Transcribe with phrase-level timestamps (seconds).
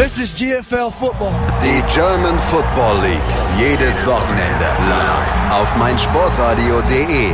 [0.00, 1.34] This is GFL Football.
[1.62, 3.20] Die German Football League.
[3.58, 7.32] Jedes Wochenende live auf meinsportradio.de.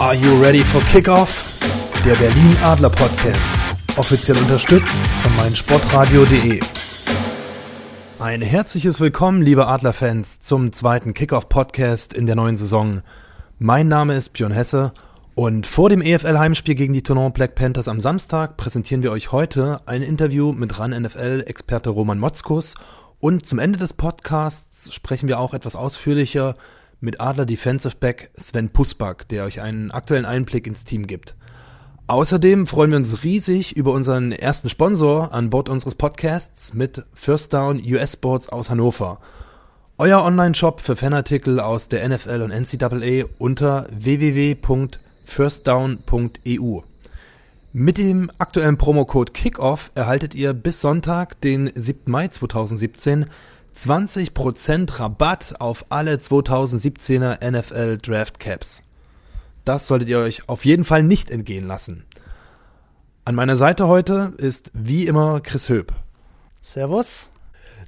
[0.00, 1.60] Are you ready for Kickoff?
[2.04, 3.54] Der Berlin Adler Podcast.
[3.96, 6.58] Offiziell unterstützt von meinsportradio.de.
[8.18, 13.02] Ein herzliches Willkommen, liebe Adlerfans, zum zweiten Kickoff Podcast in der neuen Saison.
[13.60, 14.92] Mein Name ist Björn Hesse
[15.34, 19.80] und vor dem EFL-Heimspiel gegen die Toulon Black Panthers am Samstag präsentieren wir euch heute
[19.86, 22.74] ein Interview mit RAN-NFL-Experte Roman Motzkus
[23.18, 26.54] und zum Ende des Podcasts sprechen wir auch etwas ausführlicher
[27.00, 31.34] mit Adler Defensive Back Sven Pusback, der euch einen aktuellen Einblick ins Team gibt.
[32.06, 37.52] Außerdem freuen wir uns riesig über unseren ersten Sponsor an Bord unseres Podcasts mit First
[37.52, 39.18] Down US Sports aus Hannover.
[39.98, 44.54] Euer Online-Shop für Fanartikel aus der NFL und NCAA unter www
[45.24, 46.80] firstdown.eu.
[47.72, 52.10] Mit dem aktuellen Promocode Kickoff erhaltet ihr bis Sonntag, den 7.
[52.10, 53.26] Mai 2017,
[53.76, 58.84] 20% Rabatt auf alle 2017er NFL Draft Caps.
[59.64, 62.04] Das solltet ihr euch auf jeden Fall nicht entgehen lassen.
[63.24, 65.92] An meiner Seite heute ist wie immer Chris Höp.
[66.60, 67.30] Servus.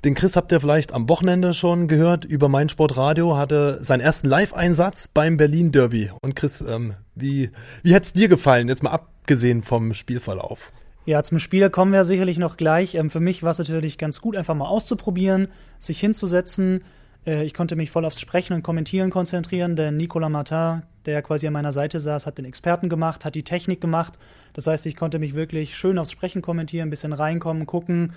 [0.04, 4.28] Den Chris habt ihr vielleicht am Wochenende schon gehört über mein Sportradio, hatte seinen ersten
[4.28, 6.10] Live-Einsatz beim Berlin Derby.
[6.22, 7.50] Und Chris, ähm, wie,
[7.82, 10.72] wie es dir gefallen, jetzt mal abgesehen vom Spielverlauf?
[11.06, 12.94] Ja, zum Spiel kommen wir sicherlich noch gleich.
[12.94, 16.82] Ähm, für mich war es natürlich ganz gut, einfach mal auszuprobieren, sich hinzusetzen.
[17.26, 21.46] Äh, ich konnte mich voll aufs Sprechen und Kommentieren konzentrieren, denn Nicolas Martin, der quasi
[21.46, 24.18] an meiner Seite saß, hat den Experten gemacht, hat die Technik gemacht.
[24.52, 28.12] Das heißt, ich konnte mich wirklich schön aufs Sprechen kommentieren, ein bisschen reinkommen, gucken,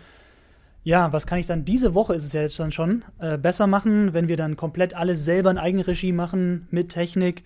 [0.84, 3.68] ja, was kann ich dann diese Woche ist es ja jetzt dann schon äh, besser
[3.68, 7.44] machen, wenn wir dann komplett alles selber in Eigenregie machen, mit Technik,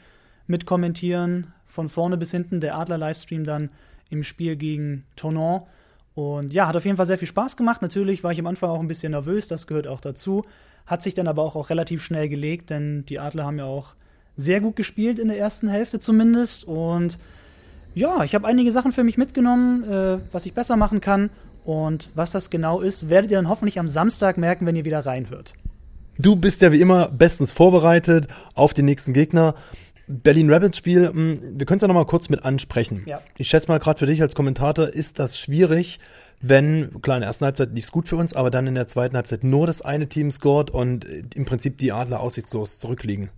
[0.48, 3.70] mit Kommentieren, von vorne bis hinten, der Adler-Livestream dann
[4.10, 5.64] im Spiel gegen Tonon.
[6.14, 7.82] Und ja, hat auf jeden Fall sehr viel Spaß gemacht.
[7.82, 10.46] Natürlich war ich am Anfang auch ein bisschen nervös, das gehört auch dazu.
[10.86, 13.96] Hat sich dann aber auch, auch relativ schnell gelegt, denn die Adler haben ja auch
[14.38, 16.66] sehr gut gespielt in der ersten Hälfte zumindest.
[16.66, 17.18] Und
[17.96, 21.32] ja, ich habe einige Sachen für mich mitgenommen, äh, was ich besser machen kann.
[21.64, 25.06] Und was das genau ist, werdet ihr dann hoffentlich am Samstag merken, wenn ihr wieder
[25.06, 25.54] reinhört.
[26.18, 29.56] Du bist ja wie immer bestens vorbereitet auf den nächsten Gegner.
[30.08, 33.04] Berlin Rabbits Spiel, hm, wir können es ja noch mal kurz mit ansprechen.
[33.06, 33.22] Ja.
[33.38, 36.00] Ich schätze mal gerade für dich als Kommentator ist das schwierig,
[36.42, 38.86] wenn, klar, in der ersten Halbzeit lief es gut für uns, aber dann in der
[38.86, 43.30] zweiten Halbzeit nur das eine Team scored und im Prinzip die Adler aussichtslos zurückliegen.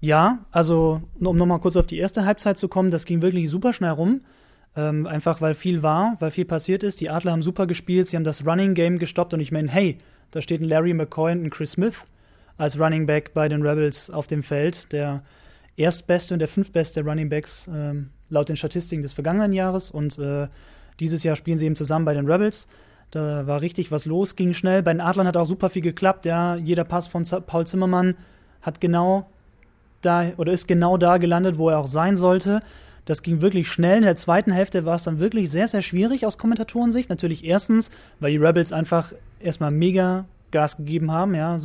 [0.00, 3.72] Ja, also um nochmal kurz auf die erste Halbzeit zu kommen, das ging wirklich super
[3.72, 4.22] schnell rum.
[4.76, 7.00] Ähm, einfach weil viel war, weil viel passiert ist.
[7.00, 9.98] Die Adler haben super gespielt, sie haben das Running Game gestoppt und ich meine, hey,
[10.30, 11.96] da steht ein Larry McCoy und ein Chris Smith
[12.58, 14.92] als Running Back bei den Rebels auf dem Feld.
[14.92, 15.22] Der
[15.76, 20.48] erstbeste und der fünftbeste Running Backs ähm, laut den Statistiken des vergangenen Jahres und äh,
[21.00, 22.68] dieses Jahr spielen sie eben zusammen bei den Rebels.
[23.10, 24.82] Da war richtig was los, ging schnell.
[24.82, 26.26] Bei den Adlern hat auch super viel geklappt.
[26.26, 28.16] Ja, jeder Pass von Paul Zimmermann
[28.60, 29.30] hat genau
[30.02, 32.60] da oder ist genau da gelandet, wo er auch sein sollte.
[33.08, 33.96] Das ging wirklich schnell.
[33.96, 37.08] In der zweiten Hälfte war es dann wirklich sehr, sehr schwierig aus Kommentatorensicht.
[37.08, 41.34] Natürlich erstens, weil die Rebels einfach erstmal mega Gas gegeben haben.
[41.34, 41.58] Ja.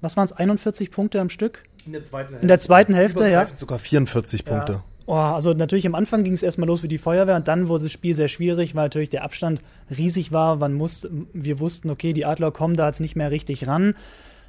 [0.00, 0.32] Was waren es?
[0.32, 1.64] 41 Punkte am Stück?
[1.84, 2.42] In der zweiten Hälfte.
[2.42, 3.48] In der zweiten Hälfte, ja.
[3.54, 4.50] Sogar 44 ja.
[4.50, 4.82] Punkte.
[5.04, 7.84] Oh, also natürlich am Anfang ging es erstmal los wie die Feuerwehr und dann wurde
[7.84, 9.60] das Spiel sehr schwierig, weil natürlich der Abstand
[9.94, 10.56] riesig war.
[10.56, 13.94] Man musste, wir wussten, okay, die Adler kommen da jetzt nicht mehr richtig ran.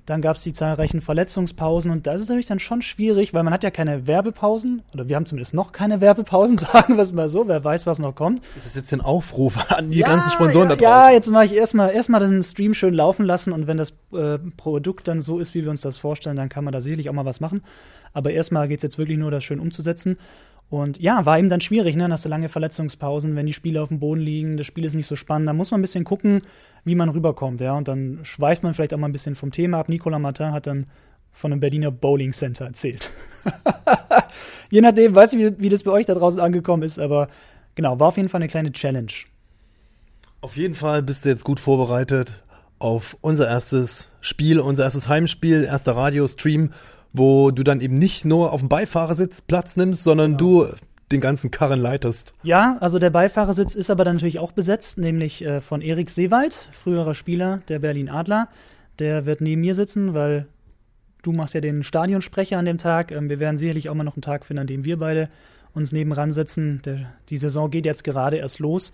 [0.10, 3.54] Dann gab es die zahlreichen Verletzungspausen und das ist natürlich dann schon schwierig, weil man
[3.54, 7.30] hat ja keine Werbepausen oder wir haben zumindest noch keine Werbepausen, sagen wir es mal
[7.30, 8.42] so, wer weiß, was noch kommt.
[8.56, 11.10] Das ist jetzt ein Aufruf an die ja, ganzen Sponsoren ja, da draußen.
[11.10, 14.40] Ja, jetzt mache ich erstmal erstmal den Stream schön laufen lassen und wenn das äh,
[14.58, 17.14] Produkt dann so ist, wie wir uns das vorstellen, dann kann man da sicherlich auch
[17.14, 17.62] mal was machen.
[18.12, 20.18] Aber erstmal geht es jetzt wirklich nur, das schön umzusetzen.
[20.70, 22.04] Und ja, war eben dann schwierig, ne?
[22.04, 24.94] Dann hast du lange Verletzungspausen, wenn die Spiele auf dem Boden liegen, das Spiel ist
[24.94, 25.48] nicht so spannend.
[25.48, 26.44] Da muss man ein bisschen gucken,
[26.84, 27.76] wie man rüberkommt, ja.
[27.76, 29.90] Und dann schweift man vielleicht auch mal ein bisschen vom Thema ab.
[29.90, 30.86] Nicolas Martin hat dann
[31.32, 33.12] von einem Berliner Bowling Center erzählt.
[34.70, 37.30] Je nachdem, weiß ich, wie, wie das bei euch da draußen angekommen ist, aber
[37.76, 39.12] genau, war auf jeden Fall eine kleine Challenge.
[40.42, 42.44] Auf jeden Fall bist du jetzt gut vorbereitet
[42.78, 46.72] auf unser erstes Spiel, unser erstes Heimspiel, erster Radiostream
[47.14, 50.66] wo du dann eben nicht nur auf dem Beifahrersitz Platz nimmst, sondern genau.
[50.66, 50.74] du
[51.12, 52.34] den ganzen Karren leitest.
[52.44, 56.70] Ja, also der Beifahrersitz ist aber dann natürlich auch besetzt, nämlich äh, von Erik Seewald,
[56.72, 58.48] früherer Spieler der Berlin Adler.
[59.00, 60.48] Der wird neben mir sitzen, weil
[61.24, 63.12] du machst ja den Stadionsprecher an dem Tag.
[63.12, 65.30] Ähm, wir werden sicherlich auch mal noch einen Tag finden, an dem wir beide
[65.74, 66.82] uns nebenan sitzen.
[66.86, 68.94] Der, die Saison geht jetzt gerade erst los.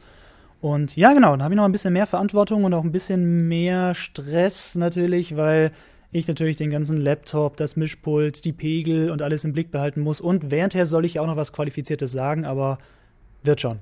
[0.61, 3.47] Und ja, genau, dann habe ich noch ein bisschen mehr Verantwortung und auch ein bisschen
[3.47, 5.71] mehr Stress natürlich, weil
[6.11, 10.21] ich natürlich den ganzen Laptop, das Mischpult, die Pegel und alles im Blick behalten muss.
[10.21, 12.77] Und währendher soll ich auch noch was Qualifiziertes sagen, aber
[13.43, 13.79] wird schon.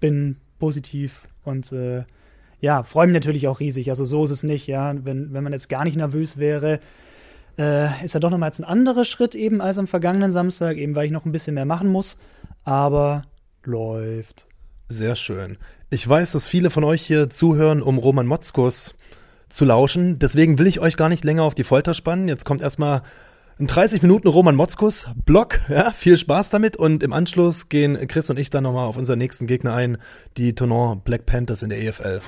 [0.00, 2.04] Bin positiv und äh,
[2.60, 3.90] ja, freue mich natürlich auch riesig.
[3.90, 4.94] Also so ist es nicht, ja.
[5.04, 6.80] Wenn, wenn man jetzt gar nicht nervös wäre,
[7.56, 10.94] äh, ist ja doch nochmal jetzt ein anderer Schritt eben als am vergangenen Samstag, eben
[10.94, 12.18] weil ich noch ein bisschen mehr machen muss.
[12.64, 13.22] Aber
[13.64, 14.46] läuft.
[14.88, 15.58] Sehr schön.
[15.90, 18.94] Ich weiß, dass viele von euch hier zuhören, um Roman Motzkus
[19.48, 20.18] zu lauschen.
[20.18, 22.28] Deswegen will ich euch gar nicht länger auf die Folter spannen.
[22.28, 23.02] Jetzt kommt erstmal
[23.58, 25.60] ein 30 Minuten Roman Motzkus Block.
[25.68, 29.18] Ja, viel Spaß damit und im Anschluss gehen Chris und ich dann nochmal auf unseren
[29.18, 29.98] nächsten Gegner ein,
[30.36, 32.20] die Tonon Black Panthers in der EFL.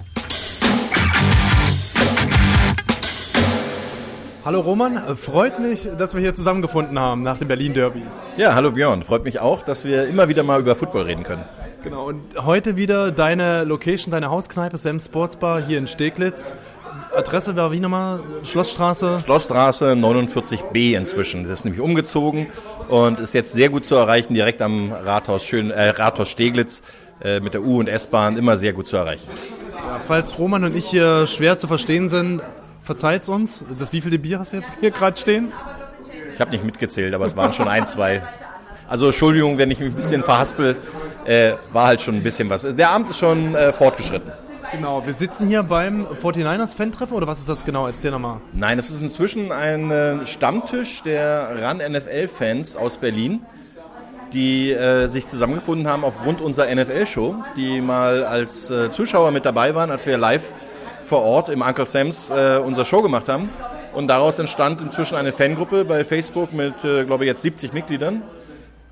[4.43, 8.03] Hallo Roman, freut mich, dass wir hier zusammengefunden haben nach dem Berlin Derby.
[8.39, 11.45] Ja, hallo Björn, freut mich auch, dass wir immer wieder mal über Football reden können.
[11.85, 16.55] Genau, und heute wieder deine Location, deine Hauskneipe, Sam Sportsbar hier in Steglitz.
[17.15, 18.21] Adresse war wie nochmal?
[18.45, 19.21] Schlossstraße?
[19.25, 21.43] Schlossstraße 49b inzwischen.
[21.45, 22.47] Das ist nämlich umgezogen
[22.89, 26.83] und ist jetzt sehr gut zu erreichen, direkt am Rathaus, Schön, äh, Rathaus Steglitz
[27.23, 29.29] äh, mit der U- und S-Bahn immer sehr gut zu erreichen.
[29.75, 32.43] Ja, falls Roman und ich hier schwer zu verstehen sind,
[32.83, 33.65] verzeiht's uns.
[33.79, 35.53] Das wievielte Bier hast du jetzt hier gerade stehen?
[36.35, 38.23] Ich habe nicht mitgezählt, aber es waren schon ein, zwei.
[38.89, 40.77] Also Entschuldigung, wenn ich mich ein bisschen verhaspel,
[41.25, 42.63] äh, war halt schon ein bisschen was.
[42.63, 44.33] Der Abend ist schon äh, fortgeschritten.
[44.73, 47.89] Genau, wir sitzen hier beim 49ers-Fan-Treffen oder was ist das genau?
[47.89, 48.41] Erzähl nochmal.
[48.53, 53.41] Nein, es ist inzwischen ein äh, Stammtisch der RAN-NFL-Fans aus Berlin,
[54.33, 59.75] die äh, sich zusammengefunden haben aufgrund unserer NFL-Show, die mal als äh, Zuschauer mit dabei
[59.75, 60.53] waren, als wir live
[61.03, 63.51] vor Ort im Uncle Sam's äh, unsere Show gemacht haben.
[63.93, 68.23] Und daraus entstand inzwischen eine Fangruppe bei Facebook mit, äh, glaube ich, jetzt 70 Mitgliedern,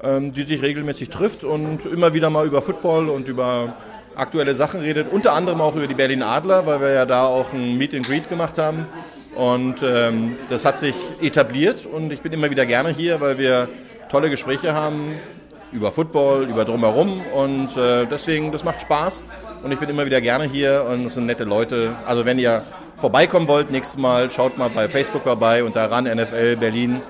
[0.02, 3.76] ähm, die sich regelmäßig trifft und immer wieder mal über Football und über
[4.18, 7.52] aktuelle Sachen redet, unter anderem auch über die Berlin Adler, weil wir ja da auch
[7.52, 8.86] ein Meet and Greet gemacht haben.
[9.34, 13.68] Und ähm, das hat sich etabliert und ich bin immer wieder gerne hier, weil wir
[14.10, 15.16] tolle Gespräche haben
[15.70, 19.26] über Football, über drumherum und äh, deswegen, das macht Spaß
[19.62, 21.94] und ich bin immer wieder gerne hier und es sind nette Leute.
[22.04, 22.64] Also wenn ihr
[22.96, 27.00] vorbeikommen wollt, nächstes Mal schaut mal bei Facebook vorbei und daran NFL Berlin.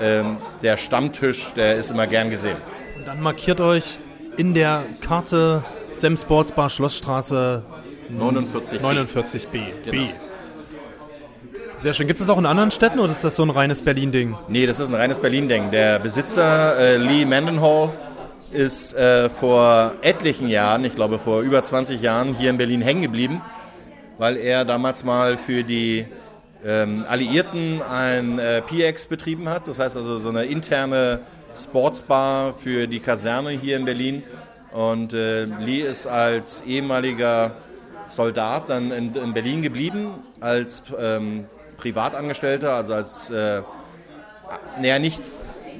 [0.00, 2.56] Ähm, der Stammtisch, der ist immer gern gesehen.
[2.96, 3.98] Und dann markiert euch
[4.36, 7.62] in der Karte Sam Sports Bar Schlossstraße
[8.10, 8.80] 49.
[8.80, 9.46] 49b.
[9.84, 9.90] Genau.
[9.90, 10.08] B.
[11.76, 12.06] Sehr schön.
[12.06, 14.36] Gibt es das auch in anderen Städten oder ist das so ein reines Berlin-Ding?
[14.48, 15.70] Nee, das ist ein reines Berlin-Ding.
[15.70, 17.90] Der Besitzer äh, Lee Mendenhall
[18.52, 23.02] ist äh, vor etlichen Jahren, ich glaube vor über 20 Jahren, hier in Berlin hängen
[23.02, 23.40] geblieben,
[24.18, 26.06] weil er damals mal für die
[26.64, 29.66] ähm, Alliierten ein äh, PX betrieben hat.
[29.66, 31.20] Das heißt also so eine interne
[31.60, 34.22] Sportsbar für die Kaserne hier in Berlin.
[34.72, 37.52] Und äh, Lee ist als ehemaliger
[38.08, 41.46] Soldat dann in, in Berlin geblieben, als ähm,
[41.76, 43.62] Privatangestellter, also als, äh,
[44.80, 45.20] naja, nicht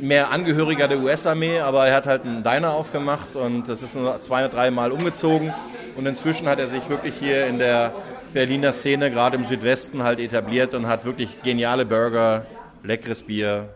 [0.01, 4.49] mehr Angehöriger der US-Armee, aber er hat halt einen Diner aufgemacht und das ist zwei,
[4.49, 5.55] drei Mal umgezogen.
[5.97, 7.93] Und inzwischen hat er sich wirklich hier in der
[8.33, 12.47] Berliner Szene, gerade im Südwesten, halt etabliert und hat wirklich geniale Burger,
[12.83, 13.69] leckeres Bier.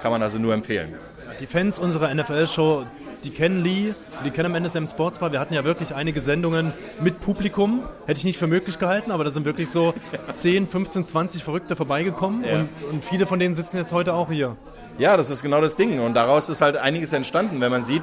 [0.00, 0.94] Kann man also nur empfehlen.
[1.40, 2.84] Die Fans unserer NFL-Show,
[3.24, 3.94] die kennen Lee,
[4.24, 5.32] die kennen am Ende Sam Sportsbar.
[5.32, 7.82] Wir hatten ja wirklich einige Sendungen mit Publikum.
[8.06, 9.94] Hätte ich nicht für möglich gehalten, aber da sind wirklich so
[10.32, 12.60] 10, 15, 20 Verrückte vorbeigekommen Ja.
[12.60, 14.56] und, und viele von denen sitzen jetzt heute auch hier.
[14.98, 16.00] Ja, das ist genau das Ding.
[16.00, 18.02] Und daraus ist halt einiges entstanden, wenn man sieht,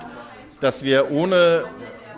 [0.60, 1.66] dass wir ohne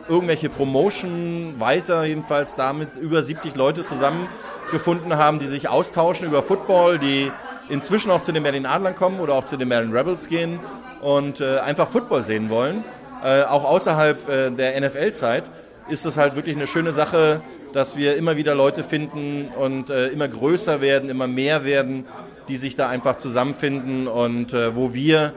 [0.07, 6.99] irgendwelche Promotion weiter, jedenfalls damit über 70 Leute zusammengefunden haben, die sich austauschen über Football,
[6.99, 7.31] die
[7.69, 10.59] inzwischen auch zu den Berlin Adlern kommen oder auch zu den Berlin Rebels gehen
[11.03, 12.83] und äh, einfach Football sehen wollen.
[13.23, 15.43] Äh, auch außerhalb äh, der NFL-Zeit
[15.89, 17.41] ist es halt wirklich eine schöne Sache,
[17.73, 22.05] dass wir immer wieder Leute finden und äh, immer größer werden, immer mehr werden,
[22.47, 25.33] die sich da einfach zusammenfinden und äh, wo wir,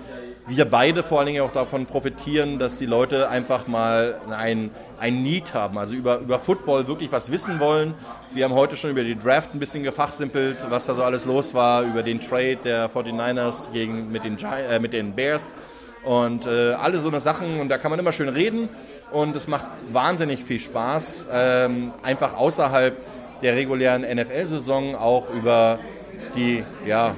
[0.49, 5.23] wir beide vor allen Dingen auch davon profitieren, dass die Leute einfach mal ein, ein
[5.23, 7.95] Need haben, also über, über Football wirklich was wissen wollen.
[8.33, 11.53] Wir haben heute schon über die Draft ein bisschen gefachsimpelt, was da so alles los
[11.53, 15.50] war, über den Trade der 49ers gegen, mit, den, Gi äh, mit den Bears
[16.05, 18.69] und äh, alle so eine Sachen und da kann man immer schön reden
[19.11, 22.97] und es macht wahnsinnig viel Spaß, ähm, einfach außerhalb
[23.43, 25.81] der regulären NFL-Saison auch über
[26.37, 27.17] die, ja,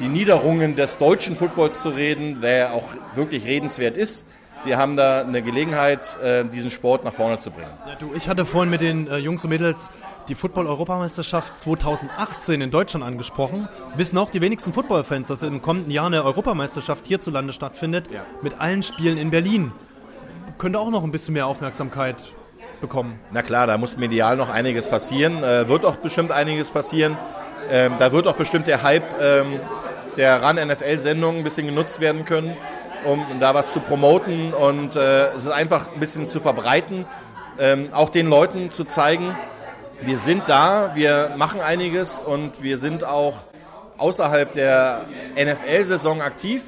[0.00, 2.84] die Niederungen des deutschen Footballs zu reden, der auch
[3.14, 4.24] wirklich redenswert ist.
[4.64, 7.68] Wir haben da eine Gelegenheit, äh, diesen Sport nach vorne zu bringen.
[7.86, 9.90] Ja, du, ich hatte vorhin mit den äh, Jungs und Mädels
[10.28, 13.68] die Football-Europameisterschaft 2018 in Deutschland angesprochen.
[13.96, 18.22] Wissen auch die wenigsten Football-Fans, dass im kommenden Jahr eine Europameisterschaft hierzulande stattfindet, Ja.
[18.40, 19.70] mit allen Spielen in Berlin.
[20.56, 22.16] Könnte auch noch ein bisschen mehr Aufmerksamkeit
[22.80, 23.18] bekommen.
[23.32, 27.18] Na klar, da muss medial noch einiges passieren, äh, wird auch bestimmt einiges passieren.
[27.70, 29.60] Ähm, da wird auch bestimmt der Hype ähm,
[30.16, 32.56] der RAN-NFL-Sendung ein bisschen genutzt werden können,
[33.04, 37.06] um da was zu promoten und äh, es einfach ein bisschen zu verbreiten,
[37.58, 39.34] ähm, auch den Leuten zu zeigen,
[40.00, 43.34] wir sind da, wir machen einiges und wir sind auch
[43.96, 45.06] außerhalb der
[45.36, 46.62] NFL-Saison aktiv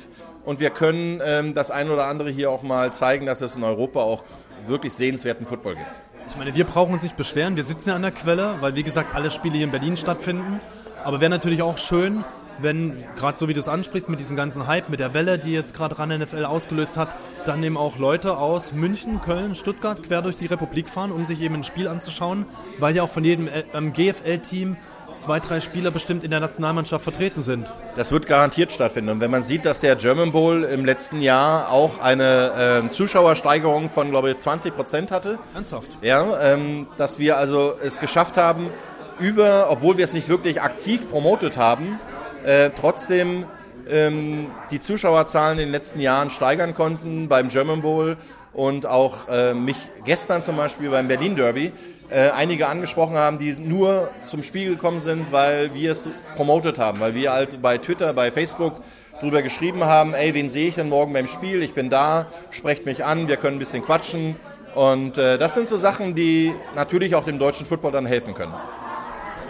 [0.44, 3.64] und wir können ähm, das ein oder andere hier auch mal zeigen, dass es in
[3.64, 4.22] Europa auch
[4.66, 5.90] wirklich sehenswerten Football gibt.
[6.28, 8.82] Ich meine, wir brauchen uns nicht beschweren, wir sitzen ja an der Quelle, weil wie
[8.82, 10.60] gesagt alle Spiele hier in Berlin stattfinden.
[11.06, 12.24] Aber wäre natürlich auch schön,
[12.58, 15.52] wenn, gerade so wie du es ansprichst, mit diesem ganzen Hype, mit der Welle, die
[15.52, 17.10] jetzt gerade ran NFL ausgelöst hat,
[17.44, 21.40] dann eben auch Leute aus München, Köln, Stuttgart quer durch die Republik fahren, um sich
[21.42, 22.44] eben ein Spiel anzuschauen,
[22.80, 24.78] weil ja auch von jedem ähm, GFL-Team
[25.16, 27.70] zwei, drei Spieler bestimmt in der Nationalmannschaft vertreten sind.
[27.94, 29.10] Das wird garantiert stattfinden.
[29.10, 33.90] Und wenn man sieht, dass der German Bowl im letzten Jahr auch eine äh, Zuschauersteigerung
[33.90, 35.38] von, glaube ich, 20 Prozent hatte.
[35.54, 35.88] Ernsthaft?
[36.02, 38.70] Ja, ähm, dass wir also es geschafft haben,
[39.18, 41.98] über, obwohl wir es nicht wirklich aktiv promotet haben,
[42.44, 43.46] äh, trotzdem
[43.88, 48.16] ähm, die Zuschauerzahlen in den letzten Jahren steigern konnten beim German Bowl
[48.52, 51.72] und auch äh, mich gestern zum Beispiel beim Berlin Derby
[52.10, 57.00] äh, einige angesprochen haben, die nur zum Spiel gekommen sind, weil wir es promotet haben,
[57.00, 58.80] weil wir halt bei Twitter, bei Facebook
[59.20, 61.62] drüber geschrieben haben, ey, wen sehe ich denn morgen beim Spiel?
[61.62, 64.36] Ich bin da, sprecht mich an, wir können ein bisschen quatschen.
[64.74, 68.54] Und äh, das sind so Sachen, die natürlich auch dem deutschen Football dann helfen können.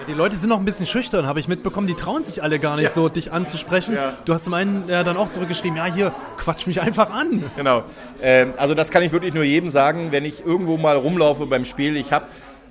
[0.06, 1.88] Die Leute sind noch ein bisschen schüchtern, habe ich mitbekommen.
[1.88, 2.90] Die trauen sich alle gar nicht ja.
[2.90, 3.96] so, dich anzusprechen.
[3.96, 4.12] Ja.
[4.24, 7.50] Du hast zum einen ja, dann auch zurückgeschrieben, ja, hier, quatsch mich einfach an.
[7.56, 7.82] Genau.
[8.22, 11.64] Ähm, also das kann ich wirklich nur jedem sagen, wenn ich irgendwo mal rumlaufe beim
[11.64, 11.96] Spiel.
[11.96, 12.26] Ich habe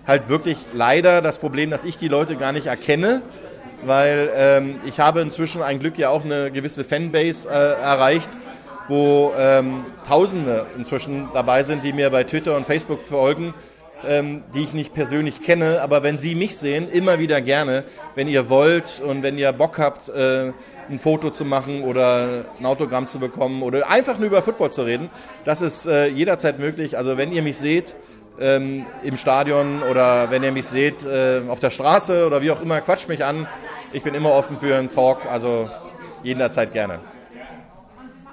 [0.07, 3.21] halt wirklich leider das Problem, dass ich die Leute gar nicht erkenne,
[3.83, 8.29] weil ähm, ich habe inzwischen ein Glück ja auch eine gewisse Fanbase äh, erreicht,
[8.87, 13.53] wo ähm, Tausende inzwischen dabei sind, die mir bei Twitter und Facebook folgen
[14.03, 17.83] ähm, die ich nicht persönlich kenne, aber wenn Sie mich sehen, immer wieder gerne,
[18.15, 20.51] wenn ihr wollt und wenn ihr Bock habt, äh,
[20.89, 24.83] ein Foto zu machen oder ein Autogramm zu bekommen oder einfach nur über Football zu
[24.83, 25.09] reden,
[25.43, 26.97] das ist äh, jederzeit möglich.
[26.97, 27.95] Also wenn ihr mich seht
[28.39, 32.61] ähm, im Stadion oder wenn ihr mich seht äh, auf der Straße oder wie auch
[32.61, 33.47] immer, quatscht mich an.
[33.93, 35.69] Ich bin immer offen für einen Talk, also
[36.23, 36.99] jederzeit gerne.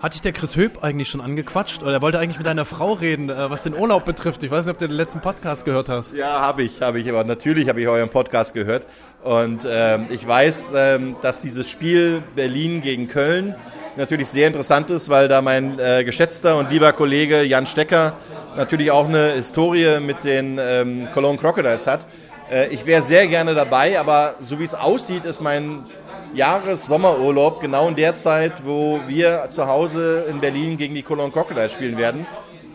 [0.03, 1.81] Hat dich der Chris Höp eigentlich schon angequatscht?
[1.81, 4.43] Oder er wollte eigentlich mit deiner Frau reden, äh, was den Urlaub betrifft?
[4.43, 6.17] Ich weiß nicht, ob du den letzten Podcast gehört hast.
[6.17, 7.09] Ja, habe ich, habe ich.
[7.09, 8.89] Aber natürlich habe ich euren Podcast gehört.
[9.23, 13.55] Und ähm, ich weiß, ähm, dass dieses Spiel Berlin gegen Köln
[13.97, 18.15] natürlich sehr interessant ist, weil da mein äh, geschätzter und lieber Kollege Jan Stecker
[18.57, 22.07] natürlich auch eine Historie mit den ähm, Cologne Crocodiles hat.
[22.51, 25.85] Äh, ich wäre sehr gerne dabei, aber so wie es aussieht, ist mein
[26.35, 31.73] Jahres-Sommerurlaub, genau in der Zeit, wo wir zu Hause in Berlin gegen die Cologne Crocodiles
[31.73, 32.27] spielen werden.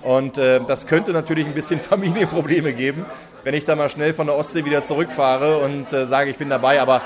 [0.04, 3.06] Und äh, das könnte natürlich ein bisschen Familienprobleme geben,
[3.44, 6.50] wenn ich da mal schnell von der Ostsee wieder zurückfahre und äh, sage, ich bin
[6.50, 6.82] dabei.
[6.82, 7.02] Aber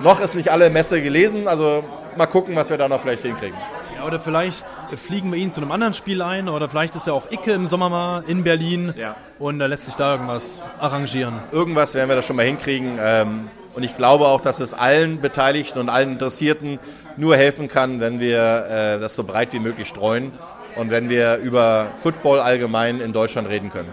[0.00, 1.84] noch ist nicht alle Messe gelesen, also
[2.16, 3.56] mal gucken, was wir da noch vielleicht hinkriegen.
[3.96, 4.64] Ja, oder vielleicht
[4.96, 7.66] fliegen wir ihn zu einem anderen Spiel ein oder vielleicht ist ja auch Icke im
[7.66, 9.16] Sommer mal in Berlin ja.
[9.40, 11.40] und da lässt sich da irgendwas arrangieren.
[11.50, 12.98] Irgendwas werden wir da schon mal hinkriegen.
[13.00, 16.80] Ähm, und ich glaube auch, dass es allen Beteiligten und allen Interessierten
[17.16, 20.32] nur helfen kann, wenn wir äh, das so breit wie möglich streuen
[20.74, 23.90] und wenn wir über Football allgemein in Deutschland reden können.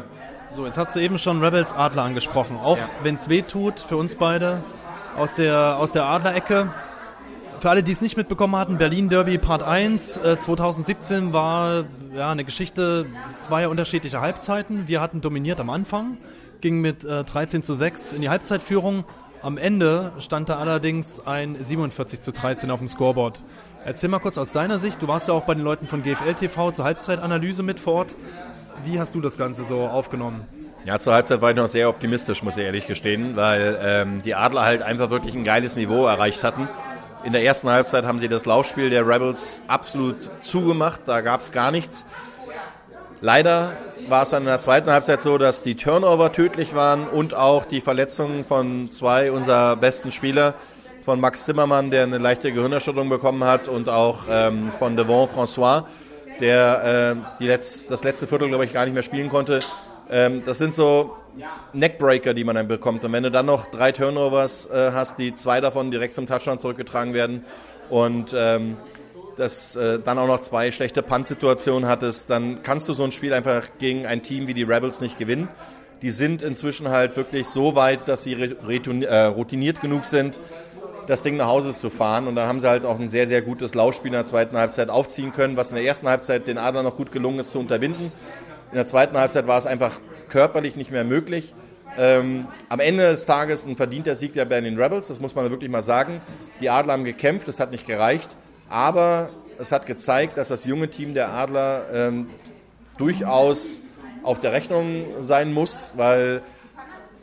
[0.50, 2.58] So, jetzt hast du eben schon Rebels Adler angesprochen.
[2.58, 2.90] Auch ja.
[3.04, 4.64] wenn es weh tut für uns beide
[5.16, 6.74] aus der, aus der Adlerecke.
[7.60, 11.84] Für alle, die es nicht mitbekommen hatten, Berlin Derby Part 1 äh, 2017 war
[12.16, 14.88] ja, eine Geschichte zweier unterschiedlicher Halbzeiten.
[14.88, 16.18] Wir hatten dominiert am Anfang,
[16.60, 19.06] ging mit äh, 13 zu 6 in die Halbzeitführung
[19.46, 23.44] am Ende stand da allerdings ein 47 zu 13 auf dem Scoreboard.
[23.86, 26.34] Erzähl mal kurz aus deiner Sicht, du warst ja auch bei den Leuten von GFL
[26.34, 28.16] TV zur Halbzeitanalyse mit vor Ort.
[28.86, 30.48] Wie hast du das Ganze so aufgenommen?
[30.84, 34.34] Ja, zur Halbzeit war ich noch sehr optimistisch, muss ich ehrlich gestehen, weil ähm, die
[34.34, 36.68] Adler halt einfach wirklich ein geiles Niveau erreicht hatten.
[37.24, 41.52] In der ersten Halbzeit haben sie das Laufspiel der Rebels absolut zugemacht, da gab es
[41.52, 42.04] gar nichts.
[43.22, 43.72] Leider
[44.08, 47.66] war es dann in der zweiten Halbzeit so, dass die Turnover tödlich waren und auch
[47.66, 50.56] die Verletzungen von zwei unserer besten Spieler,
[51.04, 55.86] von Max Zimmermann, der eine leichte Gehirnerschütterung bekommen hat, und auch ähm, von Devon François,
[56.40, 59.60] der äh, die Letz-, das letzte Viertel, glaube ich, gar nicht mehr spielen konnte.
[60.10, 61.16] Ähm, das sind so
[61.74, 63.04] Neckbreaker, die man dann bekommt.
[63.04, 66.60] Und wenn du dann noch drei Turnovers äh, hast, die zwei davon direkt zum Touchdown
[66.60, 67.46] zurückgetragen werden
[67.90, 68.78] und ähm,
[69.38, 73.34] dass äh, dann auch noch zwei schlechte Punt-Situationen hattest, dann kannst du so ein Spiel
[73.34, 75.48] einfach gegen ein Team wie die Rebels nicht gewinnen.
[76.02, 80.40] Die sind inzwischen halt wirklich so weit, dass sie äh, routiniert genug sind,
[81.08, 82.28] das Ding nach Hause zu fahren.
[82.28, 84.90] Und dann haben sie halt auch ein sehr, sehr gutes Laufspiel in der zweiten Halbzeit
[84.90, 88.12] aufziehen können, was in der ersten Halbzeit den Adler noch gut gelungen ist zu unterbinden.
[88.72, 90.00] In der zweiten Halbzeit war es einfach
[90.30, 91.54] körperlich nicht mehr möglich.
[91.98, 95.70] Ähm, am Ende des Tages ein verdienter Sieg der Berlin Rebels, das muss man wirklich
[95.70, 96.22] mal sagen.
[96.60, 98.36] Die Adler haben gekämpft, es hat nicht gereicht.
[98.70, 99.30] Aber
[99.60, 102.28] es hat gezeigt, dass das junge Team der Adler ähm,
[102.98, 103.82] durchaus
[104.24, 106.42] auf der Rechnung sein muss, weil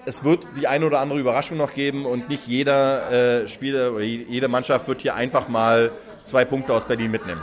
[0.05, 4.05] es wird die eine oder andere Überraschung noch geben und nicht jeder äh, Spieler oder
[4.05, 5.93] jede Mannschaft wird hier einfach mal
[6.25, 7.41] zwei Punkte aus Berlin mitnehmen.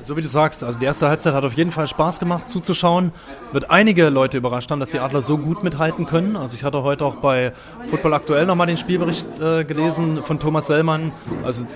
[0.00, 3.10] So wie du sagst, also die erste Halbzeit hat auf jeden Fall Spaß gemacht zuzuschauen.
[3.50, 6.36] Wird einige Leute überrascht haben, dass die Adler so gut mithalten können.
[6.36, 7.52] Also ich hatte heute auch bei
[7.88, 11.10] Football Aktuell nochmal den Spielbericht äh, gelesen von Thomas Sellmann.
[11.44, 11.66] Also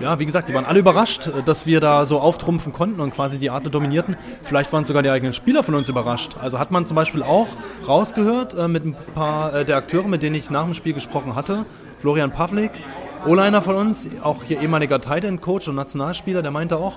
[0.00, 3.14] ja, wie gesagt, die waren alle überrascht, äh, dass wir da so auftrumpfen konnten und
[3.14, 4.16] quasi die Adler dominierten.
[4.42, 6.36] Vielleicht waren sogar die eigenen Spieler von uns überrascht.
[6.40, 7.48] Also hat man zum Beispiel auch
[7.86, 11.34] rausgehört äh, mit ein paar äh, der Akteure, mit denen ich nach dem Spiel gesprochen
[11.34, 11.64] hatte.
[12.00, 12.72] Florian Pavlik,
[13.26, 16.94] O-Liner von uns, auch hier ehemaliger Tight End Coach und Nationalspieler, der meinte auch,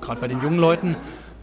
[0.00, 0.96] gerade bei den jungen Leuten,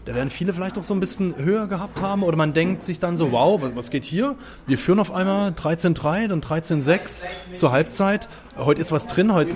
[0.06, 3.00] da werden viele vielleicht auch so ein bisschen höher gehabt haben oder man denkt sich
[3.00, 4.36] dann so, wow, was, was geht hier?
[4.68, 8.28] Wir führen auf einmal 13-3, dann 13-6 zur Halbzeit.
[8.56, 9.50] Heute ist was drin, heute,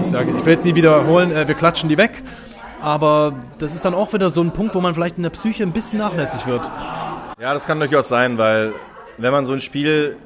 [0.00, 2.24] ich sage, ich will jetzt nie wiederholen, äh, wir klatschen die weg.
[2.82, 5.62] Aber das ist dann auch wieder so ein Punkt, wo man vielleicht in der Psyche
[5.62, 6.62] ein bisschen nachlässig wird.
[7.40, 8.72] Ja, das kann durchaus sein, weil
[9.16, 10.16] wenn man so ein Spiel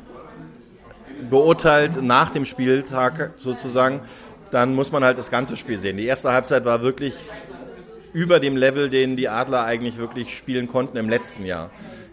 [1.29, 4.01] beurteilt nach dem Spieltag sozusagen,
[4.51, 5.99] dann muss man halt das ganze Spiel sehen.
[5.99, 7.15] Die erste Halbzeit war wirklich
[8.19, 11.71] über dem Level, den die Adler eigentlich wirklich spielen konnten im letzten Jahr.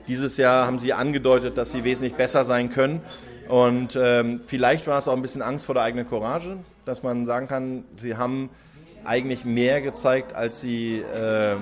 [0.08, 3.02] Dieses Jahr haben sie angedeutet, dass sie wesentlich besser sein können.
[3.48, 7.26] Und ähm, vielleicht war es auch ein bisschen Angst vor der eigenen Courage, dass man
[7.26, 8.52] sagen kann, sie haben
[9.04, 11.56] eigentlich mehr gezeigt, als sie äh,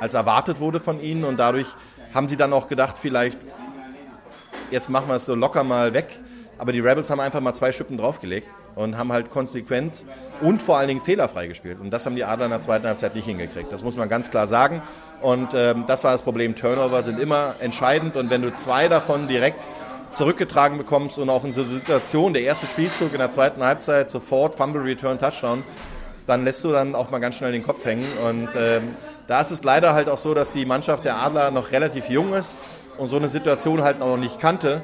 [0.00, 1.24] als erwartet wurde von ihnen.
[1.24, 1.68] Und dadurch
[2.12, 3.38] haben sie dann auch gedacht, vielleicht
[4.70, 6.20] jetzt machen wir es so locker mal weg.
[6.58, 10.04] Aber die Rebels haben einfach mal zwei Schippen draufgelegt und haben halt konsequent
[10.40, 11.80] und vor allen Dingen fehlerfrei gespielt.
[11.80, 13.72] Und das haben die Adler in der zweiten Halbzeit nicht hingekriegt.
[13.72, 14.82] Das muss man ganz klar sagen.
[15.20, 16.54] Und ähm, das war das Problem.
[16.54, 18.16] Turnover sind immer entscheidend.
[18.16, 19.66] Und wenn du zwei davon direkt
[20.10, 24.54] zurückgetragen bekommst und auch in so Situation, der erste Spielzug in der zweiten Halbzeit, sofort
[24.54, 25.64] Fumble Return Touchdown,
[26.26, 28.06] dann lässt du dann auch mal ganz schnell den Kopf hängen.
[28.26, 31.72] Und ähm, da ist es leider halt auch so, dass die Mannschaft der Adler noch
[31.72, 32.56] relativ jung ist
[32.96, 34.82] und so eine Situation halt noch nicht kannte.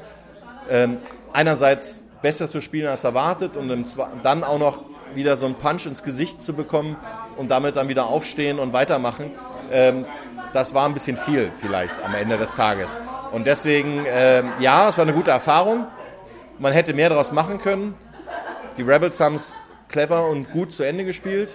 [0.69, 0.97] Ähm,
[1.33, 3.85] einerseits besser zu spielen als erwartet und
[4.23, 4.79] dann auch noch
[5.13, 6.97] wieder so einen Punch ins Gesicht zu bekommen
[7.37, 9.31] und damit dann wieder aufstehen und weitermachen,
[9.71, 10.05] ähm,
[10.53, 12.97] das war ein bisschen viel vielleicht am Ende des Tages.
[13.31, 15.85] Und deswegen, ähm, ja, es war eine gute Erfahrung.
[16.59, 17.95] Man hätte mehr daraus machen können.
[18.77, 19.53] Die Rebels haben es
[19.89, 21.49] clever und gut zu Ende gespielt.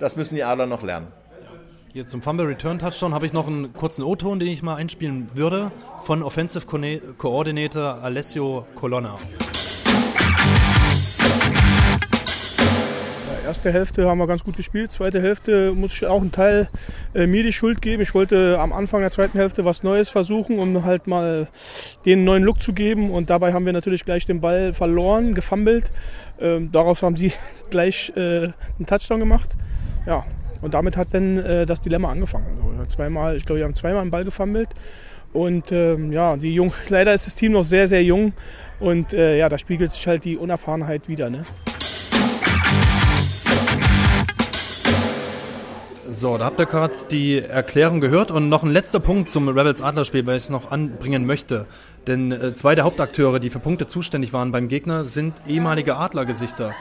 [0.00, 1.06] Das müssen die Adler noch lernen.
[1.92, 5.28] Hier zum Fumble Return Touchdown habe ich noch einen kurzen O-Ton, den ich mal einspielen
[5.34, 5.70] würde,
[6.04, 6.66] von Offensive
[7.18, 9.18] Coordinator Alessio Colonna.
[13.52, 14.92] Erste Hälfte haben wir ganz gut gespielt.
[14.92, 16.70] Zweite Hälfte muss ich auch einen Teil
[17.14, 18.02] äh, mir die Schuld geben.
[18.02, 21.48] Ich wollte am Anfang der zweiten Hälfte was Neues versuchen, um halt mal
[22.06, 23.10] den neuen Look zu geben.
[23.10, 25.90] Und dabei haben wir natürlich gleich den Ball verloren, gefummelt.
[26.40, 27.30] Ähm, daraus haben sie
[27.70, 29.50] gleich äh, einen Touchdown gemacht.
[30.06, 30.24] Ja,
[30.62, 32.46] und damit hat dann äh, das Dilemma angefangen.
[32.78, 34.70] So, zweimal, ich glaube, wir haben zweimal den Ball gefummelt.
[35.34, 38.32] Und ähm, ja, die Jung, leider ist das Team noch sehr, sehr jung.
[38.80, 41.28] Und äh, ja, da spiegelt sich halt die Unerfahrenheit wieder.
[41.28, 41.44] Ne?
[46.14, 49.80] So, da habt ihr gerade die Erklärung gehört und noch ein letzter Punkt zum Rebels
[49.80, 51.64] Adler-Spiel, weil ich noch anbringen möchte.
[52.06, 56.74] Denn äh, zwei der Hauptakteure, die für Punkte zuständig waren beim Gegner, sind ehemalige Adlergesichter.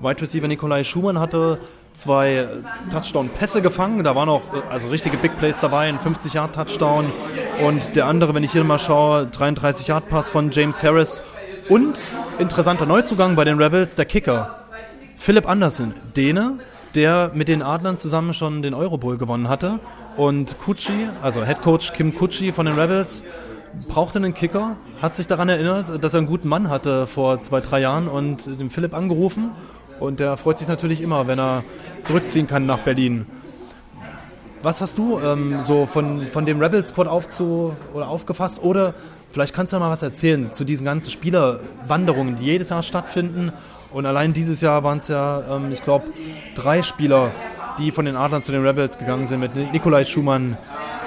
[0.00, 1.60] Wide Receiver Nikolai Schumann hatte
[1.94, 2.46] zwei äh,
[2.92, 4.04] Touchdown-Pässe gefangen.
[4.04, 7.10] Da waren auch äh, also richtige Big Plays dabei, ein 50-Yard-Touchdown.
[7.64, 11.22] Und der andere, wenn ich hier mal schaue, 33-Yard-Pass von James Harris.
[11.70, 11.96] Und
[12.38, 14.58] interessanter Neuzugang bei den Rebels, der Kicker.
[15.16, 16.58] Philipp Andersen, Däne,
[16.94, 19.80] der mit den Adlern zusammen schon den Eurobowl gewonnen hatte.
[20.16, 23.24] Und Kutschi, also Head Coach Kim Kutschi von den Rebels,
[23.88, 27.60] brauchte einen Kicker, hat sich daran erinnert, dass er einen guten Mann hatte vor zwei,
[27.60, 29.50] drei Jahren und den Philipp angerufen.
[29.98, 31.64] Und der freut sich natürlich immer, wenn er
[32.02, 33.26] zurückziehen kann nach Berlin.
[34.62, 38.62] Was hast du ähm, so von, von dem Rebel Squad aufzu, oder aufgefasst?
[38.62, 38.94] Oder
[39.30, 43.52] vielleicht kannst du mal was erzählen zu diesen ganzen Spielerwanderungen, die jedes Jahr stattfinden
[43.94, 46.06] und allein dieses Jahr waren es ja, ähm, ich glaube,
[46.56, 47.30] drei Spieler,
[47.78, 50.58] die von den Adlern zu den Rebels gegangen sind, mit Nikolai Schumann,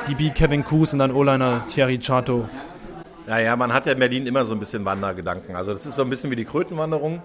[0.08, 2.48] DB Kevin Kuhs und dann O-Liner Thierry Chato.
[3.28, 5.54] Ja, ja, man hat ja in Berlin immer so ein bisschen Wandergedanken.
[5.54, 7.22] Also das ist so ein bisschen wie die Krötenwanderung.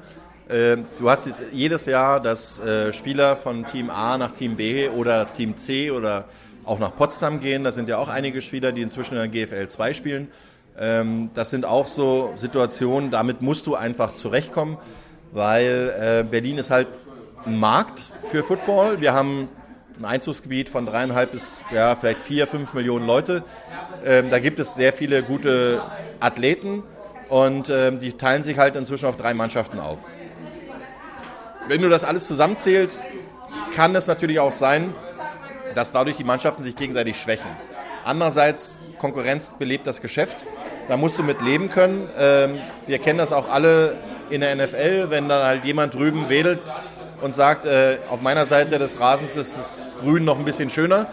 [0.48, 5.32] Äh, du hast jedes Jahr, dass äh, Spieler von Team A nach Team B oder
[5.32, 6.24] Team C oder
[6.64, 7.62] auch nach Potsdam gehen.
[7.62, 10.28] Da sind ja auch einige Spieler, die inzwischen in der GFL 2 spielen.
[10.76, 14.78] Ähm, das sind auch so Situationen, damit musst du einfach zurechtkommen
[15.32, 16.88] weil äh, Berlin ist halt
[17.44, 19.00] ein Markt für Football.
[19.00, 19.48] Wir haben
[19.98, 23.42] ein Einzugsgebiet von dreieinhalb bis ja, vielleicht vier, fünf Millionen Leute.
[24.04, 25.82] Ähm, da gibt es sehr viele gute
[26.20, 26.82] Athleten
[27.28, 30.00] und ähm, die teilen sich halt inzwischen auf drei Mannschaften auf.
[31.68, 33.00] Wenn du das alles zusammenzählst,
[33.74, 34.94] kann es natürlich auch sein,
[35.74, 37.50] dass dadurch die Mannschaften sich gegenseitig schwächen.
[38.04, 40.44] Andererseits, Konkurrenz belebt das Geschäft.
[40.88, 42.08] Da musst du mit leben können.
[42.18, 43.96] Ähm, wir kennen das auch alle
[44.30, 46.60] in der NFL, wenn dann halt jemand drüben wedelt
[47.20, 49.66] und sagt, äh, auf meiner Seite des Rasens ist das
[50.00, 51.06] Grün noch ein bisschen schöner,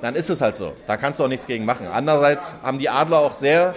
[0.00, 0.72] dann ist es halt so.
[0.86, 1.86] Da kannst du auch nichts gegen machen.
[1.86, 3.74] Andererseits haben die Adler auch sehr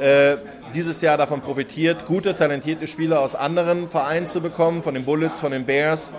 [0.00, 0.36] äh,
[0.74, 5.40] dieses Jahr davon profitiert, gute, talentierte Spieler aus anderen Vereinen zu bekommen, von den Bullets,
[5.40, 6.14] von den Bears,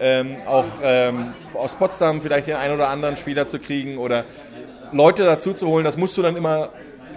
[0.00, 4.24] ähm, auch ähm, aus Potsdam vielleicht den einen oder anderen Spieler zu kriegen oder
[4.92, 5.84] Leute dazu zu holen.
[5.84, 6.68] Das musst du dann immer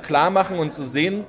[0.03, 1.25] klar machen und zu sehen,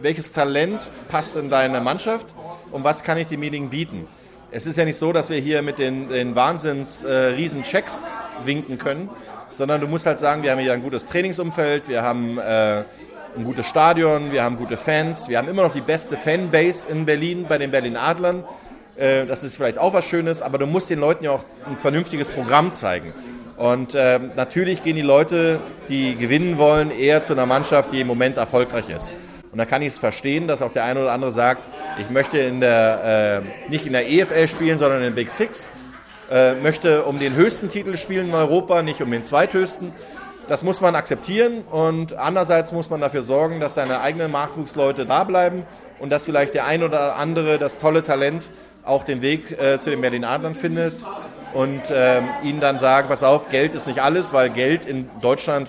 [0.00, 2.26] welches Talent passt in deine Mannschaft
[2.72, 4.08] und was kann ich demjenigen bieten.
[4.50, 7.36] Es ist ja nicht so, dass wir hier mit den, den Wahnsinns äh,
[8.44, 9.08] winken können,
[9.50, 12.82] sondern du musst halt sagen, wir haben hier ein gutes Trainingsumfeld, wir haben äh,
[13.36, 17.06] ein gutes Stadion, wir haben gute Fans, wir haben immer noch die beste Fanbase in
[17.06, 18.44] Berlin bei den Berlin Adlern.
[18.96, 21.76] Äh, das ist vielleicht auch was Schönes, aber du musst den Leuten ja auch ein
[21.76, 23.12] vernünftiges Programm zeigen.
[23.56, 28.06] Und äh, natürlich gehen die Leute, die gewinnen wollen, eher zu einer Mannschaft, die im
[28.06, 29.14] Moment erfolgreich ist.
[29.52, 32.38] Und da kann ich es verstehen, dass auch der eine oder andere sagt, ich möchte
[32.38, 35.68] in der, äh, nicht in der EFL spielen, sondern in den Big Six,
[36.30, 39.92] äh, möchte um den höchsten Titel spielen in Europa, nicht um den zweithöchsten.
[40.48, 45.24] Das muss man akzeptieren und andererseits muss man dafür sorgen, dass seine eigenen Nachwuchsleute da
[45.24, 45.64] bleiben
[45.98, 48.48] und dass vielleicht der ein oder andere das tolle Talent
[48.84, 50.94] auch den Weg äh, zu den Berlin Adlern findet
[51.52, 55.68] und ähm, ihnen dann sagen, pass auf, Geld ist nicht alles, weil Geld in Deutschland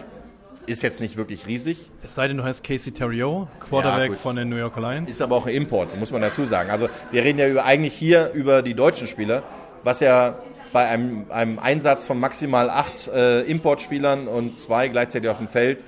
[0.65, 1.89] ist jetzt nicht wirklich riesig.
[2.01, 5.09] Es sei denn, du heißt Casey Terrio, Quarterback ja, von den New York Lions.
[5.09, 6.69] Ist aber auch ein Import, muss man dazu sagen.
[6.69, 9.43] Also wir reden ja über, eigentlich hier über die deutschen Spieler,
[9.83, 10.39] was ja
[10.71, 15.83] bei einem, einem Einsatz von maximal acht äh, Importspielern und zwei gleichzeitig auf dem Feld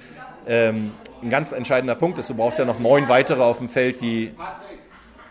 [0.47, 2.29] ähm, ein ganz entscheidender Punkt ist.
[2.29, 4.31] Du brauchst ja noch neun weitere auf dem Feld, die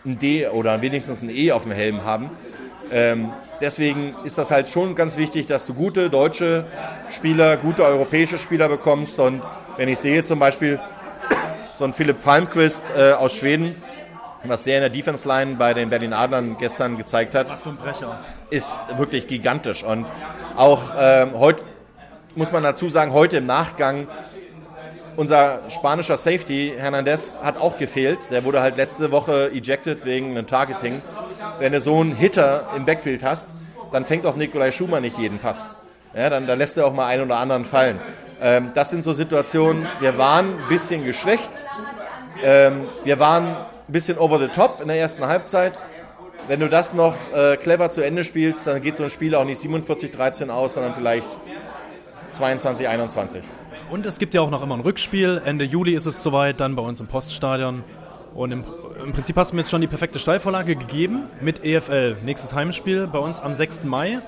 [0.05, 2.29] ein D oder wenigstens ein E auf dem Helm haben.
[2.91, 3.31] Ähm,
[3.65, 6.65] deswegen ist das halt schon ganz wichtig, dass du gute deutsche
[7.09, 9.19] Spieler, gute europäische Spieler bekommst.
[9.19, 9.41] Und
[9.77, 10.79] wenn ich sehe zum Beispiel
[11.73, 13.75] so ein Philipp Palmquist äh, aus Schweden,
[14.43, 17.47] was der in der Defense Line bei den Berlin Adlern gestern gezeigt hat,
[18.51, 19.83] ist wirklich gigantisch.
[19.83, 20.05] Und
[20.55, 21.63] auch ähm, heute
[22.35, 24.07] muss man dazu sagen, heute im Nachgang
[25.15, 28.19] unser spanischer Safety, Hernandez, hat auch gefehlt.
[28.29, 31.01] Der wurde halt letzte Woche ejected wegen einem Targeting.
[31.59, 33.49] Wenn du so einen Hitter im Backfield hast,
[33.91, 35.67] dann fängt auch Nikolai Schumann nicht jeden Pass.
[36.13, 37.99] Ja, dann, dann lässt er auch mal einen oder anderen fallen.
[38.41, 41.49] Ähm, das sind so Situationen, wir waren ein bisschen geschwächt.
[42.43, 45.73] Ähm, wir waren ein bisschen over the top in der ersten Halbzeit.
[46.47, 49.45] Wenn du das noch äh, clever zu Ende spielst, dann geht so ein Spiel auch
[49.45, 51.27] nicht 47-13 aus, sondern vielleicht
[52.33, 53.39] 22-21.
[53.89, 55.41] Und es gibt ja auch noch immer ein Rückspiel.
[55.45, 57.83] Ende Juli ist es soweit, dann bei uns im Poststadion.
[58.35, 58.65] Und im,
[59.01, 62.17] im Prinzip hast du mir jetzt schon die perfekte Steilvorlage gegeben mit EFL.
[62.25, 63.85] Nächstes Heimspiel bei uns am 6.
[63.85, 64.19] Mai.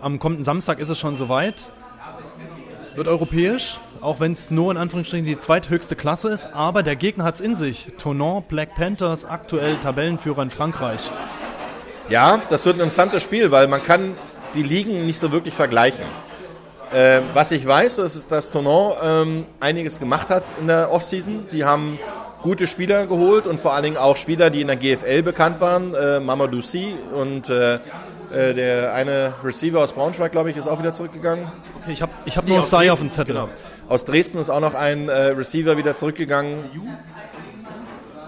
[0.00, 1.56] Am kommenden Samstag ist es schon soweit.
[2.94, 6.54] Wird europäisch, auch wenn es nur in Anführungsstrichen die zweithöchste Klasse ist.
[6.54, 7.90] Aber der Gegner hat es in sich.
[7.98, 11.10] Tonon, Black Panthers, aktuell Tabellenführer in Frankreich.
[12.08, 14.14] Ja, das wird ein interessantes Spiel, weil man kann
[14.54, 16.04] die Ligen nicht so wirklich vergleichen.
[16.92, 21.48] Äh, was ich weiß, ist, dass Tonon ähm, einiges gemacht hat in der Offseason.
[21.50, 21.98] Die haben
[22.42, 25.94] gute Spieler geholt und vor allen Dingen auch Spieler, die in der GFL bekannt waren.
[25.94, 27.78] Äh, Mamadou Si und äh,
[28.32, 31.50] äh, der eine Receiver aus Braunschweig, glaube ich, ist auch wieder zurückgegangen.
[31.82, 33.34] Okay, ich habe ich hab nur Sai auf dem Zettel.
[33.34, 33.48] Genau.
[33.88, 36.58] Aus Dresden ist auch noch ein äh, Receiver wieder zurückgegangen,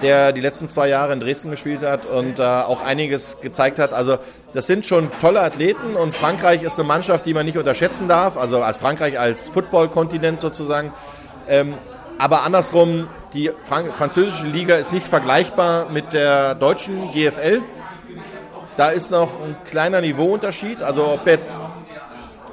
[0.00, 3.92] der die letzten zwei Jahre in Dresden gespielt hat und da auch einiges gezeigt hat.
[3.92, 4.18] Also
[4.54, 8.38] das sind schon tolle Athleten und Frankreich ist eine Mannschaft, die man nicht unterschätzen darf.
[8.38, 10.92] Also als Frankreich als Football-Kontinent sozusagen.
[11.46, 11.74] Ähm,
[12.16, 13.50] aber andersrum, die
[13.96, 17.62] französische Liga ist nicht vergleichbar mit der deutschen GFL.
[18.76, 20.82] Da ist noch ein kleiner Niveauunterschied.
[20.82, 21.60] Also ob jetzt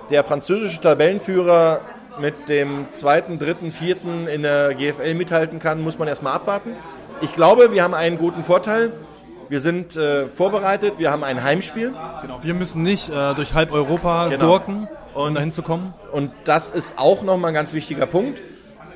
[0.10, 1.82] der französische Tabellenführer
[2.20, 6.76] mit dem zweiten, dritten, vierten in der GFL mithalten kann, muss man erstmal abwarten.
[7.22, 8.94] Ich glaube, wir haben einen guten Vorteil.
[9.50, 11.94] Wir sind äh, vorbereitet, wir haben ein Heimspiel.
[12.22, 14.48] Genau, wir müssen nicht äh, durch halb Europa genau.
[14.48, 15.94] gurken, um dahin zu kommen.
[16.12, 18.42] Und das ist auch nochmal ein ganz wichtiger Punkt.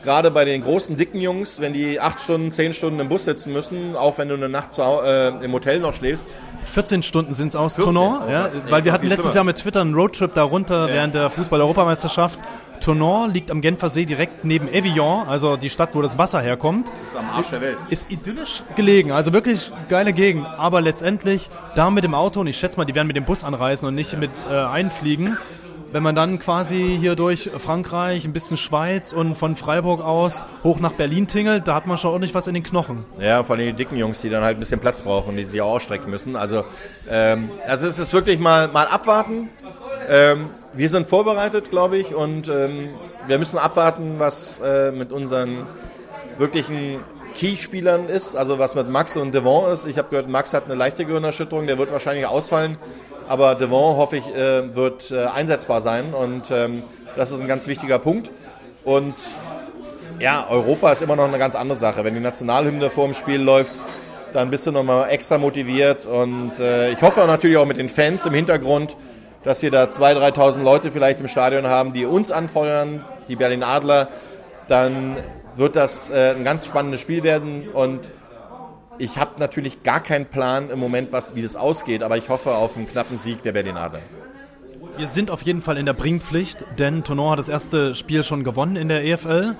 [0.04, 3.54] Gerade bei den großen, dicken Jungs, wenn die acht Stunden, zehn Stunden im Bus sitzen
[3.54, 6.28] müssen, auch wenn du eine Nacht zu, äh, im Hotel noch schläfst.
[6.66, 9.96] 14 Stunden sind es aus Tournant, ja, weil wir hatten letztes Jahr mit Twitter einen
[9.96, 10.94] Roadtrip darunter ja.
[10.94, 12.40] während der Fußball-Europameisterschaft
[12.82, 16.88] Tournon liegt am Genfer See direkt neben Evian, also die Stadt, wo das Wasser herkommt.
[17.06, 17.78] Ist am Arsch der Welt.
[17.90, 20.48] Ist idyllisch gelegen, also wirklich geile Gegend.
[20.58, 23.44] Aber letztendlich da mit dem Auto, und ich schätze mal, die werden mit dem Bus
[23.44, 25.38] anreisen und nicht mit äh, einfliegen.
[25.92, 30.80] Wenn man dann quasi hier durch Frankreich, ein bisschen Schweiz und von Freiburg aus hoch
[30.80, 33.04] nach Berlin tingelt, da hat man schon ordentlich was in den Knochen.
[33.20, 35.60] Ja, vor allem die dicken Jungs, die dann halt ein bisschen Platz brauchen, die sich
[35.62, 36.38] auch ausstrecken müssen.
[36.38, 36.64] Also,
[37.10, 39.50] ähm, also es ist wirklich mal, mal abwarten.
[40.08, 42.90] Ähm, wir sind vorbereitet, glaube ich, und ähm,
[43.28, 45.68] wir müssen abwarten, was äh, mit unseren
[46.38, 47.02] wirklichen
[47.36, 49.86] Key-Spielern ist, also was mit Max und Devon ist.
[49.86, 52.78] Ich habe gehört, Max hat eine leichte Gehirnerschütterung, der wird wahrscheinlich ausfallen,
[53.32, 56.84] aber Devon, hoffe ich, äh, wird äh, einsetzbar sein und ähm,
[57.16, 58.30] das ist ein ganz wichtiger Punkt.
[58.84, 59.16] Und
[60.20, 62.04] ja, Europa ist immer noch eine ganz andere Sache.
[62.04, 63.72] Wenn die Nationalhymne vor dem Spiel läuft,
[64.34, 68.26] dann bist du nochmal extra motiviert und äh, ich hoffe natürlich auch mit den Fans
[68.26, 68.98] im Hintergrund,
[69.46, 73.64] dass wir da 2.000, 3.000 Leute vielleicht im Stadion haben, die uns anfeuern, die Berlin
[73.64, 74.10] Adler,
[74.68, 75.16] dann
[75.56, 78.10] wird das ein ganz spannendes Spiel werden und
[79.02, 82.52] ich habe natürlich gar keinen Plan im Moment, was, wie das ausgeht, aber ich hoffe
[82.52, 84.02] auf einen knappen Sieg der Berlin Adler.
[84.98, 88.44] Wir sind auf jeden Fall in der Bringpflicht, denn Tonon hat das erste Spiel schon
[88.44, 89.56] gewonnen in der EFL.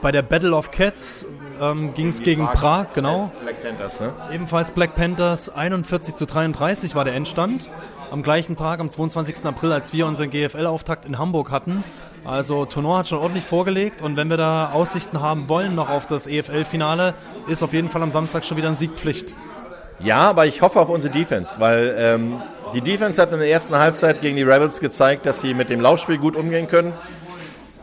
[0.00, 1.24] Bei der Battle of Cats
[1.60, 3.32] ähm, ging es gegen Prag, Prag, genau.
[3.42, 4.12] Black Panthers, ne?
[4.30, 7.70] Ebenfalls Black Panthers, 41 zu 33 war der Endstand.
[8.10, 9.44] Am gleichen Tag, am 22.
[9.44, 11.82] April, als wir unseren GFL-Auftakt in Hamburg hatten.
[12.24, 16.06] Also Tournoi hat schon ordentlich vorgelegt und wenn wir da Aussichten haben wollen noch auf
[16.06, 17.14] das EFL-Finale,
[17.48, 19.34] ist auf jeden Fall am Samstag schon wieder ein Siegpflicht.
[20.00, 22.42] Ja, aber ich hoffe auf unsere Defense, weil ähm,
[22.74, 25.80] die Defense hat in der ersten Halbzeit gegen die Rebels gezeigt, dass sie mit dem
[25.80, 26.94] Laufspiel gut umgehen können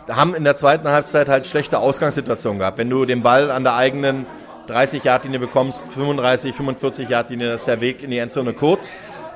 [0.10, 2.78] haben in der zweiten Halbzeit halt schlechte Ausgangssituationen gehabt.
[2.78, 4.26] Wenn du den Ball an der eigenen
[4.68, 8.94] 30 Yard Linie bekommst, 35, 45 Yard Linie, ist der Weg in die Endzone kurz.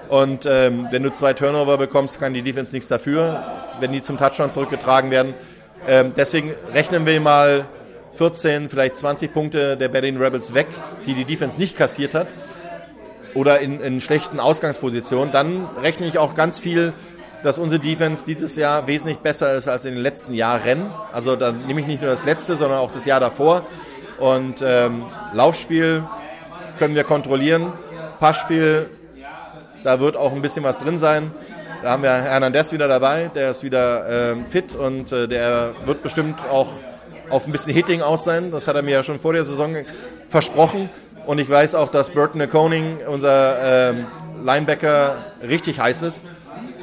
[0.10, 3.44] Und ähm, wenn du zwei Turnover bekommst, kann die Defense nichts dafür,
[3.80, 5.34] wenn die zum Touchdown zurückgetragen werden.
[5.88, 7.66] Ähm, deswegen rechnen wir mal
[8.14, 10.68] 14, vielleicht 20 Punkte der Berlin Rebels weg,
[11.06, 12.28] die die Defense nicht kassiert hat
[13.34, 15.32] oder in, in schlechten Ausgangspositionen.
[15.32, 16.94] Dann rechne ich auch ganz viel
[17.46, 20.92] dass unsere Defense dieses Jahr wesentlich besser ist als in den letzten Jahren.
[21.12, 23.68] Also da nehme ich nicht nur das letzte, sondern auch das Jahr davor.
[24.18, 26.04] Und ähm, Laufspiel
[26.80, 27.72] können wir kontrollieren.
[28.20, 28.90] Passspiel,
[29.86, 31.32] da wird auch ein bisschen was drin sein.
[31.84, 36.02] Da haben wir Hernandez wieder dabei, der ist wieder ähm, fit und äh, der wird
[36.02, 36.70] bestimmt auch
[37.30, 38.52] auf ein bisschen Hitting aus sein.
[38.52, 39.76] Das hat er mir ja schon vor der Saison
[40.28, 40.90] versprochen.
[41.28, 44.08] Und ich weiß auch, dass Burton Koning, unser ähm,
[44.44, 45.18] Linebacker,
[45.48, 46.26] richtig heiß ist.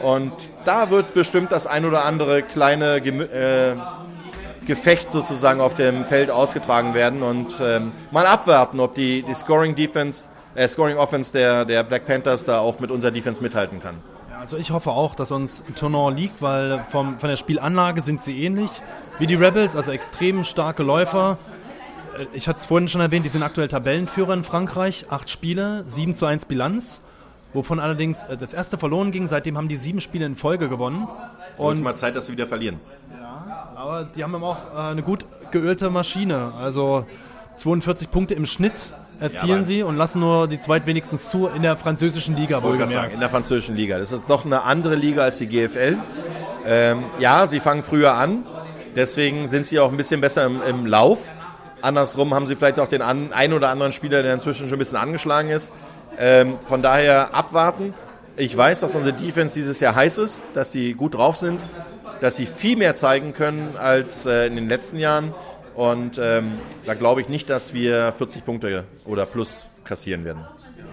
[0.01, 0.33] Und
[0.65, 3.75] da wird bestimmt das ein oder andere kleine äh,
[4.67, 9.75] Gefecht sozusagen auf dem Feld ausgetragen werden und ähm, mal abwarten, ob die, die Scoring
[9.75, 13.97] Defense, äh, Scoring Offense der, der Black Panthers da auch mit unserer Defense mithalten kann.
[14.41, 18.43] Also ich hoffe auch, dass uns Tournant liegt, weil vom, von der Spielanlage sind sie
[18.43, 18.71] ähnlich
[19.19, 21.39] wie die Rebels, also extrem starke Läufer.
[22.19, 25.85] Äh, ich hatte es vorhin schon erwähnt, die sind aktuell Tabellenführer in Frankreich, acht Spiele,
[25.87, 27.01] 7 zu 1 Bilanz
[27.53, 29.27] wovon allerdings äh, das erste verloren ging.
[29.27, 31.09] Seitdem haben die sieben Spiele in Folge gewonnen.
[31.57, 32.81] Und mal Zeit, dass sie wieder verlieren.
[33.19, 36.53] Ja, aber die haben auch äh, eine gut geölte Maschine.
[36.59, 37.07] Also
[37.57, 41.77] 42 Punkte im Schnitt erzielen ja, sie und lassen nur die zweitwenigstens zu in der
[41.77, 43.15] französischen Liga, wohlgemerkt.
[43.15, 43.99] In der französischen Liga.
[43.99, 45.97] Das ist doch eine andere Liga als die GFL.
[46.67, 48.45] Ähm, ja, sie fangen früher an.
[48.95, 51.29] Deswegen sind sie auch ein bisschen besser im, im Lauf.
[51.81, 54.79] Andersrum haben sie vielleicht auch den an, einen oder anderen Spieler, der inzwischen schon ein
[54.79, 55.73] bisschen angeschlagen ist.
[56.19, 57.95] Ähm, von daher abwarten.
[58.37, 61.67] Ich weiß, dass unsere Defense dieses Jahr heiß ist, dass sie gut drauf sind,
[62.21, 65.35] dass sie viel mehr zeigen können als äh, in den letzten Jahren.
[65.75, 66.53] Und ähm,
[66.87, 70.45] da glaube ich nicht, dass wir 40 Punkte oder plus kassieren werden.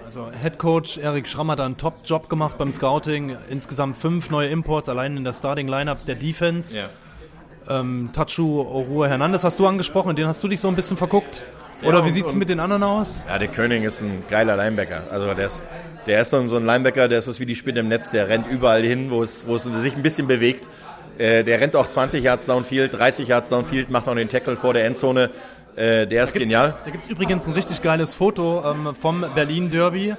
[0.06, 3.38] Also Head Coach Erik Schramm hat einen Top-Job gemacht beim Scouting.
[3.50, 6.78] Insgesamt fünf neue Imports allein in der Starting Lineup der Defense.
[6.78, 6.90] Ja.
[7.70, 11.44] Ähm, Tachu Orua Hernandez hast du angesprochen, den hast du dich so ein bisschen verguckt.
[11.84, 13.22] Oder ja, wie sieht es mit den anderen aus?
[13.28, 15.04] Ja, der König ist ein geiler Linebacker.
[15.12, 15.66] Also der ist,
[16.08, 18.84] der ist so ein Linebacker, der ist wie die Spinne im Netz, der rennt überall
[18.84, 20.68] hin, wo es, wo es sich ein bisschen bewegt.
[21.20, 24.74] Äh, der rennt auch 20 Yards downfield, 30 Yards downfield, macht noch den Tackle vor
[24.74, 25.30] der Endzone.
[25.76, 26.78] Äh, der ist da genial.
[26.86, 30.16] Da gibt es übrigens ein richtig geiles Foto ähm, vom Berlin Derby.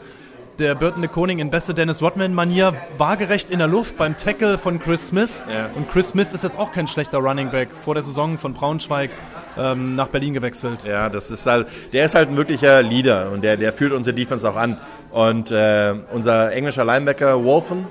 [0.58, 4.78] Der Burton de Koning in beste Dennis Rodman-Manier waagerecht in der Luft beim Tackle von
[4.78, 5.30] Chris Smith.
[5.48, 5.70] Ja.
[5.74, 7.70] Und Chris Smith ist jetzt auch kein schlechter Running Back.
[7.82, 9.10] Vor der Saison von Braunschweig
[9.58, 10.84] ähm, nach Berlin gewechselt.
[10.84, 14.14] Ja, das ist halt, der ist halt ein wirklicher Leader und der, der führt unsere
[14.14, 14.78] Defense auch an.
[15.10, 17.86] Und äh, unser englischer Linebacker Wolfen,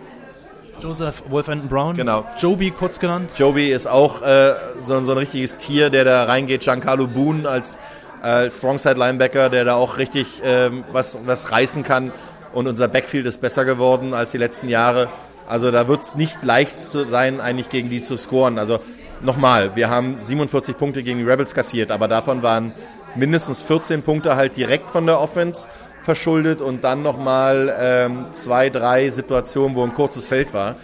[0.82, 1.96] Joseph Wolfenden Brown.
[1.96, 2.26] Genau.
[2.38, 3.32] Joby kurz genannt.
[3.36, 6.62] Joby ist auch äh, so, so, ein richtiges Tier, der da reingeht.
[6.62, 7.80] Giancarlo Boone als,
[8.22, 12.12] als Strongside Linebacker, der da auch richtig ähm, was, was reißen kann.
[12.54, 15.10] Und unser Backfield ist besser geworden als die letzten Jahre.
[15.48, 18.58] Also da wird es nicht leicht sein, eigentlich gegen die zu scoren.
[18.58, 18.80] Also
[19.22, 22.74] nochmal, wir haben 47 Punkte gegen die Rebels kassiert, aber davon waren
[23.16, 25.68] mindestens 14 Punkte halt direkt von der Offense
[26.04, 30.76] verschuldet und dann nochmal ähm, zwei, drei Situationen, wo ein kurzes Feld war.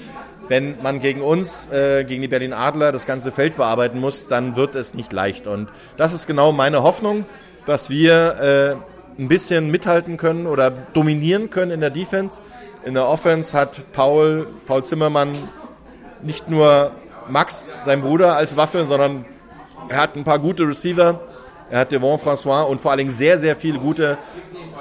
[0.47, 4.56] Wenn man gegen uns, äh, gegen die Berlin Adler, das ganze Feld bearbeiten muss, dann
[4.56, 5.47] wird es nicht leicht.
[5.47, 7.25] Und das ist genau meine Hoffnung,
[7.65, 8.78] dass wir
[9.17, 12.41] äh, ein bisschen mithalten können oder dominieren können in der Defense.
[12.84, 15.32] In der Offense hat Paul, Paul Zimmermann
[16.21, 16.91] nicht nur
[17.28, 19.25] Max, sein Bruder, als Waffe, sondern
[19.89, 21.19] er hat ein paar gute Receiver.
[21.71, 24.17] Er hat Devon François und vor allen Dingen sehr, sehr viele gute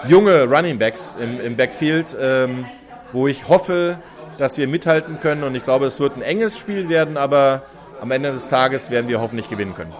[0.08, 2.66] junge Running Backs im, im Backfield, ähm,
[3.12, 3.98] wo ich hoffe,
[4.38, 5.44] dass wir mithalten können.
[5.44, 7.62] Und ich glaube, es wird ein enges Spiel werden, aber
[8.00, 9.92] am Ende des Tages werden wir hoffentlich gewinnen können.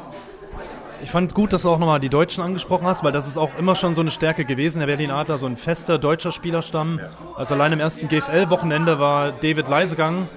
[1.02, 3.50] Ich fand gut, dass du auch nochmal die Deutschen angesprochen hast, weil das ist auch
[3.58, 4.78] immer schon so eine Stärke gewesen.
[4.78, 6.98] Der Berlin Adler, so ein fester deutscher Spielerstamm.
[7.36, 10.28] Also allein im ersten GFL-Wochenende war David Leisegang,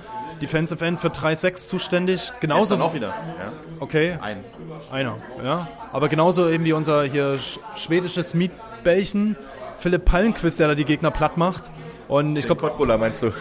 [0.41, 2.33] Defensive End für 3-6 zuständig.
[2.41, 3.07] Genauso Gestern auch wieder.
[3.07, 3.51] Ja.
[3.79, 4.17] Okay.
[4.21, 4.43] Ein.
[4.91, 5.67] Einer, ja.
[5.93, 8.33] Aber genauso eben wie unser hier sch schwedisches
[8.88, 9.36] Mietbällchen,
[9.80, 11.71] Philipp Pallenquist, der da die Gegner platt macht.
[12.08, 13.32] Und ich glaube, Cottbuller meinst du?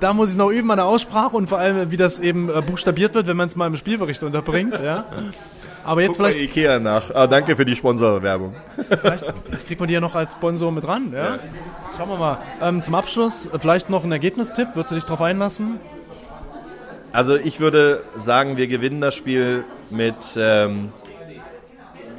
[0.00, 2.62] da muss ich noch üben an der Aussprache und vor allem, wie das eben äh,
[2.62, 4.72] buchstabiert wird, wenn man es mal im Spielbericht unterbringt.
[4.82, 5.04] Ja.
[5.84, 7.14] Aber jetzt Guck mal vielleicht, Ikea nach.
[7.14, 8.54] Ah, danke für die Sponsorwerbung.
[8.88, 11.12] vielleicht, vielleicht kriegt man die ja noch als Sponsor mit ran.
[11.12, 11.38] Ja.
[11.96, 12.38] Schauen wir mal.
[12.62, 14.68] Ähm, zum Abschluss vielleicht noch ein Ergebnistipp.
[14.74, 15.80] Würdest du dich darauf einlassen?
[17.12, 20.92] Also ich würde sagen, wir gewinnen das Spiel mit ähm,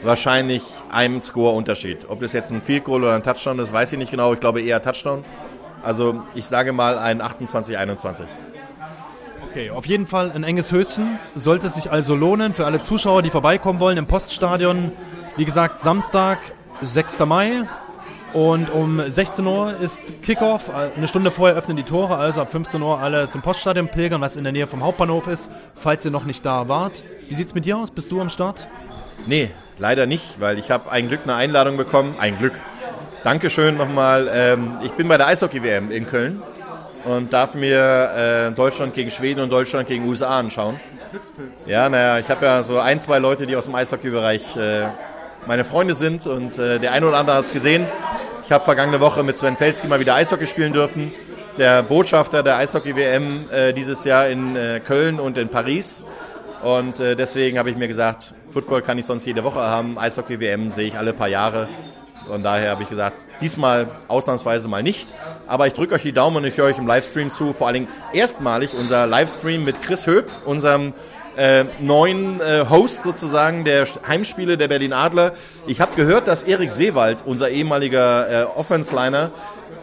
[0.03, 2.09] wahrscheinlich einem Score-Unterschied.
[2.09, 4.33] Ob das jetzt ein Field Goal oder ein Touchdown ist, weiß ich nicht genau.
[4.33, 5.23] Ich glaube eher Touchdown.
[5.83, 8.25] Also ich sage mal ein 28-21.
[9.49, 11.19] Okay, auf jeden Fall ein enges Höschen.
[11.35, 14.91] Sollte es sich also lohnen für alle Zuschauer, die vorbeikommen wollen im Poststadion.
[15.37, 16.39] Wie gesagt, Samstag,
[16.81, 17.19] 6.
[17.25, 17.63] Mai.
[18.33, 20.69] Und um 16 Uhr ist Kickoff.
[20.69, 24.37] Eine Stunde vorher öffnen die Tore, also ab 15 Uhr alle zum Poststadion pilgern, was
[24.37, 27.03] in der Nähe vom Hauptbahnhof ist, falls ihr noch nicht da wart.
[27.27, 27.91] Wie sieht's mit dir aus?
[27.91, 28.69] Bist du am Start?
[29.27, 32.15] Nee, leider nicht, weil ich habe ein Glück eine Einladung bekommen.
[32.19, 32.53] Ein Glück.
[33.23, 34.29] Dankeschön nochmal.
[34.31, 36.41] Ähm, ich bin bei der Eishockey-WM in Köln
[37.03, 40.79] und darf mir äh, Deutschland gegen Schweden und Deutschland gegen USA anschauen.
[41.65, 44.85] Ja, naja, ich habe ja so ein, zwei Leute, die aus dem Eishockey-Bereich äh,
[45.47, 47.87] meine Freunde sind und äh, der eine oder andere hat es gesehen.
[48.43, 51.11] Ich habe vergangene Woche mit Sven Felski mal wieder Eishockey spielen dürfen.
[51.57, 56.03] Der Botschafter der Eishockey-WM dieses Jahr in Köln und in Paris.
[56.63, 59.97] Und deswegen habe ich mir gesagt, Football kann ich sonst jede Woche haben.
[59.97, 61.69] Eishockey-WM sehe ich alle paar Jahre.
[62.27, 65.07] Von daher habe ich gesagt, diesmal ausnahmsweise mal nicht.
[65.47, 67.53] Aber ich drücke euch die Daumen und ich höre euch im Livestream zu.
[67.53, 70.93] Vor allen Dingen erstmalig unser Livestream mit Chris Höp, unserem
[71.37, 75.33] äh, neuen äh, Host sozusagen der Heimspiele der Berlin Adler.
[75.65, 79.31] Ich habe gehört, dass Erik Seewald, unser ehemaliger äh, Offense-Liner,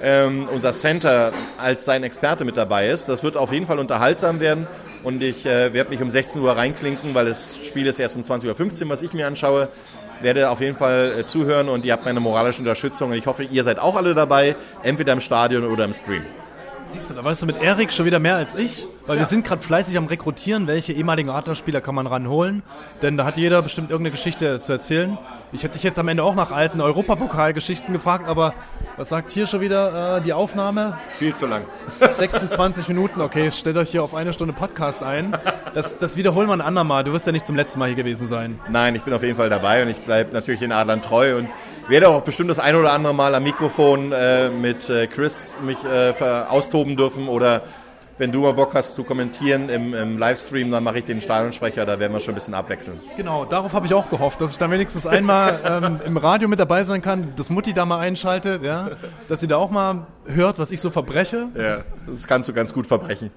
[0.02, 3.08] ähm, unser Center, als sein Experte mit dabei ist.
[3.08, 4.66] Das wird auf jeden Fall unterhaltsam werden.
[5.04, 8.22] Und ich äh, werde mich um 16 Uhr reinklinken, weil das Spiel ist erst um
[8.22, 9.68] 20.15 Uhr, was ich mir anschaue.
[10.20, 13.10] Werde auf jeden Fall äh, zuhören und ihr habt meine moralische Unterstützung.
[13.10, 16.22] Und ich hoffe, ihr seid auch alle dabei, entweder im Stadion oder im Stream.
[16.90, 19.44] Siehst du, da weißt du mit Erik schon wieder mehr als ich, weil wir sind
[19.44, 22.62] gerade fleißig am Rekrutieren, welche ehemaligen Adlerspieler kann man ranholen,
[23.02, 25.18] denn da hat jeder bestimmt irgendeine Geschichte zu erzählen.
[25.50, 28.52] Ich hätte dich jetzt am Ende auch nach alten Europapokalgeschichten gefragt, aber
[28.98, 30.98] was sagt hier schon wieder äh, die Aufnahme?
[31.08, 31.64] Viel zu lang.
[32.18, 35.34] 26 Minuten, okay, stellt euch hier auf eine Stunde Podcast ein.
[35.74, 37.02] Das, das wiederholen wir ein andermal.
[37.02, 38.60] Du wirst ja nicht zum letzten Mal hier gewesen sein.
[38.68, 41.48] Nein, ich bin auf jeden Fall dabei und ich bleibe natürlich den Adlern treu und
[41.88, 45.78] werde auch bestimmt das ein oder andere Mal am Mikrofon äh, mit äh, Chris mich
[45.84, 47.62] äh, austoben dürfen oder
[48.18, 51.86] wenn du mal Bock hast zu kommentieren im, im Livestream, dann mache ich den Stadionsprecher,
[51.86, 52.98] da werden wir schon ein bisschen abwechseln.
[53.16, 56.58] Genau, darauf habe ich auch gehofft, dass ich dann wenigstens einmal ähm, im Radio mit
[56.58, 58.90] dabei sein kann, dass Mutti da mal einschaltet, ja,
[59.28, 61.48] dass sie da auch mal hört, was ich so verbreche.
[61.56, 63.30] Ja, das kannst du ganz gut verbrechen.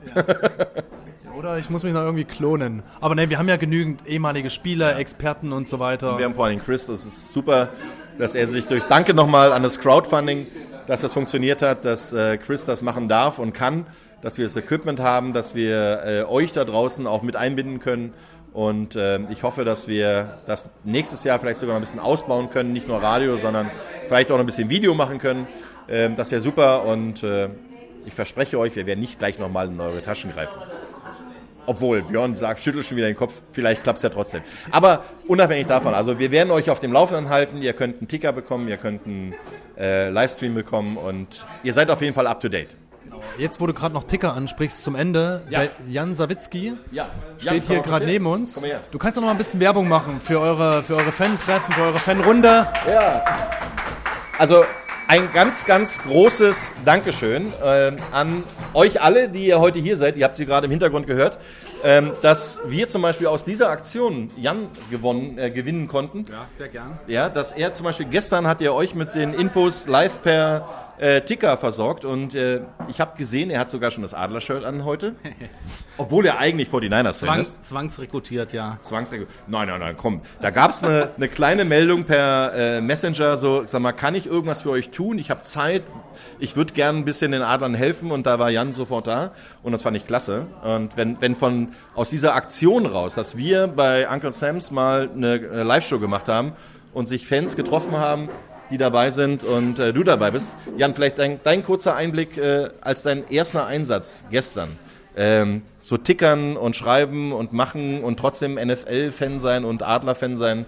[1.37, 2.83] Oder ich muss mich noch irgendwie klonen.
[2.99, 6.17] Aber ne, wir haben ja genügend ehemalige Spieler, Experten und so weiter.
[6.17, 7.69] Wir haben vor allem Chris, das ist super,
[8.17, 10.45] dass er sich durch, danke nochmal an das Crowdfunding,
[10.87, 13.85] dass das funktioniert hat, dass äh, Chris das machen darf und kann,
[14.21, 18.13] dass wir das Equipment haben, dass wir äh, euch da draußen auch mit einbinden können.
[18.53, 22.49] Und äh, ich hoffe, dass wir das nächstes Jahr vielleicht sogar noch ein bisschen ausbauen
[22.49, 23.71] können, nicht nur Radio, sondern
[24.05, 25.47] vielleicht auch noch ein bisschen Video machen können.
[25.87, 27.49] Ähm, das wäre super und äh,
[28.05, 30.59] ich verspreche euch, wir werden nicht gleich nochmal in eure Taschen greifen.
[31.65, 34.41] Obwohl, Björn sagt, schüttelt schon wieder den Kopf, vielleicht klappt es ja trotzdem.
[34.71, 38.33] Aber unabhängig davon, also wir werden euch auf dem Laufenden halten, ihr könnt einen Ticker
[38.33, 39.35] bekommen, ihr könnt einen
[39.77, 42.80] äh, Livestream bekommen und ihr seid auf jeden Fall up to date.
[43.37, 45.63] Jetzt, wo du gerade noch Ticker ansprichst, zum Ende, Ja.
[45.87, 48.55] Jan Sawicki Ja, steht hier gerade neben uns.
[48.55, 48.81] Komm her.
[48.91, 51.81] Du kannst doch noch mal ein bisschen Werbung machen für eure, für eure Fan-Treffen, für
[51.81, 52.67] eure Fanrunde.
[52.87, 53.23] Ja.
[54.37, 54.63] Also
[55.07, 58.43] ein ganz, ganz großes Dankeschön ähm, an
[58.73, 60.15] euch alle, die ihr heute hier seid.
[60.15, 61.37] Ihr habt sie gerade im Hintergrund gehört,
[61.83, 66.23] ähm, dass wir zum Beispiel aus dieser Aktion Jan gewonnen, äh, gewinnen konnten.
[66.29, 66.97] Ja, sehr gern.
[67.07, 71.21] Ja, dass er zum Beispiel gestern hat er euch mit den Infos live per äh,
[71.21, 75.15] Ticker versorgt und äh, ich habe gesehen, er hat sogar schon das Adler-Shirt an heute,
[75.97, 77.65] obwohl er eigentlich 49ers-Fan Zwang, ist.
[77.65, 78.77] zwangsrekrutiert, ja.
[78.81, 79.25] Zwangsregel.
[79.47, 80.21] Nein, nein, nein, komm.
[80.41, 84.27] Da gab es eine, eine kleine Meldung per äh, Messenger, so, sag mal, kann ich
[84.27, 85.17] irgendwas für euch tun?
[85.17, 85.83] Ich habe Zeit,
[86.37, 89.31] ich würde gerne ein bisschen den Adlern helfen und da war Jan sofort da
[89.63, 90.45] und das fand ich klasse.
[90.63, 95.33] Und wenn, wenn von aus dieser Aktion raus, dass wir bei Uncle Sam's mal eine
[95.33, 96.53] äh, Live-Show gemacht haben
[96.93, 98.29] und sich Fans getroffen haben,
[98.71, 100.53] die dabei sind und äh, du dabei bist.
[100.77, 104.69] Jan, vielleicht dein, dein kurzer Einblick äh, als dein erster Einsatz gestern.
[105.15, 110.65] Ähm, so tickern und schreiben und machen und trotzdem NFL-Fan sein und Adler-Fan sein.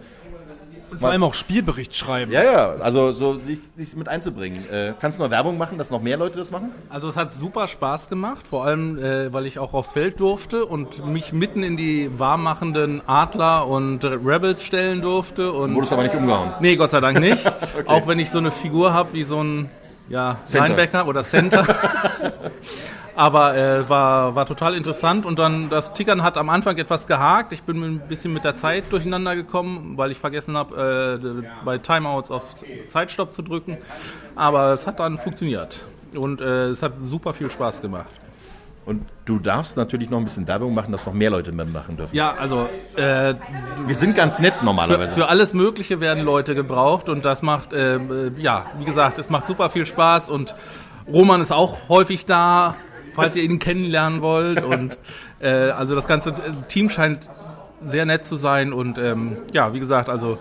[0.93, 2.31] Und vor allem auch Spielbericht schreiben.
[2.31, 4.69] Ja, ja, also so sich, sich mit einzubringen.
[4.69, 6.71] Äh, kannst du noch Werbung machen, dass noch mehr Leute das machen?
[6.89, 10.65] Also es hat super Spaß gemacht, vor allem äh, weil ich auch aufs Feld durfte
[10.65, 15.51] und mich mitten in die warmmachenden Adler und Rebels stellen durfte.
[15.51, 16.53] Und Wurdest aber nicht umgehauen.
[16.59, 17.43] Nee, Gott sei Dank nicht.
[17.85, 19.69] Auch wenn ich so eine Figur habe wie so ein
[20.09, 20.67] ja, Center.
[20.67, 21.65] Linebacker oder Center.
[23.15, 27.53] Aber äh, war, war total interessant und dann das Tickern hat am Anfang etwas gehakt.
[27.53, 31.77] Ich bin ein bisschen mit der Zeit durcheinander gekommen, weil ich vergessen habe, äh, bei
[31.77, 32.55] Timeouts auf
[32.87, 33.77] Zeitstopp zu drücken.
[34.35, 35.81] Aber es hat dann funktioniert
[36.15, 38.09] und äh, es hat super viel Spaß gemacht.
[38.85, 42.13] Und du darfst natürlich noch ein bisschen Werbung machen, dass noch mehr Leute mitmachen dürfen.
[42.13, 43.33] Ja, also äh,
[43.85, 45.13] Wir sind ganz nett für, normalerweise.
[45.13, 49.29] für alles Mögliche werden Leute gebraucht und das macht, äh, äh, ja, wie gesagt, es
[49.29, 50.53] macht super viel Spaß und
[51.07, 52.75] Roman ist auch häufig da,
[53.13, 54.97] falls ihr ihn kennenlernen wollt und
[55.39, 56.33] äh, also das ganze
[56.67, 57.29] Team scheint
[57.85, 60.37] sehr nett zu sein und ähm, ja, wie gesagt, also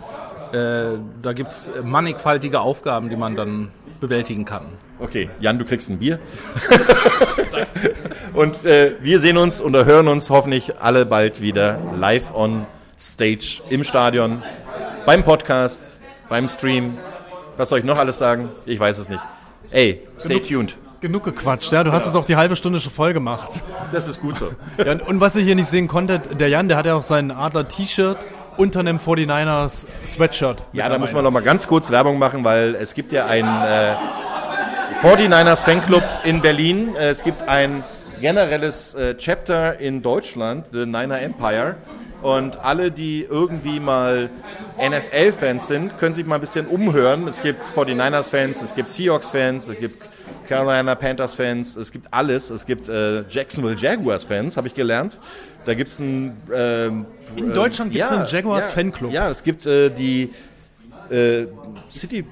[0.53, 3.71] äh, da gibt's mannigfaltige Aufgaben, die man dann
[4.01, 4.67] bewältigen kann.
[4.99, 6.19] Okay, Jan, du kriegst ein Bier.
[8.35, 12.67] und äh, wir sehen uns oder hören uns hoffentlich alle bald wieder live on
[13.01, 14.43] stage im Stadion,
[15.07, 15.85] beim Podcast,
[16.29, 16.99] beim Stream.
[17.57, 18.51] Was soll ich noch alles sagen?
[18.67, 19.23] Ich weiß es nicht.
[19.71, 20.77] Ey, stay tuned.
[21.03, 21.83] Genug gequatscht, ja.
[21.85, 23.51] Du hast jetzt auch die halbe Stunde schon voll gemacht.
[23.93, 24.51] Das ist gut so.
[24.83, 27.03] Ja, und- und was ihr hier nicht sehen konntet, der Jan, der hat ja auch
[27.03, 28.19] sein Adler-T-Shirt
[28.57, 30.63] unter einem 49ers Sweatshirt.
[30.73, 33.49] Ja, da muss man noch mal ganz kurz Werbung machen, weil es gibt ja einen
[33.49, 33.95] äh,
[35.03, 36.95] 49ers Fanclub in Berlin.
[36.97, 37.83] Äh, Es gibt ein
[38.21, 41.75] generelles äh, Chapter in Deutschland, The Niner Empire.
[42.23, 44.31] Und alle, die irgendwie mal
[44.79, 47.27] NFL-Fans sind, können sich mal ein bisschen umhören.
[47.27, 50.01] Es gibt 49ers-Fans, es gibt Seahawks-Fans, es gibt
[50.47, 52.51] Carolina Panthers-Fans, es gibt alles.
[52.51, 55.19] Es gibt äh, Jacksonville Jaguars-Fans, habe ich gelernt.
[55.65, 56.37] Da gibt es ein...
[56.53, 59.13] Ähm, In Deutschland gibt's ja, einen Jaguars ja, Fanclub.
[59.13, 60.31] Ja, es gibt äh, die
[61.11, 61.47] äh,
[61.91, 62.25] City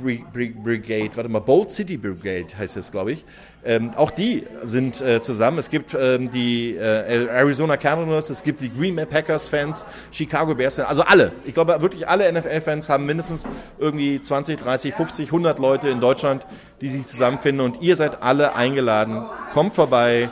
[0.00, 3.24] Bri- Bri- Brigade, warte mal, Bold City Brigade heißt es, glaube ich.
[3.66, 5.58] Ähm, auch die sind äh, zusammen.
[5.58, 10.54] Es gibt ähm, die äh, Arizona Cardinals, es gibt die Green Bay Packers Fans, Chicago
[10.54, 11.32] Bears Fans, also alle.
[11.44, 13.48] Ich glaube, wirklich alle NFL-Fans haben mindestens
[13.80, 16.46] irgendwie 20, 30, 50, 100 Leute in Deutschland,
[16.80, 19.26] die sich zusammenfinden und ihr seid alle eingeladen.
[19.52, 20.30] Kommt vorbei,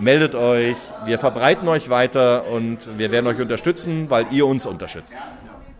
[0.00, 5.14] meldet euch, wir verbreiten euch weiter und wir werden euch unterstützen, weil ihr uns unterstützt.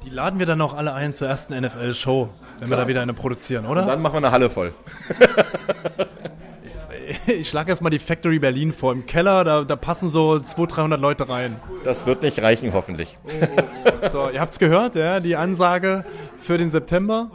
[0.04, 2.28] Die laden wir dann auch alle ein zur ersten NFL-Show,
[2.60, 3.84] wenn wir da wieder eine produzieren, oder?
[3.86, 4.72] Dann machen wir eine Halle voll.
[7.26, 8.92] Ich schlage erstmal die Factory Berlin vor.
[8.92, 11.56] Im Keller, da, da passen so 200, 300 Leute rein.
[11.84, 13.18] Das wird nicht reichen, hoffentlich.
[14.10, 16.04] So, ihr habt's gehört, ja, die Ansage
[16.40, 17.30] für den September.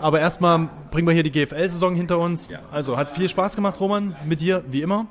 [0.00, 2.48] Aber erstmal bringen wir hier die GFL-Saison hinter uns.
[2.48, 2.60] Ja.
[2.70, 5.06] Also hat viel Spaß gemacht, Roman, mit dir, wie immer.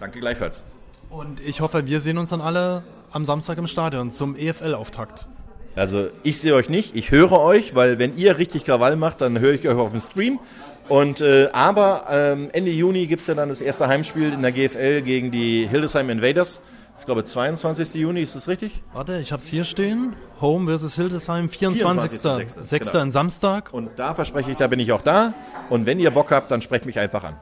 [0.00, 0.64] Danke gleichfalls.
[1.10, 5.26] Und ich hoffe, wir sehen uns dann alle am Samstag im Stadion zum EFL-Auftakt.
[5.74, 9.38] Also ich sehe euch nicht, ich höre euch, weil wenn ihr richtig Krawall macht, dann
[9.38, 10.40] höre ich euch auf dem Stream.
[10.88, 14.52] Und äh, aber ähm, Ende Juni gibt es ja dann das erste Heimspiel in der
[14.52, 16.60] GFL gegen die Hildesheim Invaders.
[16.98, 17.94] Ich glaube 22.
[17.94, 18.82] Juni, ist das richtig?
[18.92, 20.16] Warte, ich hab's hier stehen.
[20.40, 22.20] Home versus Hildesheim, 24.
[22.20, 22.90] 24.06., 6.
[22.90, 23.04] genau.
[23.04, 23.72] in Samstag.
[23.72, 25.34] Und da verspreche ich, da bin ich auch da.
[25.70, 27.36] Und wenn ihr Bock habt, dann sprecht mich einfach an.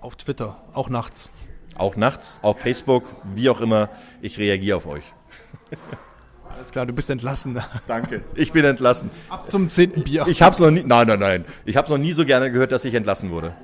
[0.00, 1.30] Auf Twitter, auch nachts.
[1.76, 3.88] Auch nachts, auf Facebook, wie auch immer.
[4.20, 5.04] Ich reagiere auf euch.
[6.60, 7.58] Alles klar, du bist entlassen.
[7.88, 8.20] Danke.
[8.34, 9.10] Ich bin entlassen.
[9.30, 10.04] Ab zum 10.
[10.04, 10.26] Bier.
[10.28, 10.82] Ich habe es noch nie.
[10.84, 11.46] Nein, nein, nein.
[11.64, 13.54] Ich habe es noch nie so gerne gehört, dass ich entlassen wurde.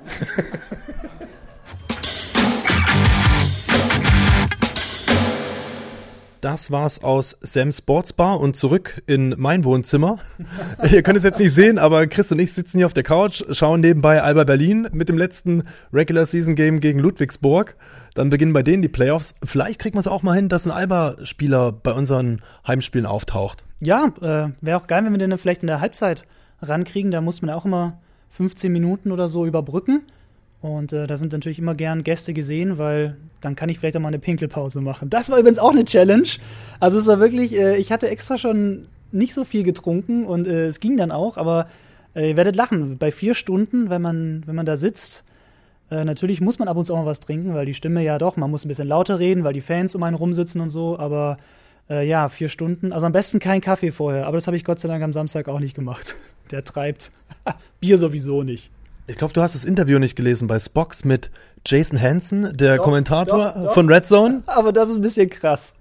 [6.41, 10.17] Das war's aus Sam Sports Bar und zurück in mein Wohnzimmer.
[10.91, 13.43] Ihr könnt es jetzt nicht sehen, aber Chris und ich sitzen hier auf der Couch,
[13.51, 17.75] schauen nebenbei Alba Berlin mit dem letzten Regular Season Game gegen Ludwigsburg.
[18.17, 19.35] Dann beginnen bei denen die Playoffs.
[19.43, 23.63] Vielleicht kriegen wir es auch mal hin, dass ein Alba-Spieler bei unseren Heimspielen auftaucht.
[23.79, 26.25] Ja, äh, wäre auch geil, wenn wir den dann vielleicht in der Halbzeit
[26.59, 27.11] rankriegen.
[27.11, 27.99] Da muss man ja auch immer
[28.31, 30.01] 15 Minuten oder so überbrücken.
[30.61, 34.01] Und äh, da sind natürlich immer gern Gäste gesehen, weil dann kann ich vielleicht auch
[34.01, 35.11] mal eine Pinkelpause machen.
[35.11, 36.27] Das war übrigens auch eine Challenge.
[36.79, 40.65] Also es war wirklich, äh, ich hatte extra schon nicht so viel getrunken und äh,
[40.65, 41.67] es ging dann auch, aber
[42.15, 42.97] äh, ihr werdet lachen.
[42.97, 45.23] Bei vier Stunden, wenn man, wenn man da sitzt,
[45.89, 48.17] äh, natürlich muss man ab und zu auch mal was trinken, weil die Stimme ja
[48.17, 50.99] doch, man muss ein bisschen lauter reden, weil die Fans um einen rumsitzen und so,
[50.99, 51.37] aber
[51.89, 52.91] äh, ja, vier Stunden.
[52.91, 55.47] Also am besten kein Kaffee vorher, aber das habe ich Gott sei Dank am Samstag
[55.47, 56.15] auch nicht gemacht.
[56.51, 57.11] Der treibt.
[57.79, 58.71] Bier sowieso nicht.
[59.07, 61.29] Ich glaube, du hast das Interview nicht gelesen bei Spox mit
[61.65, 63.73] Jason Hansen, der Doch, Kommentator doch, doch.
[63.73, 64.43] von Red Zone.
[64.47, 65.73] Aber das ist ein bisschen krass.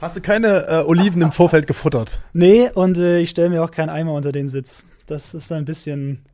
[0.00, 2.18] Hast du keine äh, Oliven im Vorfeld gefuttert?
[2.34, 4.84] Nee, und äh, ich stelle mir auch keinen Eimer unter den Sitz.
[5.06, 6.26] Das ist ein bisschen.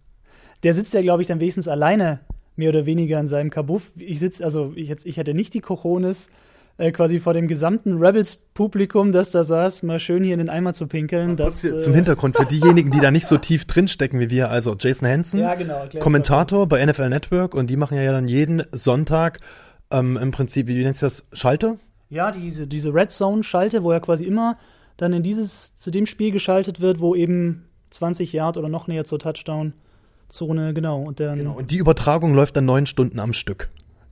[0.65, 2.21] Der sitzt ja, glaube ich, dann wenigstens alleine,
[2.57, 3.91] mehr oder weniger in seinem Kabuff.
[3.97, 6.31] Ich sitze, also ich, jetzt, ich hätte nicht die Cojones,
[6.79, 10.73] äh, quasi vor dem gesamten Rebels-Publikum, das da saß, mal schön hier in den Eimer
[10.73, 11.37] zu pinkeln.
[11.37, 14.51] Das, äh, Zum Hintergrund für diejenigen, die da nicht so tief drinstecken wie wir.
[14.51, 18.63] Also Jason Hansen, Ja, genau, Kommentator bei NFL Network und die machen ja dann jeden
[18.73, 19.41] Sonntag
[19.91, 21.79] ähm, im Prinzip, wie nennt sich das, Schalte?
[22.09, 24.59] Ja, diese, diese Red Zone-Schalte, wo er quasi immer
[24.97, 29.05] dann in dieses, zu dem Spiel geschaltet wird, wo eben 20 Yard oder noch näher
[29.05, 29.19] zur
[30.33, 31.03] Touchdown-Zone, genau.
[31.03, 31.53] Und dann, Genau.
[31.53, 33.69] Und die Übertragung läuft dann neun Stunden am Stück.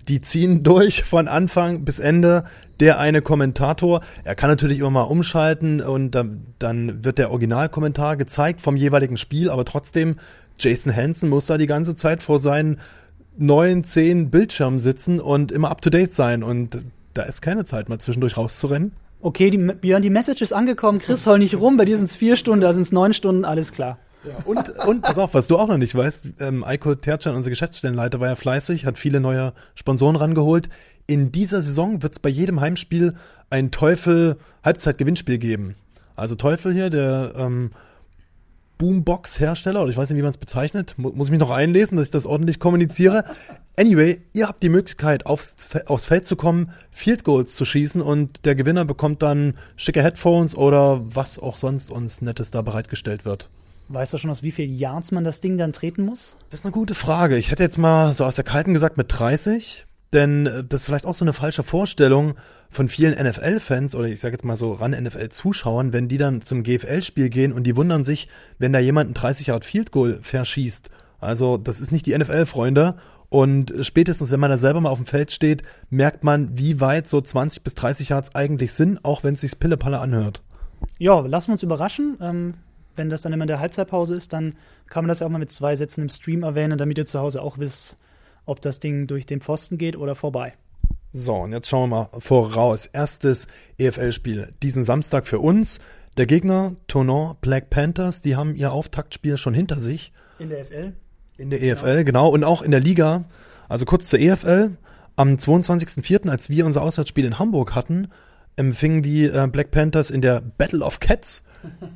[0.09, 2.45] Die ziehen durch von Anfang bis Ende.
[2.79, 8.17] Der eine Kommentator, er kann natürlich immer mal umschalten und dann, dann wird der Originalkommentar
[8.17, 10.17] gezeigt vom jeweiligen Spiel, aber trotzdem,
[10.59, 12.81] Jason Hansen muss da die ganze Zeit vor seinen
[13.37, 17.91] neun, zehn Bildschirmen sitzen und immer up to date sein und da ist keine Zeit
[17.91, 18.93] mal zwischendurch rauszurennen.
[19.21, 21.01] Okay, die, Björn, die Message ist angekommen.
[21.01, 21.77] Chris, heul nicht rum.
[21.77, 23.99] Bei dir sind es vier Stunden, da sind es neun Stunden, alles klar.
[24.45, 28.21] Und, und pass auf, was du auch noch nicht weißt, ähm, Eiko Tercan, unser Geschäftsstellenleiter,
[28.21, 30.69] war ja fleißig, hat viele neue Sponsoren rangeholt.
[31.07, 33.15] In dieser Saison wird es bei jedem Heimspiel
[33.49, 35.75] ein Teufel-Halbzeit-Gewinnspiel geben.
[36.17, 37.71] Also Teufel hier, der ähm,
[38.81, 41.97] Boombox-Hersteller, oder ich weiß nicht, wie man es bezeichnet, Mu muss ich mich noch einlesen,
[41.97, 43.25] dass ich das ordentlich kommuniziere.
[43.77, 48.45] Anyway, ihr habt die Möglichkeit, aufs, aufs Feld zu kommen, Field Goals zu schießen und
[48.45, 53.49] der Gewinner bekommt dann schicke Headphones oder was auch sonst uns Nettes da bereitgestellt wird.
[53.93, 56.37] Weißt du schon, aus wie viel Yards man das Ding dann treten muss?
[56.49, 57.37] Das ist eine gute Frage.
[57.37, 60.87] Ich hätte jetzt mal so aus der Kalten gesagt mit 30, denn äh, das ist
[60.87, 62.35] vielleicht auch so eine falsche Vorstellung
[62.71, 66.63] von vielen NFL-Fans oder ich sage jetzt mal so ran NFL-Zuschauern, wenn die dann zum
[66.63, 68.29] GFL-Spiel gehen und die wundern sich,
[68.59, 70.89] wenn da jemand ein 30 Yard Field Goal verschießt.
[71.19, 72.95] Also das ist nicht die NFL, Freunde.
[73.29, 77.09] Und spätestens, wenn man da selber mal auf dem Feld steht, merkt man, wie weit
[77.09, 80.43] so 20 bis 30 Yards eigentlich sind, auch wenn es sich Pille-Palle anhört.
[80.99, 82.17] Ja, lassen wir uns überraschen.
[82.21, 82.55] Ähm,
[83.01, 84.55] wenn das dann immer in der Halbzeitpause ist, dann
[84.89, 87.19] kann man das ja auch mal mit zwei Sätzen im Stream erwähnen, damit ihr zu
[87.19, 87.97] Hause auch wisst,
[88.45, 90.53] ob das Ding durch den Pfosten geht oder vorbei.
[91.13, 92.87] So, und jetzt schauen wir mal voraus.
[92.87, 93.49] Erstes
[93.79, 95.81] EFL-Spiel diesen Samstag für uns.
[96.19, 100.13] Der Gegner, Tonon Black Panthers, die haben ihr Auftaktspiel schon hinter sich.
[100.39, 100.93] In der FL?
[101.39, 102.29] In der EFL, genau.
[102.29, 103.25] Und auch in der Liga.
[103.69, 104.77] Also kurz zur EFL.
[105.17, 108.09] Am 22.04., als wir unser Auswärtsspiel in Hamburg hatten,
[108.57, 111.45] empfingen die äh, Black Panthers in der Battle of Cats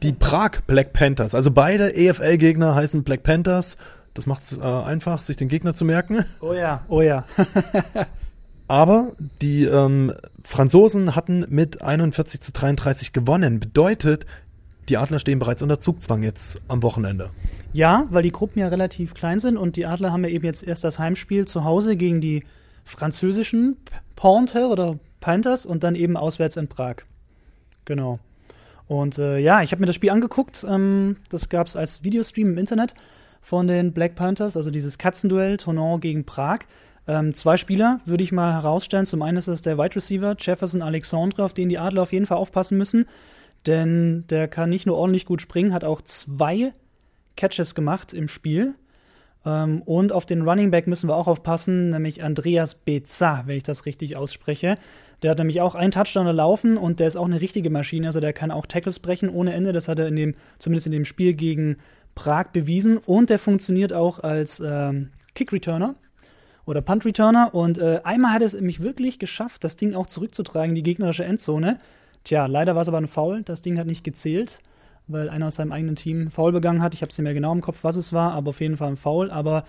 [0.03, 1.35] die Prag Black Panthers.
[1.35, 3.77] Also beide EFL-Gegner heißen Black Panthers.
[4.15, 6.25] Das macht es äh, einfach, sich den Gegner zu merken.
[6.41, 7.25] Oh ja, oh ja.
[8.69, 9.13] Aber
[9.43, 10.13] die ähm,
[10.43, 13.61] Franzosen hatten mit 41 zu 33 gewonnen.
[13.61, 14.27] Bedeutet,
[14.89, 17.31] die Adler stehen bereits unter Zugzwang jetzt am Wochenende.
[17.73, 20.63] ja, weil die Gruppen ja relativ klein sind und die Adler haben ja eben jetzt
[20.63, 22.45] erst das Heimspiel zu Hause gegen die
[22.85, 23.77] französischen
[24.17, 26.97] Panther oder Panthers und dann eben auswärts in Prag.
[27.85, 28.19] Genau.
[28.87, 30.65] Und äh, ja, ich habe mir das Spiel angeguckt.
[30.69, 32.95] Ähm, das gab es als Videostream im Internet
[33.41, 36.61] von den Black Panthers, also dieses Katzenduell Tonon gegen Prag.
[37.07, 39.07] Ähm, zwei Spieler würde ich mal herausstellen.
[39.07, 42.27] Zum einen ist es der Wide Receiver Jefferson Alexandre, auf den die Adler auf jeden
[42.27, 43.07] Fall aufpassen müssen.
[43.67, 46.73] Denn der kann nicht nur ordentlich gut springen, hat auch zwei
[47.37, 48.75] Catches gemacht im Spiel.
[49.45, 53.63] Ähm, und auf den Running Back müssen wir auch aufpassen, nämlich Andreas Beza, wenn ich
[53.63, 54.77] das richtig ausspreche.
[55.25, 58.09] Der hat nämlich auch einen Touchdown erlaufen und der ist auch eine richtige Maschine.
[58.09, 59.73] Also der kann auch Tackles brechen ohne Ende.
[59.73, 61.79] Das hat er in dem, zumindest in dem Spiel gegen
[62.15, 62.99] Prag bewiesen.
[62.99, 65.95] Und der funktioniert auch als ähm, Kick-Returner
[66.67, 67.55] oder Punt-Returner.
[67.55, 71.25] Und äh, einmal hat es mich wirklich geschafft, das Ding auch zurückzutragen in die gegnerische
[71.25, 71.79] Endzone.
[72.25, 73.45] Tja, leider war es aber ein Foul.
[73.45, 74.61] Das Ding hat nicht gezählt,
[75.07, 76.93] weil einer aus seinem eigenen Team Foul begangen hat.
[76.93, 78.89] Ich habe es nicht mehr genau im Kopf, was es war, aber auf jeden Fall
[78.89, 79.31] ein Foul.
[79.31, 79.65] Aber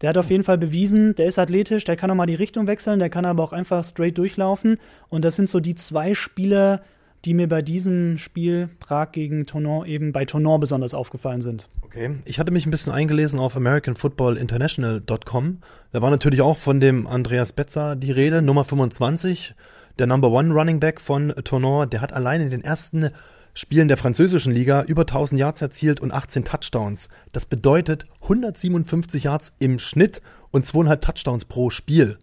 [0.00, 2.66] der hat auf jeden Fall bewiesen, der ist athletisch, der kann auch mal die Richtung
[2.66, 4.78] wechseln, der kann aber auch einfach straight durchlaufen.
[5.08, 6.82] Und das sind so die zwei Spieler,
[7.24, 11.68] die mir bei diesem Spiel Prag gegen Tonon eben bei Tonon besonders aufgefallen sind.
[11.82, 12.16] Okay.
[12.24, 15.58] Ich hatte mich ein bisschen eingelesen auf AmericanFootballInternational.com.
[15.92, 19.54] Da war natürlich auch von dem Andreas Betzer die Rede, Nummer 25,
[19.98, 21.90] der Number One Running Back von Tonon.
[21.90, 23.10] Der hat allein in den ersten
[23.54, 27.08] Spielen der französischen Liga über 1000 Yards erzielt und 18 Touchdowns.
[27.32, 32.18] Das bedeutet 157 Yards im Schnitt und zweieinhalb Touchdowns pro Spiel.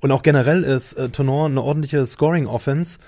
[0.00, 2.98] Und auch generell ist äh, Tonon eine ordentliche Scoring-Offense.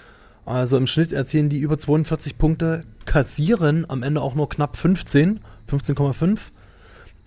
[0.44, 5.40] Also im Schnitt erzielen die über 42 Punkte, kassieren am Ende auch nur knapp 15,
[5.70, 6.38] 15,5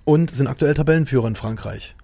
[0.03, 1.95] und sind aktuell Tabellenführer in Frankreich.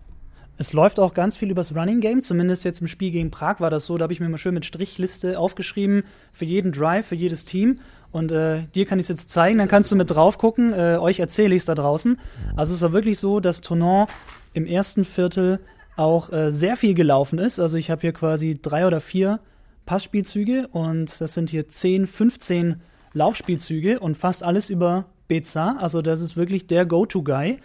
[0.58, 3.70] Es läuft auch ganz viel übers Running Game, zumindest jetzt im Spiel gegen Prag war
[3.70, 3.98] das so.
[3.98, 7.80] Da habe ich mir mal schön mit Strichliste aufgeschrieben für jeden Drive, für jedes Team.
[8.12, 10.74] Und äh, dir kann ich es jetzt zeigen, dann kannst du mit drauf gucken.
[10.74, 12.20] Äh, euch erzähle ich es da draußen.
[12.56, 14.08] Also es war wirklich so, dass Tonon
[14.54, 15.60] im ersten Viertel
[15.96, 17.60] auch äh, sehr viel gelaufen ist.
[17.60, 19.40] Also ich habe hier quasi drei oder vier
[19.86, 22.82] Passspielzüge und das sind hier 10, 15
[23.14, 25.76] Laufspielzüge und fast alles über Beza.
[25.80, 27.60] Also das ist wirklich der Go-To-Guy.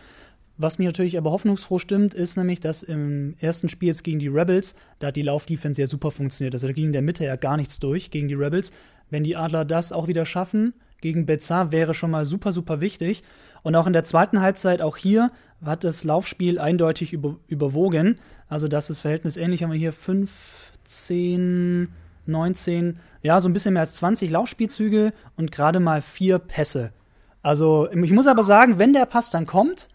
[0.59, 4.28] Was mich natürlich aber hoffnungsfroh stimmt, ist nämlich, dass im ersten Spiel jetzt gegen die
[4.28, 6.54] Rebels, da hat die Laufdefense ja super funktioniert.
[6.54, 8.72] Also da ging in der Mitte ja gar nichts durch gegen die Rebels.
[9.11, 13.22] Wenn die Adler das auch wieder schaffen gegen Beza, wäre schon mal super, super wichtig.
[13.62, 15.30] Und auch in der zweiten Halbzeit, auch hier,
[15.64, 18.18] hat das Laufspiel eindeutig über, überwogen.
[18.48, 19.62] Also das ist Verhältnis ähnlich.
[19.62, 21.88] Haben wir hier 15,
[22.24, 26.92] 19, ja, so ein bisschen mehr als 20 Laufspielzüge und gerade mal vier Pässe.
[27.42, 29.88] Also ich muss aber sagen, wenn der Pass dann kommt,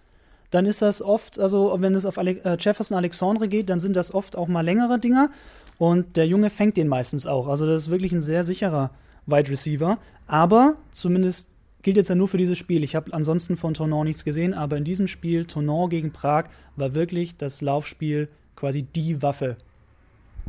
[0.52, 3.96] dann ist das oft, also wenn es auf Ale äh, Jefferson Alexandre geht, dann sind
[3.96, 5.30] das oft auch mal längere Dinger
[5.78, 7.48] und der Junge fängt den meistens auch.
[7.48, 8.92] Also das ist wirklich ein sehr sicherer
[9.26, 9.98] Wide Receiver.
[10.28, 11.50] Aber zumindest
[11.82, 12.84] gilt jetzt ja nur für dieses Spiel.
[12.84, 16.46] Ich habe ansonsten von Tonon nichts gesehen, aber in diesem Spiel, Tonon gegen Prag,
[16.76, 19.58] war wirklich das Laufspiel quasi die Waffe.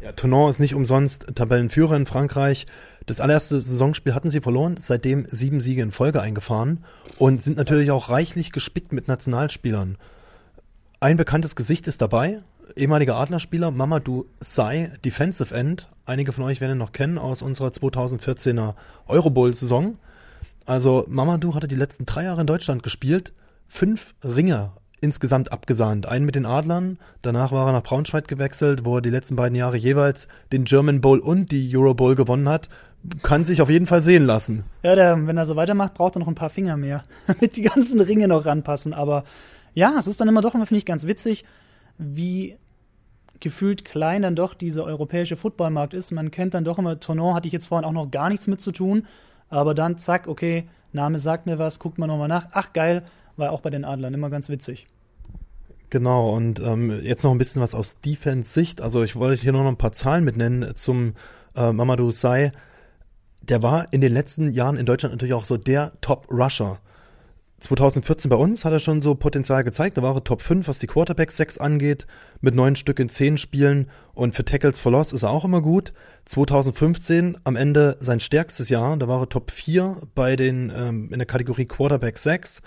[0.03, 2.67] Ja, Tonon ist nicht umsonst Tabellenführer in Frankreich.
[3.07, 6.85] Das allererste Saisonspiel hatten sie verloren, seitdem sieben Siege in Folge eingefahren
[7.19, 9.97] und sind natürlich auch reichlich gespickt mit Nationalspielern.
[11.01, 12.43] Ein bekanntes Gesicht ist dabei,
[12.77, 15.89] ehemaliger Adlerspieler Mamadou Sai, Defensive End.
[16.07, 18.75] Einige von euch werden ihn noch kennen aus unserer 2014er
[19.09, 19.99] Eurobowl-Saison.
[20.65, 23.33] Also Mamadou hatte die letzten drei Jahre in Deutschland gespielt,
[23.67, 24.73] fünf Ringe
[25.03, 26.07] insgesamt abgesahnt.
[26.07, 29.57] Einen mit den Adlern, danach war er nach Braunschweig gewechselt, wo er die letzten beiden
[29.57, 32.69] Jahre jeweils den German Bowl und die Euro Bowl gewonnen hat.
[33.23, 34.65] Kann sich auf jeden Fall sehen lassen.
[34.85, 37.63] Ja, der, wenn er so weitermacht, braucht er noch ein paar Finger mehr, damit die
[37.63, 38.95] ganzen Ringe noch ranpassen.
[38.95, 39.25] Aber
[39.75, 41.45] ja, es ist dann immer doch finde ich, ganz witzig,
[41.99, 42.57] wie
[43.41, 46.13] gefühlt klein dann doch dieser europäische Footballmarkt ist.
[46.13, 48.61] Man kennt dann doch immer, Tournant hatte ich jetzt vorhin auch noch gar nichts mit
[48.61, 49.07] zu tun.
[49.51, 52.47] Aber dann, zack, okay, Name sagt mir was, guckt man nochmal nach.
[52.53, 53.03] Ach, geil,
[53.37, 54.87] war auch bei den Adlern immer ganz witzig.
[55.93, 58.81] Genau, und ähm, jetzt noch ein bisschen was aus Defense-Sicht.
[58.81, 61.13] Also ich wollte hier noch ein paar Zahlen mitnennen zum
[61.55, 62.53] äh, Mamadou Sai.
[63.43, 66.81] Der war in den letzten Jahren in Deutschland natürlich auch so der Top-Rusher.
[67.59, 69.99] 2014 bei uns hat er schon so Potenzial gezeigt.
[69.99, 72.07] Da war er Top 5, was die Quarterback-Sex angeht,
[72.41, 73.91] mit neun Stück in zehn Spielen.
[74.15, 75.93] Und für Tackles for Loss ist er auch immer gut.
[76.25, 78.97] 2015 am Ende sein stärkstes Jahr.
[78.97, 82.63] Da war er Top 4 bei den, ähm, in der Kategorie Quarterback 6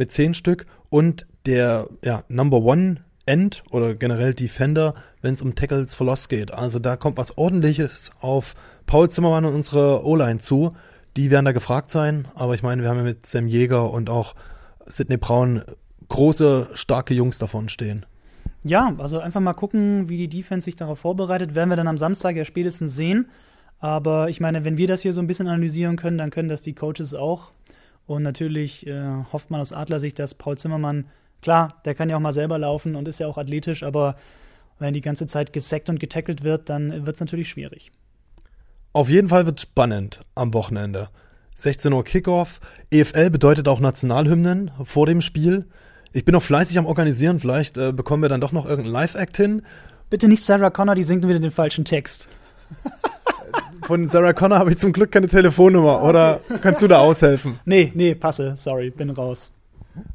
[0.00, 2.96] mit 10 Stück und der ja, Number One
[3.26, 6.52] End oder generell Defender, wenn es um Tackles for Loss geht.
[6.52, 8.54] Also da kommt was ordentliches auf
[8.86, 10.70] Paul Zimmermann und unsere O-Line zu.
[11.18, 14.08] Die werden da gefragt sein, aber ich meine, wir haben ja mit Sam Jäger und
[14.08, 14.34] auch
[14.86, 15.62] Sidney Braun
[16.08, 18.06] große, starke Jungs davon stehen.
[18.64, 21.54] Ja, also einfach mal gucken, wie die Defense sich darauf vorbereitet.
[21.54, 23.28] Werden wir dann am Samstag ja spätestens sehen.
[23.80, 26.62] Aber ich meine, wenn wir das hier so ein bisschen analysieren können, dann können das
[26.62, 27.52] die Coaches auch.
[28.10, 31.04] Und natürlich äh, hofft man aus Adlersicht, dass Paul Zimmermann,
[31.42, 34.16] klar, der kann ja auch mal selber laufen und ist ja auch athletisch, aber
[34.80, 37.92] wenn die ganze Zeit gesackt und getackelt wird, dann wird es natürlich schwierig.
[38.92, 41.08] Auf jeden Fall wird spannend am Wochenende.
[41.54, 42.58] 16 Uhr Kickoff.
[42.90, 45.66] EFL bedeutet auch Nationalhymnen vor dem Spiel.
[46.12, 47.38] Ich bin noch fleißig am Organisieren.
[47.38, 49.62] Vielleicht äh, bekommen wir dann doch noch irgendeinen Live-Act hin.
[50.08, 52.26] Bitte nicht Sarah Connor, die singt wieder den falschen Text.
[53.82, 56.02] Von Sarah Connor habe ich zum Glück keine Telefonnummer.
[56.02, 57.58] Oder kannst du da aushelfen?
[57.64, 58.54] Nee, nee, passe.
[58.56, 59.52] Sorry, bin raus.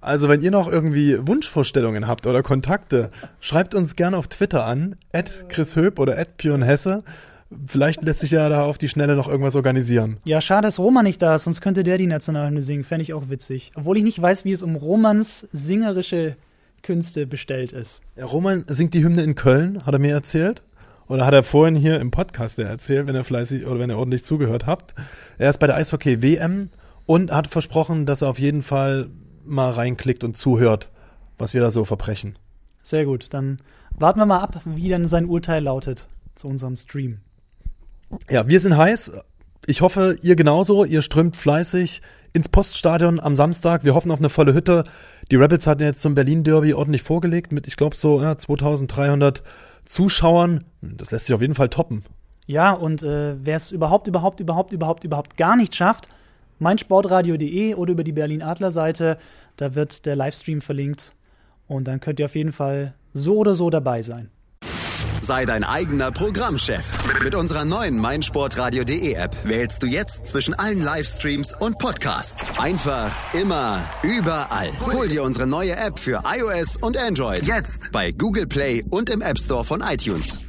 [0.02, 4.96] Also, wenn ihr noch irgendwie Wunschvorstellungen habt oder Kontakte, schreibt uns gerne auf Twitter an,
[5.14, 7.04] at Chris Höp oder at Björn Hesse.
[7.68, 10.18] Vielleicht lässt sich ja da auf die Schnelle noch irgendwas organisieren.
[10.26, 12.84] Ja, schade, dass Roman nicht da ist, sonst könnte der die Nationalhymne singen.
[12.84, 13.72] Fände ich auch witzig.
[13.76, 16.38] Obwohl ich nicht weiß, wie es um Romans singerische
[16.82, 18.02] Künste bestellt ist.
[18.16, 20.64] Ja, Roman singt die Hymne in Köln, hat er mir erzählt.
[21.08, 24.24] Oder hat er vorhin hier im Podcast erzählt, wenn er fleißig oder wenn ihr ordentlich
[24.24, 24.96] zugehört habt.
[25.38, 26.70] Er ist bei der Eishockey WM
[27.06, 29.10] und hat versprochen, dass er auf jeden Fall
[29.46, 30.90] mal reinklickt und zuhört,
[31.38, 32.38] was wir da so verbrechen.
[32.82, 33.58] Sehr gut, dann
[33.92, 37.20] warten wir mal ab, wie dann sein Urteil lautet zu unserem Stream.
[38.30, 39.12] Ja, wir sind heiß.
[39.66, 40.86] Ich hoffe, ihr genauso.
[40.86, 42.02] Ihr strömt fleißig
[42.34, 43.84] ins Poststadion am Samstag.
[43.84, 44.84] Wir hoffen auf eine volle Hütte.
[45.32, 49.42] Die Rebels hatten jetzt zum Berlin Derby ordentlich vorgelegt mit, ich glaube, so ja, 2300
[49.86, 50.64] Zuschauern.
[50.82, 52.04] Das lässt sich auf jeden Fall toppen.
[52.48, 56.10] Ja, und äh, wer es überhaupt, überhaupt, überhaupt, überhaupt, überhaupt gar nicht schafft,
[56.60, 59.18] meinsportradio.de oder über die Berlin Adler Seite,
[59.58, 61.14] da wird der Livestream verlinkt.
[61.68, 64.30] Und dann könnt ihr auf jeden Fall so oder so dabei sein.
[65.26, 67.20] Sei dein eigener Programmchef.
[67.24, 72.60] Mit unserer neuen meinsportradio.de App wählst du jetzt zwischen allen Livestreams und Podcasts.
[72.60, 74.70] Einfach, immer, überall.
[74.82, 77.42] Hol dir unsere neue App für iOS und Android.
[77.42, 80.42] Jetzt bei Google Play und im App Store von iTunes.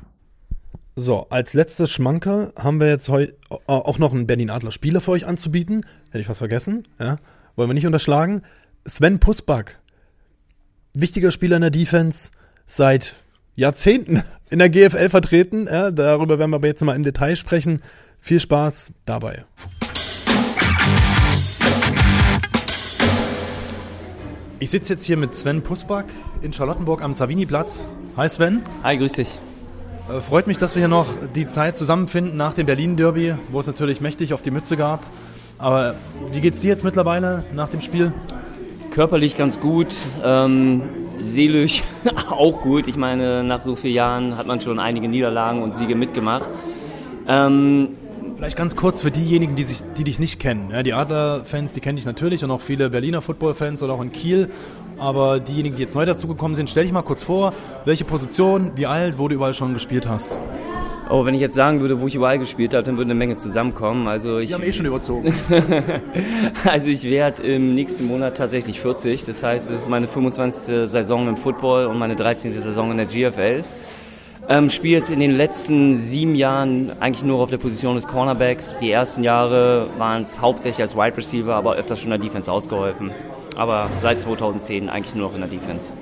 [0.95, 3.35] So, als letztes Schmanker haben wir jetzt heute
[3.67, 5.87] auch noch einen Berlin Adler Spieler für euch anzubieten.
[6.11, 6.87] Hätte ich was vergessen?
[6.99, 7.17] Ja,
[7.55, 8.43] wollen wir nicht unterschlagen.
[8.87, 9.79] Sven Pusback.
[10.93, 12.29] Wichtiger Spieler in der Defense
[12.67, 13.15] seit
[13.55, 15.67] Jahrzehnten in der GFL vertreten.
[15.71, 17.83] Ja, darüber werden wir aber jetzt mal im Detail sprechen.
[18.21, 19.45] Viel Spaß dabei.
[24.59, 26.07] Ich sitze jetzt hier mit Sven Pusback
[26.43, 27.87] in Charlottenburg am Savini-Platz.
[28.17, 28.63] Hi Sven.
[28.83, 29.29] Hi, grüß dich.
[30.09, 33.67] Äh, freut mich, dass wir hier noch die Zeit zusammenfinden nach dem Berlin-Derby, wo es
[33.67, 35.05] natürlich mächtig auf die Mütze gab.
[35.59, 35.95] Aber
[36.33, 38.13] wie geht's dir jetzt mittlerweile nach dem Spiel?
[38.91, 39.89] Körperlich ganz gut,
[40.25, 40.83] ähm,
[41.23, 41.83] seelisch
[42.31, 42.87] auch gut.
[42.89, 46.47] Ich meine, nach so vielen Jahren hat man schon einige Niederlagen und Siege mitgemacht.
[47.29, 47.89] Ähm,
[48.37, 50.69] Vielleicht ganz kurz für diejenigen, die, sich, die dich nicht kennen.
[50.71, 54.13] Ja, die Adler-Fans, die kenne ich natürlich und auch viele Berliner Football-Fans oder auch in
[54.13, 54.51] Kiel.
[54.99, 57.55] Aber diejenigen, die jetzt neu dazugekommen sind, stell dich mal kurz vor,
[57.87, 60.37] welche Position, wie alt, wo du überall schon gespielt hast.
[61.09, 63.37] Oh, wenn ich jetzt sagen würde, wo ich überall gespielt habe, dann würde eine Menge
[63.37, 64.09] zusammenkommen.
[64.09, 65.33] Also ich, Wir haben eh schon überzogen.
[66.65, 69.25] also ich werde im nächsten Monat tatsächlich 40.
[69.25, 70.91] Das heißt, es ist meine 25.
[70.91, 72.53] Saison im Football und meine 13.
[72.61, 73.63] Saison in der GFL.
[74.49, 78.75] Ähm, spiele jetzt in den letzten sieben Jahren eigentlich nur auf der Position des Cornerbacks.
[78.81, 82.51] Die ersten Jahre waren es hauptsächlich als Wide Receiver, aber öfters schon in der Defense
[82.51, 83.13] ausgeholfen.
[83.57, 85.93] Aber seit 2010 eigentlich nur noch in der Defense.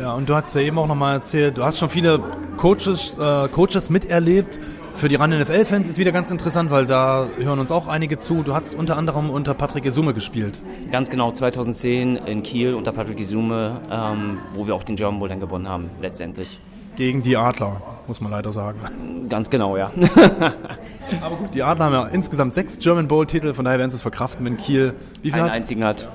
[0.00, 2.20] Ja, und du hast ja eben auch nochmal erzählt, du hast schon viele
[2.58, 4.58] Coaches, äh, Coaches miterlebt.
[4.94, 8.42] Für die RAN-NFL-Fans ist wieder ganz interessant, weil da hören uns auch einige zu.
[8.42, 10.62] Du hast unter anderem unter Patrick Isume gespielt.
[10.90, 15.28] Ganz genau, 2010 in Kiel unter Patrick Isume, ähm, wo wir auch den German Bowl
[15.28, 16.58] dann gewonnen haben, letztendlich.
[16.96, 19.26] Gegen die Adler, muss man leider sagen.
[19.28, 19.90] Ganz genau, ja.
[21.22, 24.02] Aber gut, die Adler haben ja insgesamt sechs German Bowl-Titel, von daher werden sie es
[24.02, 25.56] verkraften, wenn Kiel wie viel Einen hat?
[25.56, 26.08] einzigen hat.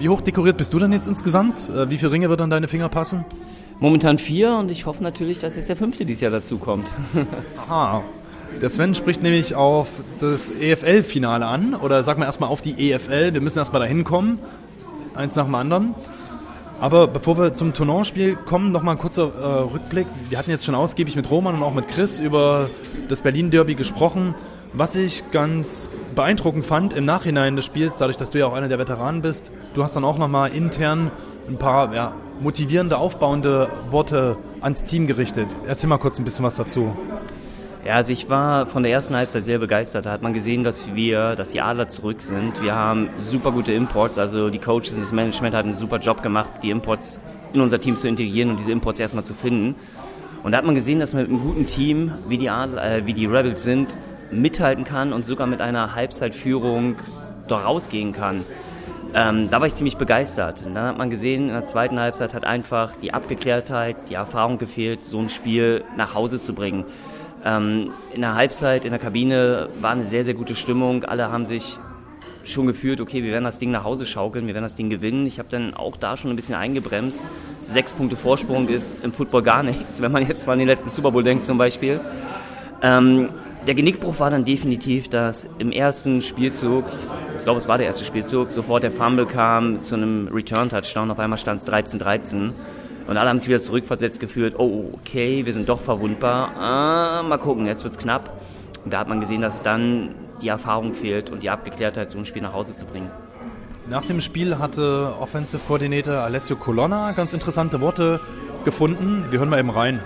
[0.00, 1.68] Wie hoch dekoriert bist du denn jetzt insgesamt?
[1.68, 3.26] Äh, wie viele Ringe wird an deine Finger passen?
[3.80, 6.90] Momentan vier und ich hoffe natürlich, dass jetzt der fünfte dieses Jahr dazu kommt.
[7.68, 8.02] Aha.
[8.62, 9.88] Der Sven spricht nämlich auf
[10.18, 13.34] das EFL-Finale an, oder sag mal erstmal auf die EFL.
[13.34, 14.38] Wir müssen erstmal dahin kommen,
[15.14, 15.94] eins nach dem anderen.
[16.80, 20.06] Aber bevor wir zum Tournantspiel kommen, nochmal ein kurzer äh, Rückblick.
[20.30, 22.70] Wir hatten jetzt schon ausgiebig mit Roman und auch mit Chris über
[23.10, 24.34] das Berlin-Derby gesprochen.
[24.72, 28.68] Was ich ganz beeindruckend fand im Nachhinein des Spiels, dadurch, dass du ja auch einer
[28.68, 31.10] der Veteranen bist, du hast dann auch nochmal intern
[31.48, 35.48] ein paar ja, motivierende, aufbauende Worte ans Team gerichtet.
[35.66, 36.96] Erzähl mal kurz ein bisschen was dazu.
[37.84, 40.04] Ja, also ich war von der ersten Halbzeit sehr begeistert.
[40.04, 42.62] Da hat man gesehen, dass wir, dass die Adler zurück sind.
[42.62, 46.22] Wir haben super gute Imports, also die Coaches und das Management hat einen super Job
[46.22, 47.18] gemacht, die Imports
[47.52, 49.76] in unser Team zu integrieren und diese Imports erstmal zu finden.
[50.42, 53.06] Und da hat man gesehen, dass man mit einem guten Team, wie die, Adler, äh,
[53.06, 53.96] wie die Rebels sind,
[54.30, 56.96] mithalten kann und sogar mit einer Halbzeitführung
[57.48, 58.44] da rausgehen kann.
[59.12, 60.64] Ähm, da war ich ziemlich begeistert.
[60.66, 64.58] Und dann hat man gesehen, in der zweiten Halbzeit hat einfach die Abgeklärtheit, die Erfahrung
[64.58, 66.84] gefehlt, so ein Spiel nach Hause zu bringen.
[67.44, 71.04] Ähm, in der Halbzeit, in der Kabine war eine sehr, sehr gute Stimmung.
[71.04, 71.78] Alle haben sich
[72.44, 75.26] schon gefühlt, okay, wir werden das Ding nach Hause schaukeln, wir werden das Ding gewinnen.
[75.26, 77.24] Ich habe dann auch da schon ein bisschen eingebremst.
[77.62, 80.90] Sechs Punkte Vorsprung ist im Football gar nichts, wenn man jetzt mal an den letzten
[80.90, 82.00] Super Bowl denkt zum Beispiel.
[82.82, 83.30] Ähm,
[83.66, 86.84] der Genickbruch war dann definitiv, dass im ersten Spielzug,
[87.40, 91.10] ich glaube es war der erste Spielzug, sofort der Fumble kam zu einem Return-Touchdown.
[91.10, 92.52] Auf einmal stand es 13-13.
[93.06, 96.50] Und alle haben sich wieder zurückversetzt gefühlt, oh, okay, wir sind doch verwundbar.
[96.58, 98.30] Ah, mal gucken, jetzt wird es knapp.
[98.84, 100.10] Und da hat man gesehen, dass dann
[100.42, 103.10] die Erfahrung fehlt und die Abgeklärtheit, so ein Spiel nach Hause zu bringen.
[103.88, 108.20] Nach dem Spiel hatte Offensive Coordinator Alessio Colonna ganz interessante Worte
[108.66, 109.24] gefunden.
[109.30, 110.00] Wir hören mal eben rein.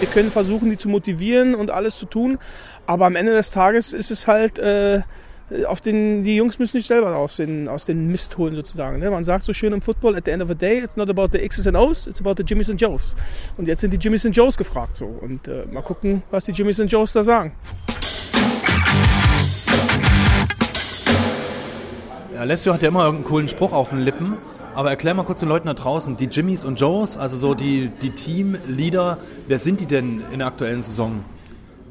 [0.00, 2.38] Wir können versuchen, die zu motivieren und alles zu tun,
[2.86, 5.02] aber am Ende des Tages ist es halt äh,
[5.66, 8.98] auf den, die Jungs müssen sich selber aus den, aus den Mist holen sozusagen.
[8.98, 9.10] Ne?
[9.10, 11.28] Man sagt so schön im Football, at the end of the day, it's not about
[11.32, 13.14] the X's and O's, it's about the Jimmys and Joes.
[13.58, 15.04] Und jetzt sind die Jimmys and Joes gefragt so.
[15.04, 17.52] Und äh, mal gucken, was die Jimmys and Joes da sagen.
[22.38, 24.38] Alessio hat ja immer irgendeinen coolen Spruch auf den Lippen.
[24.74, 27.90] Aber erklär mal kurz den Leuten da draußen, die Jimmys und Joes, also so die,
[28.02, 29.18] die Teamleader,
[29.48, 31.24] wer sind die denn in der aktuellen Saison?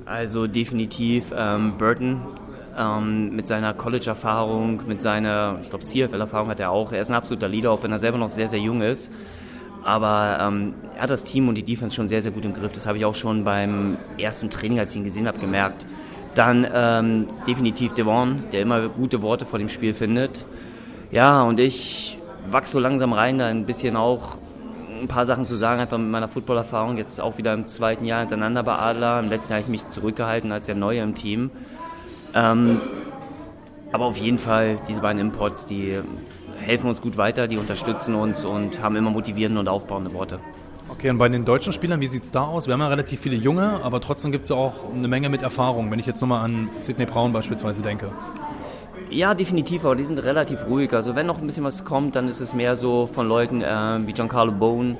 [0.05, 2.21] Also definitiv ähm, Burton,
[2.77, 6.93] ähm, mit seiner College-Erfahrung, mit seiner, ich glaube, CFL-Erfahrung hat er auch.
[6.93, 9.11] Er ist ein absoluter Leader, auch wenn er selber noch sehr, sehr jung ist.
[9.83, 12.71] Aber ähm, er hat das Team und die Defense schon sehr, sehr gut im Griff.
[12.71, 15.85] Das habe ich auch schon beim ersten Training, als ich ihn gesehen habe, gemerkt.
[16.35, 20.45] Dann ähm, definitiv Devon, der immer gute Worte vor dem Spiel findet.
[21.11, 22.18] Ja, und ich
[22.51, 24.37] wachse so langsam rein, da ein bisschen auch
[25.01, 26.97] ein paar Sachen zu sagen, einfach mit meiner Footballerfahrung.
[26.97, 29.19] Jetzt auch wieder im zweiten Jahr hintereinander bei Adler.
[29.19, 31.51] Im letzten Jahr habe ich mich zurückgehalten als der Neue im Team.
[32.35, 32.81] Ähm,
[33.91, 35.99] aber auf jeden Fall, diese beiden Imports, die
[36.59, 40.39] helfen uns gut weiter, die unterstützen uns und haben immer motivierende und aufbauende Worte.
[40.89, 42.67] Okay, und bei den deutschen Spielern, wie sieht es da aus?
[42.67, 45.41] Wir haben ja relativ viele Junge, aber trotzdem gibt es ja auch eine Menge mit
[45.41, 48.11] Erfahrung, wenn ich jetzt nochmal an Sidney Braun beispielsweise denke.
[49.09, 50.93] Ja, definitiv, aber die sind relativ ruhig.
[50.93, 53.99] Also wenn noch ein bisschen was kommt, dann ist es mehr so von Leuten äh,
[54.05, 54.97] wie Giancarlo Bone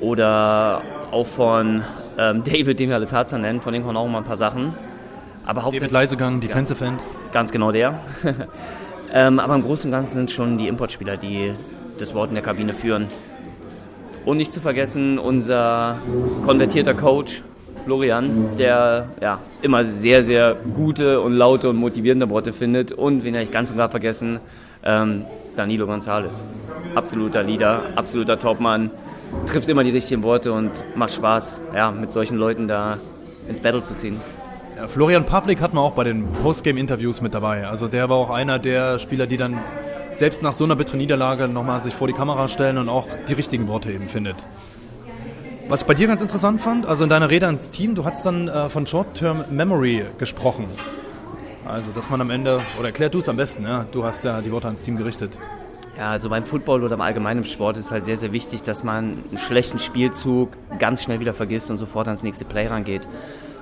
[0.00, 1.82] oder auch von
[2.18, 4.72] ähm, David, den wir alle Tarzan nennen, von dem kommen auch mal ein paar Sachen.
[5.44, 7.02] Aber David Leisegang, Defensive ja, End.
[7.32, 8.00] Ganz genau der.
[9.12, 11.52] ähm, aber im Großen und Ganzen sind es schon die Importspieler, die
[11.98, 13.06] das Wort in der Kabine führen.
[14.24, 15.98] Und nicht zu vergessen unser
[16.44, 17.42] konvertierter Coach,
[17.86, 22.90] Florian, der ja, immer sehr, sehr gute und laute und motivierende Worte findet.
[22.90, 24.40] Und, wen ich ganz und gar vergessen,
[24.82, 25.24] ähm,
[25.54, 26.42] Danilo Gonzalez.
[26.96, 28.90] Absoluter Leader, absoluter Topmann,
[29.46, 32.98] trifft immer die richtigen Worte und macht Spaß, ja, mit solchen Leuten da
[33.48, 34.16] ins Battle zu ziehen.
[34.76, 37.68] Ja, Florian Pavlik hat man auch bei den Postgame-Interviews mit dabei.
[37.68, 39.58] Also der war auch einer der Spieler, die dann
[40.10, 43.34] selbst nach so einer bitteren Niederlage nochmal sich vor die Kamera stellen und auch die
[43.34, 44.44] richtigen Worte eben findet.
[45.68, 48.24] Was ich bei dir ganz interessant fand, also in deiner Rede ans Team, du hast
[48.24, 50.66] dann äh, von Short-Term Memory gesprochen.
[51.66, 53.84] Also, dass man am Ende, oder erklär du es am besten, ja?
[53.90, 55.36] du hast ja die Worte ans Team gerichtet.
[55.98, 59.24] Ja, also beim Football oder im allgemeinen Sport ist halt sehr, sehr wichtig, dass man
[59.28, 63.02] einen schlechten Spielzug ganz schnell wieder vergisst und sofort ans nächste Play rangeht.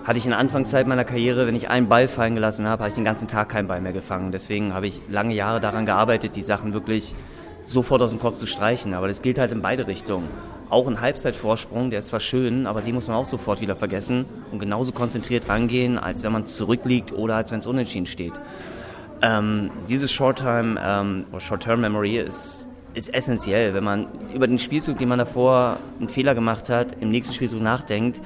[0.05, 2.89] Hatte ich in der Anfangszeit meiner Karriere, wenn ich einen Ball fallen gelassen habe, habe
[2.89, 4.31] ich den ganzen Tag keinen Ball mehr gefangen.
[4.31, 7.15] Deswegen habe ich lange Jahre daran gearbeitet, die Sachen wirklich
[7.65, 8.93] sofort aus dem Kopf zu streichen.
[8.93, 10.29] Aber das gilt halt in beide Richtungen
[10.71, 14.25] auch ein Halbzeitvorsprung, der ist zwar schön, aber den muss man auch sofort wieder vergessen
[14.51, 18.33] und genauso konzentriert rangehen, als wenn man zurückliegt oder als wenn es unentschieden steht.
[19.23, 23.75] Ähm, dieses Short-Term ähm, Short Memory ist, ist essentiell.
[23.75, 27.61] Wenn man über den Spielzug, den man davor einen Fehler gemacht hat, im nächsten Spielzug
[27.61, 28.21] nachdenkt,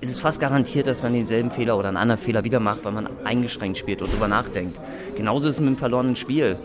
[0.00, 2.92] ist es fast garantiert, dass man denselben Fehler oder einen anderen Fehler wieder macht, weil
[2.92, 4.78] man eingeschränkt spielt und darüber nachdenkt.
[5.16, 6.58] Genauso ist es mit dem verlorenen Spiel.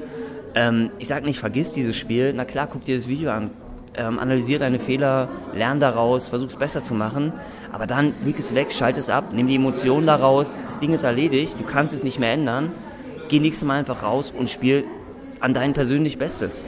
[0.54, 2.34] Ähm, ich sage nicht, vergiss dieses Spiel.
[2.36, 3.52] Na klar, guck dir das Video an,
[3.96, 7.34] ähm, analysier deine Fehler, lern daraus, versuch es besser zu machen.
[7.72, 10.54] Aber dann leg es weg, schalte es ab, nimm die Emotionen daraus.
[10.66, 12.72] Das Ding ist erledigt, du kannst es nicht mehr ändern.
[13.30, 14.84] Geh nächstes Mal einfach raus und spiel
[15.40, 16.64] an dein persönlich Bestes.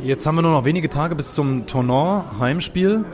[0.00, 3.04] Jetzt haben wir nur noch wenige Tage bis zum Tournoi Heimspiel.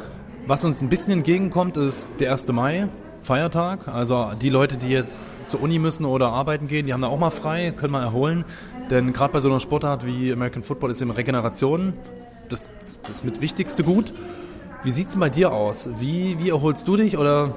[0.46, 2.48] Was uns ein bisschen entgegenkommt, ist der 1.
[2.48, 2.88] Mai,
[3.22, 3.86] Feiertag.
[3.86, 7.18] Also die Leute, die jetzt zur Uni müssen oder arbeiten gehen, die haben da auch
[7.18, 8.44] mal frei, können mal erholen.
[8.90, 11.94] Denn gerade bei so einer Sportart wie American Football ist eben Regeneration
[12.48, 12.72] das,
[13.06, 14.12] das mit wichtigste Gut.
[14.84, 15.88] Wie sieht es bei dir aus?
[16.00, 17.16] Wie, wie erholst du dich?
[17.16, 17.54] Oder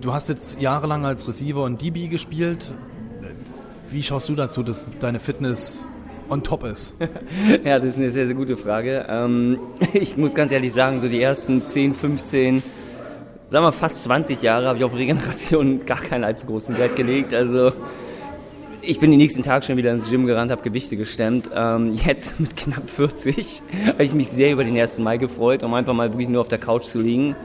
[0.00, 2.72] du hast jetzt jahrelang als Receiver und DB gespielt.
[3.90, 5.82] Wie schaust du dazu, dass deine Fitness
[6.28, 6.92] on top ist?
[7.64, 9.06] ja, das ist eine sehr, sehr gute Frage.
[9.08, 9.58] Ähm,
[9.94, 12.62] ich muss ganz ehrlich sagen, so die ersten 10, 15,
[13.48, 17.32] sagen wir fast 20 Jahre habe ich auf Regeneration gar keinen allzu großen Wert gelegt.
[17.32, 17.72] Also
[18.88, 21.50] ich bin den nächsten Tag schon wieder ins Gym gerannt, habe Gewichte gestemmt.
[21.54, 24.98] Ähm, jetzt mit knapp 40 habe ich mich sehr über den 1.
[25.00, 27.36] Mai gefreut, um einfach mal wirklich nur auf der Couch zu liegen.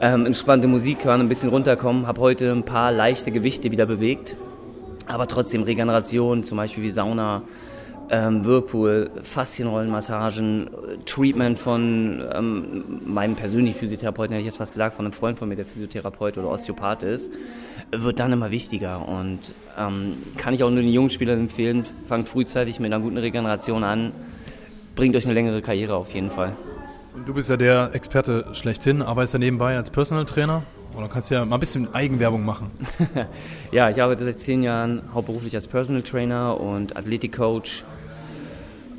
[0.00, 2.06] Ähm, entspannte Musik hören, ein bisschen runterkommen.
[2.06, 4.36] Habe heute ein paar leichte Gewichte wieder bewegt.
[5.08, 7.42] Aber trotzdem Regeneration, zum Beispiel wie Sauna,
[8.08, 10.70] ähm, Whirlpool, Faszienrollenmassagen,
[11.06, 15.48] Treatment von ähm, meinem persönlichen Physiotherapeuten, hätte ich jetzt fast gesagt, von einem Freund von
[15.48, 17.32] mir, der Physiotherapeut oder Osteopath ist
[17.90, 19.08] wird dann immer wichtiger.
[19.08, 19.40] Und
[19.78, 23.84] ähm, kann ich auch nur den jungen Spielern empfehlen, fangt frühzeitig mit einer guten Regeneration
[23.84, 24.12] an,
[24.94, 26.56] bringt euch eine längere Karriere auf jeden Fall.
[27.14, 30.62] Und du bist ja der Experte schlechthin, arbeitest ja nebenbei als Personal Trainer.
[30.96, 32.70] Oder kannst ja mal ein bisschen Eigenwerbung machen.
[33.72, 37.82] ja, ich arbeite seit zehn Jahren hauptberuflich als Personal Trainer und Athletikcoach.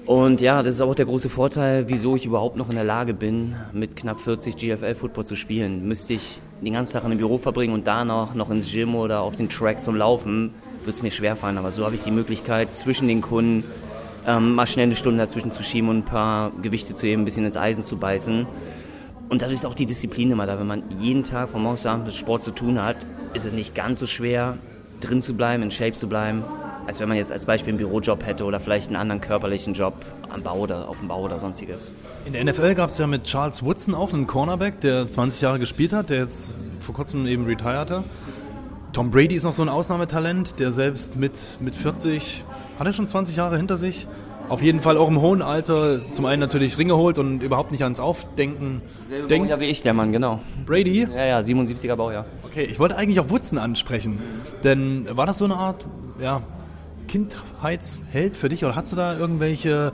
[0.06, 3.14] Und ja, das ist auch der große Vorteil, wieso ich überhaupt noch in der Lage
[3.14, 5.88] bin, mit knapp 40 GFL-Football zu spielen.
[5.88, 9.22] Müsste ich den ganzen Tag in dem Büro verbringen und danach noch ins Gym oder
[9.22, 10.51] auf den Track zum Laufen,
[10.84, 11.59] wird es mir schwerfallen.
[11.59, 13.63] Aber so habe ich die Möglichkeit, zwischen den Kunden
[14.26, 17.26] ähm, mal schnell eine Stunde dazwischen zu schieben und ein paar Gewichte zu heben, ein
[17.26, 18.47] bisschen ins Eisen zu beißen.
[19.30, 20.59] Und dadurch ist auch die Disziplin immer da.
[20.59, 22.97] Wenn man jeden Tag von morgens bis abends mit Sport zu tun hat,
[23.36, 24.57] ist es nicht ganz so schwer,
[25.01, 26.43] drin zu bleiben, in Shape zu bleiben,
[26.88, 29.94] als wenn man jetzt als Beispiel einen Bürojob hätte oder vielleicht einen anderen körperlichen Job
[30.30, 31.92] am Bau oder auf dem Bau oder sonstiges.
[32.26, 35.60] In der NFL gab es ja mit Charles Woodson auch einen Cornerback, der 20 Jahre
[35.60, 38.04] gespielt hat, der jetzt vor kurzem eben retired
[38.94, 42.46] Tom Brady ist noch so ein Ausnahmetalent, der selbst mit, mit 40,
[42.80, 44.08] hat er schon 20 Jahre hinter sich?
[44.48, 47.84] Auf jeden Fall auch im hohen Alter zum einen natürlich Ringe holt und überhaupt nicht
[47.84, 49.50] ans Aufdenken Selbe denkt.
[49.50, 50.40] Ja, wie ich, der Mann, genau.
[50.66, 51.08] Brady?
[51.14, 52.26] Ja, ja, 77er Baujahr.
[52.46, 54.22] Okay, ich wollte eigentlich auch Woodson ansprechen,
[54.64, 55.86] denn war das so eine Art,
[56.22, 56.42] ja,
[57.08, 59.93] Kindheitsheld für dich oder hast du da irgendwelche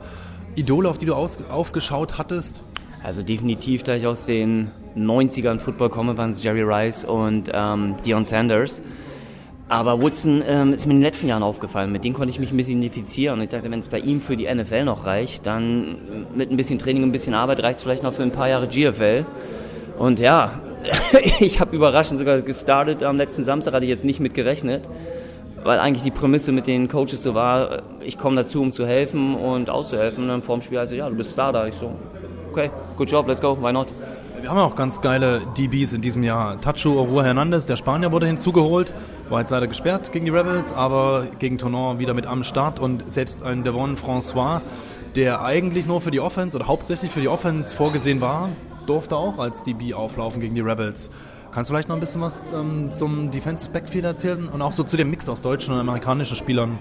[0.56, 2.62] Idole, auf die du aus, aufgeschaut hattest?
[3.04, 7.96] Also definitiv, da ich aus den 90ern Football komme, waren es Jerry Rice und ähm,
[8.06, 8.82] Deion Sanders.
[9.70, 11.94] Aber Woodson ähm, ist mir in den letzten Jahren aufgefallen.
[11.94, 13.40] Mit dem konnte ich mich ein bisschen identifizieren.
[13.40, 16.58] Und ich dachte, wenn es bei ihm für die NFL noch reicht, dann mit ein
[16.58, 19.26] bisschen Training und ein bisschen Arbeit reicht es vielleicht noch für ein paar Jahre GFL.
[19.98, 20.60] Und ja,
[21.40, 24.90] ich habe überraschend sogar gestartet am letzten Samstag, hatte ich jetzt nicht mit gerechnet.
[25.64, 29.36] Weil eigentlich die Prämisse mit den Coaches so war, ich komme dazu, um zu helfen
[29.36, 30.24] und auszuhelfen.
[30.24, 31.68] Und dann vorm Spiel also, ja, du bist Starter.
[31.68, 31.92] Ich so,
[32.52, 33.88] okay, good job, let's go, why not?
[34.42, 36.60] Wir haben auch ganz geile DBs in diesem Jahr.
[36.60, 38.92] Tacho Orua Hernandez, der Spanier, wurde hinzugeholt.
[39.30, 42.80] War jetzt leider gesperrt gegen die Rebels, aber gegen Tonon wieder mit am Start.
[42.80, 44.62] Und selbst ein Devon François,
[45.16, 48.50] der eigentlich nur für die Offense oder hauptsächlich für die Offense vorgesehen war,
[48.88, 51.12] durfte auch als DB auflaufen gegen die Rebels.
[51.52, 54.84] Kannst du vielleicht noch ein bisschen was ähm, zum Defensive Backfield erzählen und auch so
[54.84, 56.80] zu dem Mix aus deutschen und amerikanischen Spielern?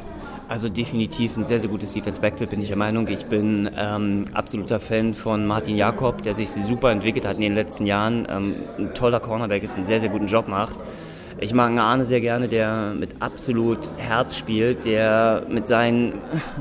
[0.49, 3.09] Also definitiv ein sehr, sehr gutes Defense Backfield, bin ich der Meinung.
[3.09, 7.55] Ich bin ähm, absoluter Fan von Martin Jakob, der sich super entwickelt hat in den
[7.57, 8.29] letzten Jahren.
[8.31, 10.77] Ähm, ein toller Cornerback ist, einen sehr, sehr guten Job macht.
[11.41, 16.13] Ich mag Arne sehr gerne, der mit absolut Herz spielt, der mit seinen,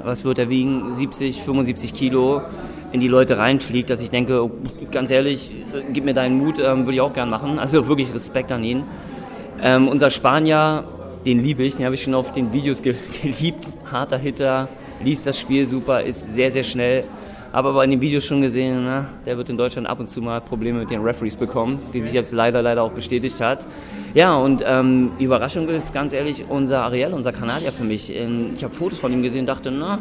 [0.04, 2.42] was wird er wiegen, 70, 75 Kilo
[2.92, 4.52] in die Leute reinfliegt, dass ich denke, oh,
[4.92, 5.52] ganz ehrlich,
[5.94, 7.60] gib mir deinen Mut, ähm, würde ich auch gern machen.
[7.60, 8.84] Also wirklich Respekt an ihn.
[9.62, 10.86] Ähm, unser Spanier,
[11.26, 13.68] den liebe ich, den habe ich schon auf den Videos ge geliebt.
[13.92, 14.68] Harter Hitter,
[15.04, 17.04] liest das Spiel super, ist sehr, sehr schnell.
[17.52, 20.22] Habe aber in den Videos schon gesehen, na, der wird in Deutschland ab und zu
[20.22, 23.66] mal Probleme mit den Referees bekommen, wie sich jetzt leider, leider auch bestätigt hat.
[24.14, 28.16] Ja, und ähm, Überraschung ist ganz ehrlich unser Ariel, unser Kanadier für mich.
[28.16, 29.98] Ähm, ich habe Fotos von ihm gesehen, dachte, na,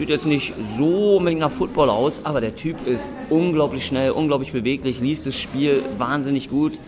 [0.00, 4.50] Sieht jetzt nicht so unbedingt nach Football aus, aber der Typ ist unglaublich schnell, unglaublich
[4.50, 6.78] beweglich, liest das Spiel wahnsinnig gut.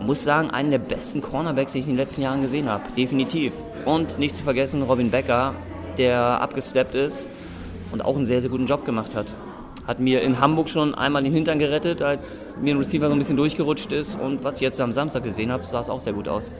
[0.00, 2.82] Muss sagen, einen der besten Cornerbacks, die ich in den letzten Jahren gesehen habe.
[2.96, 3.52] Definitiv.
[3.84, 5.54] Und nicht zu vergessen, Robin Becker,
[5.98, 7.26] der abgesteppt ist
[7.92, 9.26] und auch einen sehr, sehr guten Job gemacht hat.
[9.86, 13.18] Hat mir in Hamburg schon einmal den Hintern gerettet, als mir ein Receiver so ein
[13.18, 14.18] bisschen durchgerutscht ist.
[14.18, 16.50] Und was ich jetzt am Samstag gesehen habe, sah es auch sehr gut aus.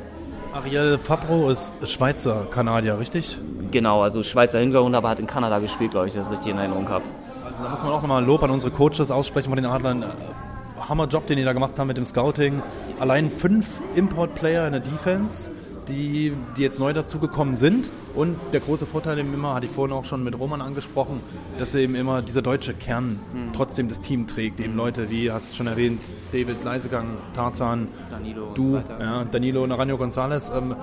[0.52, 3.38] Ariel Fabro ist Schweizer Kanadier, richtig?
[3.75, 6.89] Genau, also Schweizer Hintergrund, aber hat in Kanada gespielt, glaube ich, das richtig in Erinnerung
[6.89, 7.03] habe.
[7.45, 10.05] Also da muss man auch nochmal Lob an unsere Coaches aussprechen von den Adlern.
[10.89, 12.62] Hammerjob, den die da gemacht haben mit dem Scouting.
[13.01, 13.66] Allein fünf
[13.97, 15.51] Import-Player in der Defense
[15.89, 17.89] die, die jetzt neu dazugekommen sind.
[18.14, 21.20] Und der große Vorteil eben immer, hatte ich vorhin auch schon mit Roman angesprochen,
[21.59, 23.53] dass eben immer dieser deutsche Kern mhm.
[23.55, 24.61] trotzdem das Team trägt.
[24.61, 26.01] Eben Leute wie, hast du schon erwähnt,
[26.33, 30.51] David Leisegang, Tarzan, Danilo du, so ja, Danilo Naranjo Gonzalez.
[30.55, 30.77] Ähm,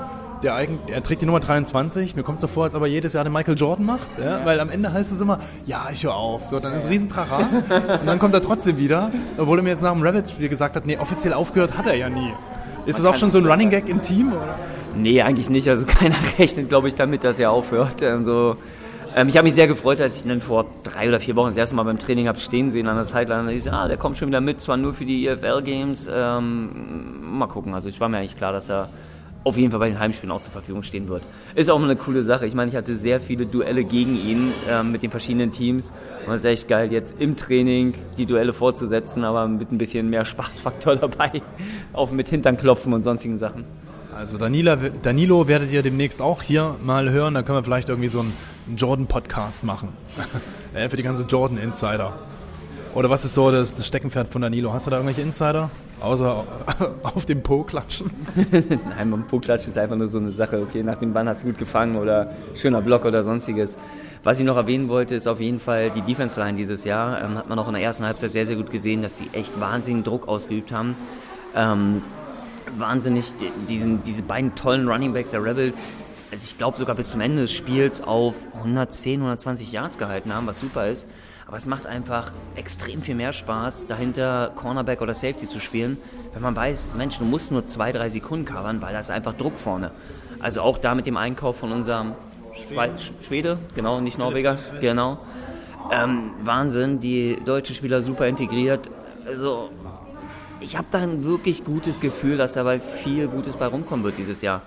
[0.43, 2.15] der eigen, er trägt die Nummer 23.
[2.15, 4.39] Mir kommt es so vor, als ob er jedes Jahr den Michael Jordan macht, ja?
[4.39, 4.45] Ja.
[4.45, 6.47] weil am Ende heißt es immer, ja, ich höre auf.
[6.47, 9.93] So, dann ist Riesentrara und dann kommt er trotzdem wieder, obwohl er mir jetzt nach
[9.93, 12.33] dem Rabbit-Spiel gesagt hat, nee, offiziell aufgehört hat er ja nie.
[12.85, 14.33] Ist Man das auch schon so ein Running Gag im Team?
[14.33, 14.55] Oder?
[14.95, 15.69] Nee, eigentlich nicht.
[15.69, 18.01] Also keiner rechnet, glaube ich, damit, dass er aufhört.
[18.01, 18.57] Also,
[19.15, 21.49] ähm, ich habe mich sehr gefreut, als ich ihn dann vor drei oder vier Wochen
[21.49, 23.51] das erste Mal beim Training habe stehen sehen an der Sideline.
[23.53, 26.09] Ich so, ah, der kommt schon wieder mit, zwar nur für die EFL-Games.
[26.11, 27.73] Ähm, mal gucken.
[27.73, 28.89] Also ich war mir eigentlich klar, dass er
[29.43, 31.23] auf jeden Fall bei den Heimspielen auch zur Verfügung stehen wird.
[31.55, 32.45] Ist auch eine coole Sache.
[32.45, 35.91] Ich meine, ich hatte sehr viele Duelle gegen ihn ähm, mit den verschiedenen Teams.
[36.27, 40.09] Und es ist echt geil, jetzt im Training die Duelle fortzusetzen, aber mit ein bisschen
[40.09, 41.41] mehr Spaßfaktor dabei.
[41.93, 43.65] auch mit Hinternklopfen und sonstigen Sachen.
[44.15, 47.33] Also Danila, Danilo werdet ihr demnächst auch hier mal hören.
[47.33, 48.33] Da können wir vielleicht irgendwie so einen
[48.77, 49.89] Jordan-Podcast machen.
[50.89, 52.13] Für die ganze Jordan-Insider.
[52.93, 54.73] Oder was ist so das, Steckenpferd von Danilo?
[54.73, 55.69] Hast du da irgendwelche Insider?
[56.01, 56.45] Außer
[57.03, 58.09] auf dem Po klatschen?
[58.97, 60.61] Nein, beim Po klatschen ist einfach nur so eine Sache.
[60.61, 63.77] Okay, nach dem Bann hast du gut gefangen oder schöner Block oder sonstiges.
[64.23, 67.21] Was ich noch erwähnen wollte, ist auf jeden Fall die Defense-Line dieses Jahr.
[67.23, 69.59] Ähm, hat man auch in der ersten Halbzeit sehr, sehr gut gesehen, dass sie echt
[69.59, 70.95] wahnsinnigen Druck ausgeübt haben.
[71.55, 72.01] Ähm,
[72.77, 73.25] wahnsinnig
[73.67, 75.97] diesen, diese beiden tollen Runningbacks der Rebels,
[76.31, 80.47] also ich glaube sogar bis zum Ende des Spiels auf 110, 120 Yards gehalten haben,
[80.47, 81.07] was super ist.
[81.51, 85.97] Aber es macht einfach extrem viel mehr Spaß, dahinter Cornerback oder Safety zu spielen,
[86.33, 89.33] wenn man weiß, Mensch, du musst nur zwei, drei Sekunden covern, weil da ist einfach
[89.33, 89.91] Druck vorne.
[90.39, 92.13] Also auch da mit dem Einkauf von unserem
[92.53, 95.19] Schwede, Schwede genau, nicht Norweger, genau.
[95.91, 98.89] Ähm, Wahnsinn, die deutschen Spieler super integriert.
[99.27, 99.71] Also
[100.61, 104.41] ich habe da ein wirklich gutes Gefühl, dass dabei viel Gutes bei rumkommen wird dieses
[104.41, 104.61] Jahr.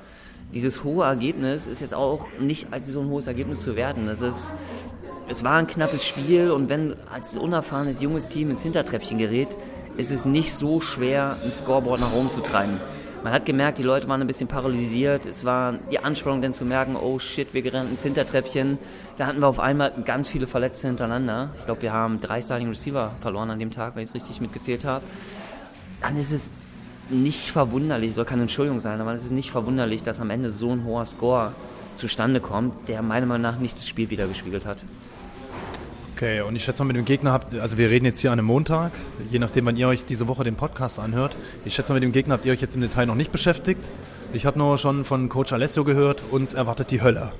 [0.52, 4.06] Dieses hohe Ergebnis ist jetzt auch nicht als so ein hohes Ergebnis zu werden.
[4.06, 4.52] Es, ist,
[5.28, 9.48] es war ein knappes Spiel und wenn als unerfahrenes junges Team ins Hintertreppchen gerät,
[9.96, 12.78] ist es nicht so schwer, ein Scoreboard nach oben zu treiben.
[13.22, 15.24] Man hat gemerkt, die Leute waren ein bisschen paralysiert.
[15.24, 18.76] Es war die Anspannung, dann zu merken, oh shit, wir gerannt ins Hintertreppchen.
[19.16, 21.48] Da hatten wir auf einmal ganz viele Verletzte hintereinander.
[21.58, 24.42] Ich glaube, wir haben drei Starting Receiver verloren an dem Tag, wenn ich es richtig
[24.42, 25.02] mitgezählt habe
[26.04, 26.50] dann ist es
[27.08, 30.70] nicht verwunderlich, soll keine Entschuldigung sein, aber es ist nicht verwunderlich, dass am Ende so
[30.70, 31.52] ein hoher Score
[31.96, 34.84] zustande kommt, der meiner Meinung nach nicht das Spiel wieder gespiegelt hat.
[36.16, 38.38] Okay, und ich schätze mal mit dem Gegner habt, also wir reden jetzt hier an
[38.38, 38.92] einem Montag,
[39.30, 41.34] je nachdem, wann ihr euch diese Woche den Podcast anhört.
[41.64, 43.80] Ich schätze mal mit dem Gegner habt ihr euch jetzt im Detail noch nicht beschäftigt.
[44.32, 47.32] Ich habe nur schon von Coach Alessio gehört, uns erwartet die Hölle.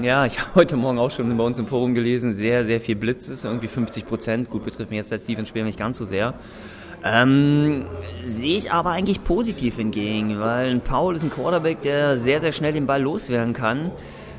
[0.00, 2.96] Ja, ich habe heute Morgen auch schon bei uns im Forum gelesen, sehr, sehr viel
[2.96, 4.48] Blitzes, irgendwie 50 Prozent.
[4.48, 6.32] Gut, betrifft mich jetzt als Defense-Spieler nicht ganz so sehr.
[7.04, 7.84] Ähm,
[8.24, 12.72] sehe ich aber eigentlich positiv hingegen, weil Paul ist ein Quarterback, der sehr, sehr schnell
[12.72, 13.90] den Ball loswerden kann.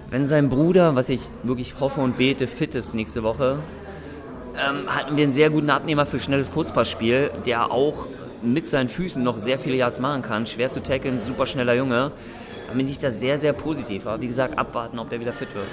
[0.10, 3.60] Wenn sein Bruder, was ich wirklich hoffe und bete, fit ist nächste Woche,
[4.58, 8.08] ähm, hatten wir einen sehr guten Abnehmer für schnelles Kurzpassspiel, der auch
[8.42, 10.46] mit seinen Füßen noch sehr viele Yards machen kann.
[10.46, 12.12] Schwer zu tackeln, super schneller Junge.
[12.68, 14.06] Da bin ich da sehr, sehr positiv.
[14.06, 15.68] Aber wie gesagt, abwarten, ob der wieder fit wird.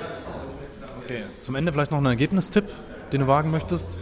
[1.05, 2.65] Okay, zum Ende vielleicht noch ein Ergebnistipp,
[3.13, 3.97] den du wagen möchtest.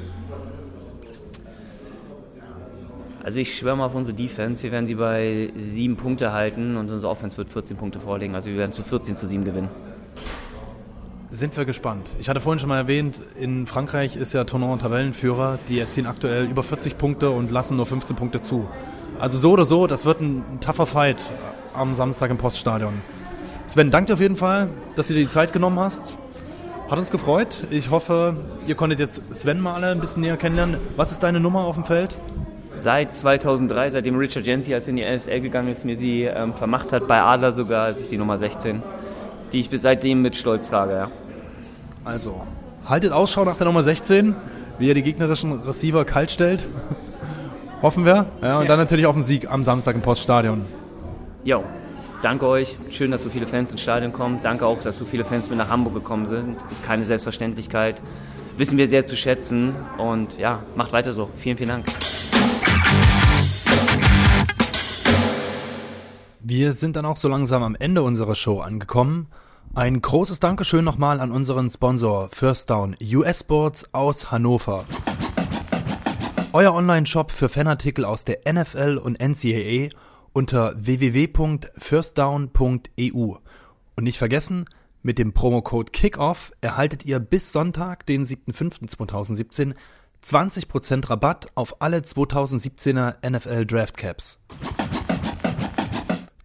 [3.22, 4.62] Also ich schwöre mal auf unsere Defense.
[4.62, 8.34] Wir werden sie bei sieben Punkte halten und unsere Offense wird 14 Punkte vorlegen.
[8.34, 9.68] Also wir werden zu 14 zu 7 gewinnen.
[11.30, 12.08] Sind wir gespannt.
[12.18, 15.58] Ich hatte vorhin schon mal erwähnt, in Frankreich ist ja Tournant Tabellenführer.
[15.68, 18.66] Die erzielen aktuell über 40 Punkte und lassen nur 15 Punkte zu.
[19.18, 21.30] Also so oder so, das wird ein tougher Fight
[21.74, 22.94] am Samstag im Poststadion.
[23.66, 26.16] Sven, danke dir auf jeden Fall, dass du dir die Zeit genommen hast.
[26.88, 27.58] Hat uns gefreut.
[27.68, 28.34] Ich hoffe,
[28.66, 30.78] ihr konntet jetzt Sven mal alle ein bisschen näher kennenlernen.
[30.96, 32.16] Was ist deine Nummer auf dem Feld?
[32.74, 36.90] Seit 2003, seitdem Richard Jensi als in die NFL gegangen ist, mir sie ähm, vermacht
[36.92, 38.82] hat, bei Adler sogar, ist es die Nummer 16,
[39.52, 40.92] die ich bis seitdem mit Stolz trage.
[40.92, 41.10] Ja.
[42.04, 42.42] Also,
[42.88, 44.34] haltet Ausschau nach der Nummer 16,
[44.78, 46.66] wie er die gegnerischen Receiver kalt stellt.
[47.82, 48.26] Hoffen wir.
[48.42, 48.68] Ja, und Ja.
[48.68, 50.66] dann natürlich auf den Sieg am Samstag im Poststadion.
[51.44, 51.62] Jo,
[52.22, 52.76] danke euch.
[52.90, 54.40] Schön, dass so viele Fans ins Stadion kommen.
[54.42, 56.56] Danke auch, dass so viele Fans mit nach Hamburg gekommen sind.
[56.70, 58.02] Ist keine Selbstverständlichkeit.
[58.56, 59.74] Wissen wir sehr zu schätzen.
[59.98, 61.28] Und ja, macht weiter so.
[61.36, 61.84] Vielen, vielen Dank.
[66.50, 69.26] Wir sind dann auch so langsam am Ende unserer Show angekommen.
[69.74, 74.86] Ein großes Dankeschön nochmal an unseren Sponsor First Down US Sports aus Hannover.
[76.54, 79.90] Euer Online-Shop für Fanartikel aus der NFL und NCAA
[80.32, 83.34] unter www.firstdown.eu.
[83.96, 84.64] Und nicht vergessen,
[85.02, 89.74] mit dem Promocode KICKOFF erhaltet ihr bis Sonntag, den 7.5.2017,
[90.24, 94.40] 20% Rabatt auf alle 2017er NFL Draft Caps.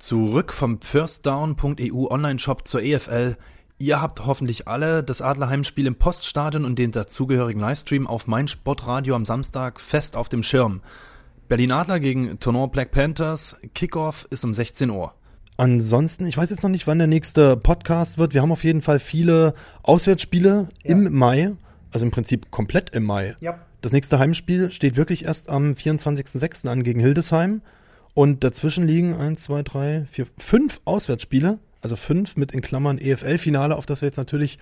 [0.03, 3.37] Zurück vom firstdown.eu Online-Shop zur EFL.
[3.77, 9.15] Ihr habt hoffentlich alle das Adlerheimspiel im Poststadion und den dazugehörigen Livestream auf mein Sportradio
[9.15, 10.81] am Samstag fest auf dem Schirm.
[11.47, 13.55] Berlin Adler gegen Tournant Black Panthers.
[13.73, 15.13] Kickoff ist um 16 Uhr.
[15.55, 18.33] Ansonsten, ich weiß jetzt noch nicht, wann der nächste Podcast wird.
[18.33, 21.53] Wir haben auf jeden Fall viele Auswärtsspiele im Mai,
[21.91, 23.37] also im Prinzip komplett im Mai.
[23.39, 23.57] Ja.
[23.79, 26.67] Das nächste Heimspiel steht wirklich erst am 24.06.
[26.67, 27.61] an gegen Hildesheim.
[28.13, 31.59] Und dazwischen liegen eins, zwei, drei, vier, fünf Auswärtsspiele.
[31.81, 34.57] Also fünf mit in Klammern EFL-Finale, auf das wir jetzt natürlich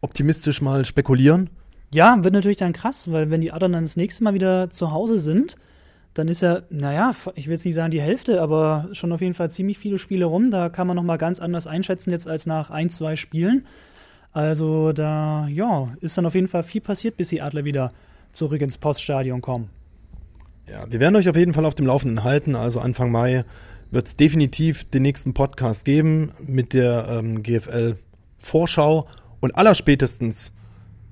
[0.00, 1.50] optimistisch mal spekulieren.
[1.90, 4.90] Ja, wird natürlich dann krass, weil wenn die Adern dann das nächste Mal wieder zu
[4.90, 5.56] Hause sind,
[6.14, 9.34] dann ist ja, naja, ich will jetzt nicht sagen die Hälfte, aber schon auf jeden
[9.34, 10.50] Fall ziemlich viele Spiele rum.
[10.50, 13.66] Da kann man nochmal ganz anders einschätzen jetzt als nach ein, zwei Spielen.
[14.32, 17.92] Also da, ja, ist dann auf jeden Fall viel passiert, bis die Adler wieder
[18.32, 19.70] zurück ins Poststadion kommen.
[20.70, 22.56] Ja, wir werden euch auf jeden Fall auf dem Laufenden halten.
[22.56, 23.44] Also Anfang Mai
[23.90, 29.06] wird es definitiv den nächsten Podcast geben mit der ähm, GFL-Vorschau
[29.40, 30.52] und allerspätestens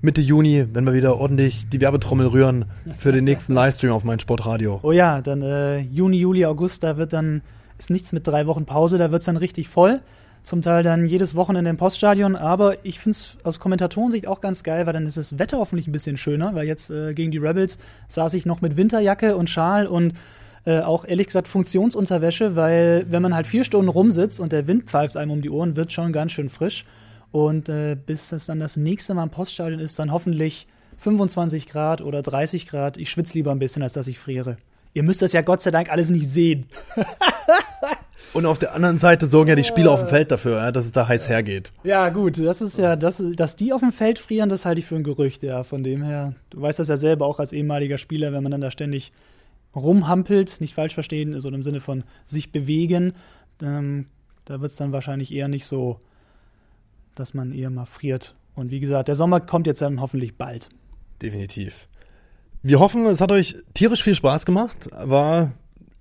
[0.01, 2.65] Mitte Juni, wenn wir wieder ordentlich die Werbetrommel rühren
[2.99, 4.81] für den nächsten Livestream auf mein Sportradio.
[4.83, 7.43] Oh ja, dann äh, Juni, Juli, August, da wird dann,
[7.79, 10.01] ist nichts mit drei Wochen Pause, da wird es dann richtig voll.
[10.43, 14.65] Zum Teil dann jedes Wochenende im Poststadion, aber ich finde es aus Kommentatorensicht auch ganz
[14.65, 17.39] geil, weil dann ist das Wetter hoffentlich ein bisschen schöner, weil jetzt äh, gegen die
[17.39, 17.79] Rebels
[18.09, 20.15] saß ich noch mit Winterjacke und Schal und
[20.65, 24.85] äh, auch ehrlich gesagt Funktionsunterwäsche, weil wenn man halt vier Stunden rumsitzt und der Wind
[24.85, 26.85] pfeift einem um die Ohren, wird schon ganz schön frisch.
[27.31, 30.67] Und äh, bis es dann das nächste Mal im Poststadion ist, dann hoffentlich
[30.99, 32.97] 25 Grad oder 30 Grad.
[32.97, 34.57] Ich schwitze lieber ein bisschen, als dass ich friere.
[34.95, 36.67] Ihr müsst das ja Gott sei Dank alles nicht sehen.
[38.33, 40.93] Und auf der anderen Seite sorgen ja die Spieler auf dem Feld dafür, dass es
[40.93, 41.73] da heiß hergeht.
[41.85, 44.87] Ja, gut, das ist ja, das, dass die auf dem Feld frieren, das halte ich
[44.87, 45.65] für ein Gerücht, ja.
[45.65, 48.63] Von dem her, du weißt das ja selber auch als ehemaliger Spieler, wenn man dann
[48.63, 49.13] da ständig
[49.75, 53.15] rumhampelt, nicht falsch verstehen, so im Sinne von sich bewegen,
[53.63, 54.07] ähm,
[54.45, 56.01] da wird es dann wahrscheinlich eher nicht so,
[57.15, 58.35] dass man eher mal friert.
[58.55, 60.69] Und wie gesagt, der Sommer kommt jetzt dann hoffentlich bald.
[61.21, 61.89] Definitiv.
[62.63, 64.89] Wir hoffen, es hat euch tierisch viel Spaß gemacht.
[64.93, 65.53] War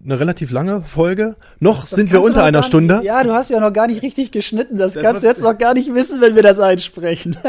[0.03, 1.35] eine relativ lange Folge.
[1.59, 2.95] Noch sind wir unter einer Stunde.
[2.97, 4.77] Nicht, ja, du hast ja noch gar nicht richtig geschnitten.
[4.77, 7.37] Das, Das kannst du jetzt noch gar nicht wissen, wenn wir das einsprechen.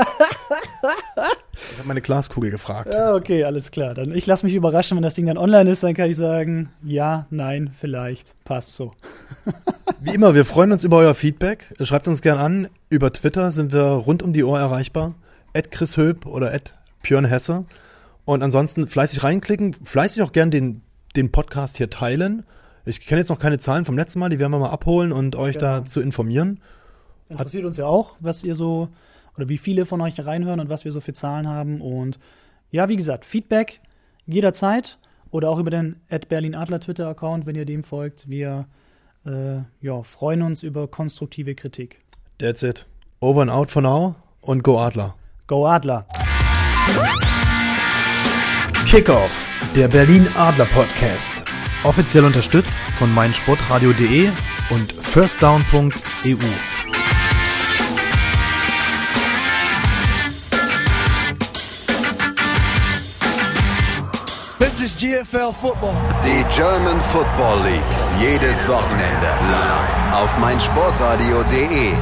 [1.55, 2.93] Ich habe meine Glaskugel gefragt.
[2.93, 3.95] ja, okay, alles klar.
[3.95, 6.71] Dann ich lasse mich überraschen, wenn das Ding dann online ist, dann kann ich sagen,
[6.83, 8.35] ja, nein, vielleicht.
[8.45, 8.93] Passt so.
[10.01, 11.73] Wie immer, wir freuen uns über euer Feedback.
[11.81, 12.69] Schreibt uns gern an.
[12.89, 15.15] Über Twitter sind wir rund um die Uhr erreichbar.
[15.55, 17.65] At Chris Höp oder at Björn Hesse.
[18.25, 20.83] Und ansonsten fleißig reinklicken, fleißig auch gern den,
[21.17, 22.45] den Podcast hier teilen.
[22.85, 25.37] Ich kenne jetzt noch keine Zahlen vom letzten Mal, die werden wir mal abholen und
[25.37, 25.79] euch Genau.
[25.79, 26.61] dazu informieren.
[27.29, 28.89] Interessiert uns ja auch, was ihr so
[29.37, 31.81] oder wie viele von euch reinhören und was wir so für Zahlen haben.
[31.81, 32.19] Und
[32.71, 33.81] ja, wie gesagt, Feedback
[34.27, 34.99] jederzeit.
[35.31, 35.97] oder auch über den
[36.29, 38.29] Berlin Adler Twitter-Account, wenn ihr dem folgt.
[38.29, 38.67] Wir
[39.25, 42.01] äh, ja, freuen uns über konstruktive Kritik.
[42.39, 42.85] That's it.
[43.21, 45.15] Over and out for now und Go Adler.
[45.47, 46.07] Go Adler.
[48.87, 51.33] Kickoff, der Berlin Adler Podcast.
[51.85, 54.29] Offiziell unterstützt von meinsportradio.de
[54.71, 56.37] und firstdown.eu.
[64.59, 65.95] This is GFL Football.
[66.25, 67.83] Die German Football League.
[68.21, 71.95] Jedes Wochenende live auf meinsportradio.de.